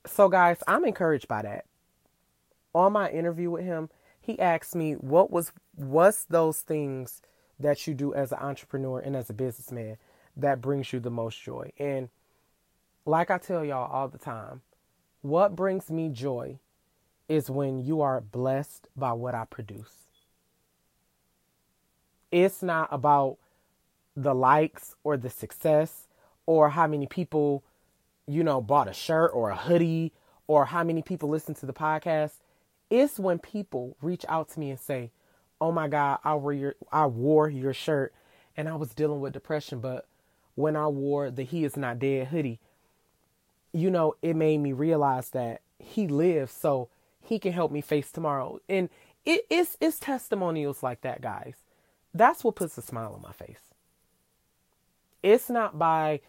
So 0.05 0.27
guys, 0.29 0.61
I'm 0.67 0.85
encouraged 0.85 1.27
by 1.27 1.43
that. 1.43 1.65
On 2.75 2.93
my 2.93 3.09
interview 3.09 3.49
with 3.51 3.63
him, 3.63 3.89
he 4.19 4.37
asked 4.39 4.75
me 4.75 4.93
what 4.93 5.31
was 5.31 5.51
what's 5.75 6.25
those 6.25 6.59
things 6.59 7.21
that 7.59 7.87
you 7.87 7.93
do 7.93 8.13
as 8.13 8.31
an 8.31 8.39
entrepreneur 8.39 8.99
and 8.99 9.15
as 9.15 9.29
a 9.29 9.33
businessman 9.33 9.97
that 10.35 10.61
brings 10.61 10.93
you 10.93 10.99
the 10.99 11.09
most 11.09 11.41
joy. 11.41 11.71
And 11.79 12.09
like 13.05 13.31
I 13.31 13.37
tell 13.37 13.63
y'all 13.63 13.91
all 13.91 14.07
the 14.07 14.17
time, 14.17 14.61
what 15.27 15.55
brings 15.55 15.91
me 15.91 16.07
joy 16.07 16.57
is 17.27 17.49
when 17.49 17.79
you 17.79 17.99
are 18.01 18.21
blessed 18.21 18.87
by 18.95 19.11
what 19.11 19.35
I 19.35 19.43
produce. 19.43 20.07
It's 22.31 22.63
not 22.63 22.87
about 22.91 23.37
the 24.15 24.33
likes 24.33 24.95
or 25.03 25.17
the 25.17 25.29
success 25.29 26.07
or 26.45 26.69
how 26.69 26.87
many 26.87 27.07
people, 27.07 27.63
you 28.25 28.41
know, 28.41 28.61
bought 28.61 28.87
a 28.87 28.93
shirt 28.93 29.31
or 29.33 29.49
a 29.49 29.55
hoodie 29.55 30.13
or 30.47 30.65
how 30.65 30.83
many 30.83 31.01
people 31.01 31.27
listen 31.27 31.53
to 31.55 31.65
the 31.65 31.73
podcast. 31.73 32.35
It's 32.89 33.19
when 33.19 33.37
people 33.37 33.97
reach 34.01 34.25
out 34.29 34.49
to 34.51 34.59
me 34.61 34.69
and 34.69 34.79
say, 34.79 35.11
"Oh 35.59 35.73
my 35.73 35.89
God, 35.89 36.19
I 36.23 36.35
wore 36.35 36.53
your 36.53 36.75
I 36.89 37.05
wore 37.05 37.49
your 37.49 37.73
shirt, 37.73 38.13
and 38.55 38.69
I 38.69 38.75
was 38.75 38.93
dealing 38.93 39.19
with 39.19 39.33
depression, 39.33 39.81
but 39.81 40.07
when 40.55 40.77
I 40.77 40.87
wore 40.87 41.29
the 41.29 41.43
He 41.43 41.65
Is 41.65 41.75
Not 41.75 41.99
Dead 41.99 42.27
hoodie, 42.27 42.61
you 43.73 43.89
know, 43.91 44.15
it 44.21 44.35
made 44.35 44.59
me 44.59 44.73
realize 44.73 45.29
that 45.31 45.61
He 45.79 46.07
lives, 46.07 46.51
so 46.51 46.89
He 47.21 47.39
can 47.39 47.53
help 47.53 47.71
me 47.71 47.81
face 47.81 48.11
tomorrow." 48.11 48.59
And 48.69 48.89
it, 49.25 49.45
it's 49.49 49.77
it's 49.81 49.99
testimonials 49.99 50.81
like 50.83 51.01
that, 51.01 51.21
guys. 51.21 51.55
That's 52.13 52.43
what 52.43 52.55
puts 52.55 52.77
a 52.77 52.81
smile 52.81 53.13
on 53.13 53.21
my 53.21 53.33
face. 53.33 53.61
It's 55.21 55.49
not 55.49 55.77
by 55.77 56.21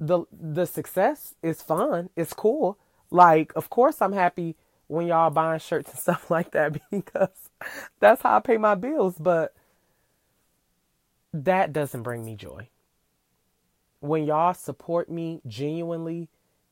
the 0.00 0.24
the 0.32 0.66
success 0.66 1.34
is 1.42 1.62
fun. 1.62 2.10
It's 2.16 2.32
cool. 2.32 2.78
Like, 3.10 3.52
of 3.56 3.70
course, 3.70 4.00
I'm 4.00 4.12
happy 4.12 4.56
when 4.86 5.06
y'all 5.06 5.30
buying 5.30 5.60
shirts 5.60 5.90
and 5.90 5.98
stuff 6.00 6.30
like 6.30 6.52
that 6.52 6.78
because 6.90 7.50
that's 8.00 8.22
how 8.22 8.36
I 8.36 8.40
pay 8.40 8.56
my 8.56 8.74
bills. 8.74 9.16
But 9.18 9.54
that 11.32 11.72
doesn't 11.72 12.02
bring 12.02 12.24
me 12.24 12.36
joy. 12.36 12.68
When 14.00 14.24
y'all 14.24 14.54
support 14.54 15.10
me 15.10 15.42
genuinely 15.46 16.28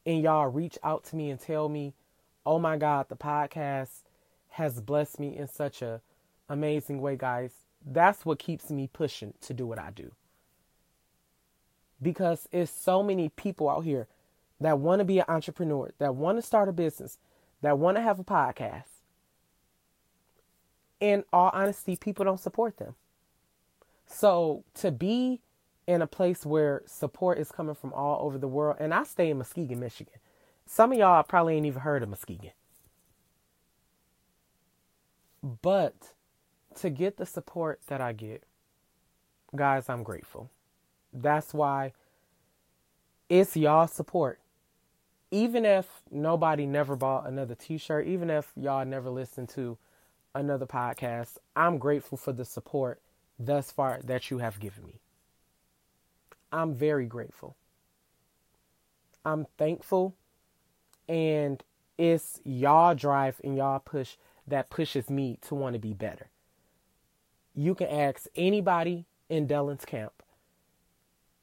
and 0.06 0.22
y'all 0.22 0.46
reach 0.46 0.78
out 0.82 1.04
to 1.04 1.16
me 1.16 1.28
and 1.28 1.38
tell 1.38 1.68
me, 1.68 1.92
"Oh 2.46 2.58
my 2.58 2.78
God, 2.78 3.08
the 3.08 3.16
podcast 3.16 4.04
has 4.50 4.80
blessed 4.80 5.20
me 5.20 5.36
in 5.36 5.48
such 5.48 5.82
a 5.82 6.00
amazing 6.48 7.02
way, 7.02 7.16
guys." 7.16 7.66
That's 7.84 8.24
what 8.24 8.38
keeps 8.38 8.70
me 8.70 8.88
pushing 8.90 9.34
to 9.42 9.52
do 9.52 9.66
what 9.66 9.78
I 9.78 9.90
do. 9.90 10.12
Because 12.00 12.48
it's 12.52 12.70
so 12.70 13.02
many 13.02 13.28
people 13.28 13.68
out 13.68 13.84
here 13.84 14.08
that 14.60 14.78
want 14.78 15.00
to 15.00 15.04
be 15.04 15.18
an 15.18 15.26
entrepreneur, 15.28 15.92
that 15.98 16.14
want 16.14 16.38
to 16.38 16.42
start 16.42 16.68
a 16.68 16.72
business, 16.72 17.18
that 17.60 17.78
want 17.78 17.96
to 17.96 18.02
have 18.02 18.18
a 18.18 18.24
podcast. 18.24 19.02
In 21.00 21.24
all 21.32 21.50
honesty, 21.52 21.96
people 21.96 22.24
don't 22.24 22.40
support 22.40 22.78
them. 22.78 22.94
So 24.06 24.64
to 24.74 24.90
be 24.90 25.40
in 25.86 26.02
a 26.02 26.06
place 26.06 26.44
where 26.44 26.82
support 26.86 27.38
is 27.38 27.52
coming 27.52 27.74
from 27.74 27.92
all 27.92 28.24
over 28.26 28.38
the 28.38 28.48
world, 28.48 28.76
and 28.80 28.92
I 28.92 29.04
stay 29.04 29.30
in 29.30 29.38
Muskegon, 29.38 29.78
Michigan. 29.80 30.14
Some 30.66 30.92
of 30.92 30.98
y'all 30.98 31.22
probably 31.22 31.56
ain't 31.56 31.66
even 31.66 31.82
heard 31.82 32.02
of 32.02 32.08
Muskegon. 32.08 32.50
But 35.62 36.12
to 36.76 36.90
get 36.90 37.16
the 37.16 37.26
support 37.26 37.80
that 37.86 38.00
I 38.00 38.12
get, 38.12 38.42
guys, 39.54 39.88
I'm 39.88 40.02
grateful. 40.02 40.50
That's 41.12 41.54
why 41.54 41.92
it's 43.28 43.56
y'all 43.56 43.86
support. 43.86 44.40
Even 45.30 45.64
if 45.64 46.02
nobody 46.10 46.66
never 46.66 46.96
bought 46.96 47.28
another 47.28 47.54
t 47.54 47.78
shirt, 47.78 48.06
even 48.06 48.30
if 48.30 48.52
y'all 48.56 48.84
never 48.84 49.10
listened 49.10 49.48
to 49.50 49.78
another 50.34 50.66
podcast, 50.66 51.38
I'm 51.54 51.78
grateful 51.78 52.18
for 52.18 52.32
the 52.32 52.44
support 52.44 53.00
thus 53.38 53.70
far 53.70 54.00
that 54.04 54.30
you 54.30 54.38
have 54.38 54.58
given 54.58 54.84
me. 54.84 55.00
I'm 56.56 56.74
very 56.74 57.06
grateful. 57.06 57.56
I'm 59.24 59.46
thankful. 59.58 60.14
And 61.08 61.62
it's 61.98 62.40
y'all 62.44 62.94
drive 62.94 63.40
and 63.44 63.56
y'all 63.56 63.78
push 63.78 64.16
that 64.46 64.70
pushes 64.70 65.10
me 65.10 65.38
to 65.42 65.54
want 65.54 65.74
to 65.74 65.78
be 65.78 65.92
better. 65.92 66.30
You 67.54 67.74
can 67.74 67.88
ask 67.88 68.26
anybody 68.36 69.06
in 69.28 69.46
Dylan's 69.46 69.84
camp. 69.84 70.12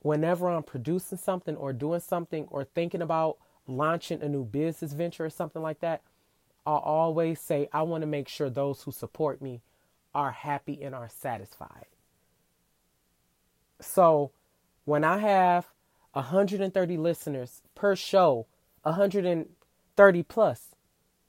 Whenever 0.01 0.49
I'm 0.49 0.63
producing 0.63 1.17
something 1.17 1.55
or 1.55 1.73
doing 1.73 1.99
something 1.99 2.47
or 2.49 2.63
thinking 2.63 3.01
about 3.01 3.37
launching 3.67 4.21
a 4.21 4.29
new 4.29 4.43
business 4.43 4.93
venture 4.93 5.25
or 5.25 5.29
something 5.29 5.61
like 5.61 5.79
that, 5.81 6.01
I'll 6.65 6.77
always 6.77 7.39
say, 7.39 7.67
I 7.71 7.83
want 7.83 8.01
to 8.01 8.07
make 8.07 8.27
sure 8.27 8.49
those 8.49 8.83
who 8.83 8.91
support 8.91 9.41
me 9.41 9.61
are 10.13 10.31
happy 10.31 10.81
and 10.81 10.95
are 10.95 11.09
satisfied. 11.09 11.85
So 13.79 14.31
when 14.85 15.03
I 15.03 15.17
have 15.19 15.67
130 16.13 16.97
listeners 16.97 17.61
per 17.75 17.95
show, 17.95 18.47
130 18.83 20.23
plus, 20.23 20.75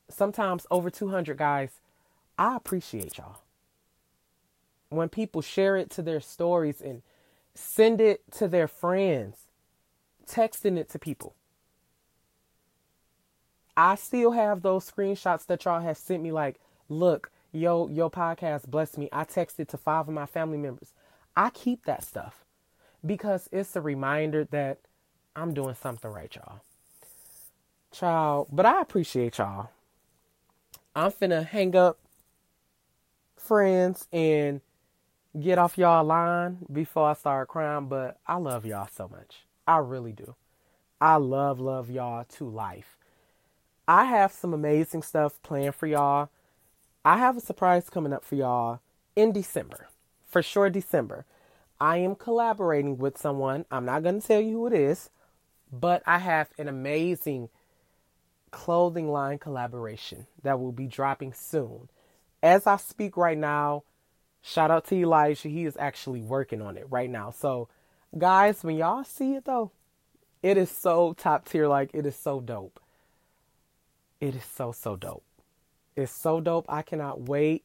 sometimes 0.09 0.67
over 0.71 0.91
200 0.91 1.37
guys, 1.37 1.81
I 2.39 2.57
appreciate 2.57 3.19
y'all. 3.19 3.39
When 4.89 5.09
people 5.09 5.43
share 5.43 5.77
it 5.77 5.91
to 5.91 6.03
their 6.03 6.21
stories 6.21 6.81
and 6.81 7.03
send 7.55 8.01
it 8.01 8.23
to 8.33 8.49
their 8.49 8.69
friends, 8.69 9.37
texting 10.27 10.77
it 10.77 10.89
to 10.91 10.99
people. 10.99 11.35
I 13.77 13.97
still 13.97 14.33
have 14.33 14.63
those 14.63 14.89
screenshots 14.91 15.47
that 15.47 15.65
y'all 15.65 15.81
have 15.81 15.97
sent 15.97 16.23
me 16.23 16.31
like, 16.31 16.61
look, 16.89 17.31
yo, 17.51 17.89
your 17.89 18.11
podcast 18.11 18.69
blessed 18.69 18.99
me. 18.99 19.09
I 19.13 19.25
texted 19.25 19.69
to 19.69 19.79
five 19.79 20.07
of 20.09 20.15
my 20.15 20.27
family 20.27 20.59
members. 20.59 20.93
I 21.37 21.51
keep 21.51 21.85
that 21.87 22.05
stuff 22.05 22.43
because 23.05 23.49
it's 23.53 23.77
a 23.77 23.81
reminder 23.81 24.45
that 24.51 24.79
I'm 25.37 25.55
doing 25.55 25.75
something 25.75 26.11
right, 26.11 26.35
y'all. 26.35 26.61
Child, 27.93 28.49
but 28.51 28.67
I 28.67 28.81
appreciate 28.81 29.39
y'all. 29.39 29.71
I'm 30.97 31.11
finna 31.11 31.47
hang 31.47 31.75
up 31.77 31.99
friends 33.37 34.07
and 34.13 34.61
get 35.39 35.59
off 35.59 35.77
y'all 35.77 36.05
line 36.05 36.59
before 36.73 37.11
I 37.11 37.15
start 37.15 37.49
crying, 37.49 37.87
but 37.87 38.19
I 38.27 38.37
love 38.37 38.65
y'all 38.65 38.89
so 38.93 39.09
much. 39.09 39.45
I 39.67 39.79
really 39.79 40.13
do. 40.13 40.35
I 41.01 41.17
love, 41.17 41.61
love 41.61 41.91
y'all 41.91 42.25
to 42.25 42.49
life. 42.49 42.97
I 43.87 44.05
have 44.07 44.33
some 44.33 44.55
amazing 44.55 45.03
stuff 45.03 45.43
planned 45.43 45.75
for 45.75 45.87
y'all. 45.87 46.31
I 47.05 47.19
have 47.19 47.37
a 47.37 47.41
surprise 47.41 47.91
coming 47.91 48.13
up 48.13 48.25
for 48.25 48.37
y'all 48.37 48.81
in 49.15 49.33
December. 49.33 49.89
For 50.27 50.43
sure, 50.43 50.71
December. 50.71 51.27
I 51.85 51.99
am 51.99 52.14
collaborating 52.14 52.97
with 52.97 53.18
someone. 53.18 53.66
I'm 53.70 53.85
not 53.85 54.03
going 54.03 54.18
to 54.18 54.26
tell 54.26 54.41
you 54.41 54.53
who 54.53 54.66
it 54.68 54.72
is, 54.72 55.11
but 55.70 56.03
I 56.07 56.16
have 56.16 56.49
an 56.57 56.66
amazing 56.66 57.51
clothing 58.51 59.11
line 59.12 59.37
collaboration 59.37 60.26
that 60.43 60.59
will 60.59 60.72
be 60.72 60.87
dropping 60.87 61.35
soon. 61.35 61.91
As 62.43 62.66
I 62.66 62.78
speak 62.78 63.18
right 63.18 63.37
now, 63.37 63.82
shout 64.41 64.70
out 64.70 64.87
to 64.87 64.95
Elijah. 64.95 65.51
He 65.51 65.66
is 65.66 65.76
actually 65.78 66.22
working 66.22 66.62
on 66.62 66.78
it 66.78 66.87
right 66.89 67.11
now. 67.11 67.30
So, 67.30 67.68
guys, 68.16 68.64
when 68.64 68.76
y'all 68.76 69.05
see 69.05 69.35
it 69.35 69.45
though, 69.45 69.70
it 70.43 70.57
is 70.57 70.70
so 70.70 71.12
top 71.12 71.47
tier. 71.47 71.68
Like, 71.68 71.91
it 71.93 72.07
is 72.07 72.16
so 72.16 72.41
dope. 72.41 72.80
It 74.22 74.35
is 74.35 74.45
so, 74.45 74.72
so 74.72 74.97
dope. 74.97 75.22
It's 75.97 76.11
so 76.11 76.41
dope. 76.41 76.64
I 76.66 76.80
cannot 76.80 77.28
wait 77.28 77.62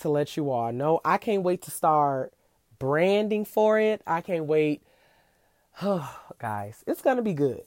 to 0.00 0.08
let 0.08 0.36
you 0.36 0.50
all 0.50 0.72
know. 0.72 1.00
I 1.04 1.18
can't 1.18 1.44
wait 1.44 1.62
to 1.62 1.70
start 1.70 2.32
branding 2.80 3.44
for 3.44 3.78
it. 3.78 4.02
I 4.08 4.22
can't 4.22 4.46
wait. 4.46 4.82
Oh, 5.80 6.18
guys, 6.40 6.82
it's 6.88 7.02
gonna 7.02 7.22
be 7.22 7.34
good. 7.34 7.62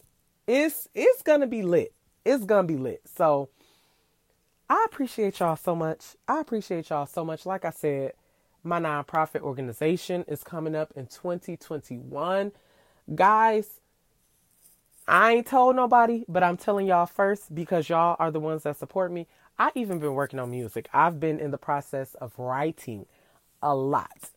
It's 0.46 0.90
it's 0.94 1.22
gonna 1.22 1.48
be 1.48 1.62
lit. 1.62 1.94
It's 2.26 2.44
gonna 2.44 2.68
be 2.68 2.76
lit. 2.76 3.02
So 3.06 3.48
I 4.70 4.86
appreciate 4.86 5.40
y'all 5.40 5.56
so 5.56 5.76
much. 5.76 6.18
I 6.28 6.42
appreciate 6.42 6.90
y'all 6.90 7.06
so 7.06 7.24
much. 7.24 7.46
Like 7.46 7.64
I 7.64 7.70
said, 7.70 8.14
my 8.64 8.80
nonprofit 8.80 9.42
organization 9.42 10.26
is 10.28 10.44
coming 10.44 10.76
up 10.76 10.92
in 10.96 11.08
2021. 11.08 12.52
Guys, 13.14 13.80
I 15.08 15.34
ain't 15.34 15.48
told 15.48 15.76
nobody, 15.76 16.24
but 16.30 16.44
I'm 16.44 16.58
telling 16.58 16.88
y'all 16.88 17.06
first 17.06 17.54
because 17.54 17.90
y'all 17.90 18.16
are 18.20 18.32
the 18.32 18.40
ones 18.40 18.64
that 18.64 18.78
support 18.78 19.12
me. 19.12 19.28
I 19.60 19.72
even 19.76 20.00
been 20.00 20.14
working 20.14 20.40
on 20.40 20.50
music. 20.50 20.90
I've 20.94 21.20
been 21.20 21.40
in 21.40 21.52
the 21.52 21.58
process 21.58 22.16
of 22.16 22.38
writing 22.40 23.06
a 23.62 23.76
lot. 23.76 24.32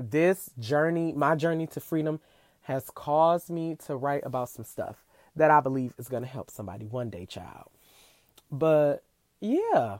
This 0.00 0.50
journey, 0.58 1.12
my 1.12 1.34
journey 1.34 1.66
to 1.68 1.80
freedom, 1.80 2.20
has 2.62 2.90
caused 2.90 3.50
me 3.50 3.76
to 3.86 3.94
write 3.96 4.24
about 4.24 4.48
some 4.48 4.64
stuff 4.64 5.04
that 5.36 5.50
I 5.50 5.60
believe 5.60 5.94
is 5.98 6.08
going 6.08 6.22
to 6.22 6.28
help 6.28 6.50
somebody 6.50 6.86
one 6.86 7.10
day, 7.10 7.26
child. 7.26 7.68
But 8.50 9.02
yeah, 9.40 9.98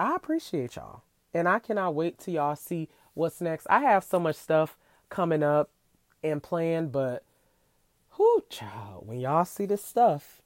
I 0.00 0.16
appreciate 0.16 0.76
y'all. 0.76 1.02
And 1.34 1.48
I 1.48 1.58
cannot 1.58 1.94
wait 1.94 2.18
till 2.18 2.34
y'all 2.34 2.56
see 2.56 2.88
what's 3.14 3.40
next. 3.40 3.66
I 3.68 3.80
have 3.80 4.04
so 4.04 4.18
much 4.18 4.36
stuff 4.36 4.78
coming 5.10 5.42
up 5.42 5.70
and 6.22 6.42
planned, 6.42 6.92
but 6.92 7.22
whoo, 8.18 8.42
child, 8.48 9.06
when 9.06 9.20
y'all 9.20 9.44
see 9.44 9.66
this 9.66 9.84
stuff, 9.84 10.40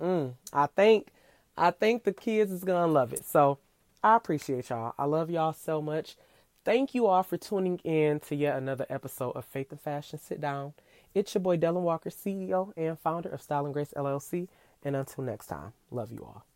mm, 0.00 0.34
I 0.52 0.66
think 0.66 1.08
I 1.56 1.70
think 1.70 2.04
the 2.04 2.12
kids 2.12 2.52
is 2.52 2.64
gonna 2.64 2.90
love 2.90 3.12
it. 3.12 3.24
So 3.24 3.58
I 4.02 4.16
appreciate 4.16 4.68
y'all. 4.70 4.94
I 4.98 5.04
love 5.04 5.30
y'all 5.30 5.52
so 5.52 5.80
much. 5.80 6.16
Thank 6.64 6.94
you 6.94 7.08
all 7.08 7.24
for 7.24 7.36
tuning 7.36 7.78
in 7.78 8.20
to 8.20 8.36
yet 8.36 8.56
another 8.56 8.86
episode 8.88 9.32
of 9.32 9.44
Faith 9.44 9.72
and 9.72 9.80
Fashion 9.80 10.20
Sit 10.20 10.40
Down. 10.40 10.74
It's 11.12 11.34
your 11.34 11.40
boy 11.42 11.56
Dylan 11.56 11.80
Walker, 11.80 12.08
CEO 12.08 12.72
and 12.76 12.96
founder 12.96 13.30
of 13.30 13.42
Style 13.42 13.64
and 13.64 13.74
Grace 13.74 13.92
LLC. 13.96 14.46
And 14.84 14.94
until 14.94 15.24
next 15.24 15.46
time, 15.48 15.72
love 15.90 16.12
you 16.12 16.20
all. 16.20 16.46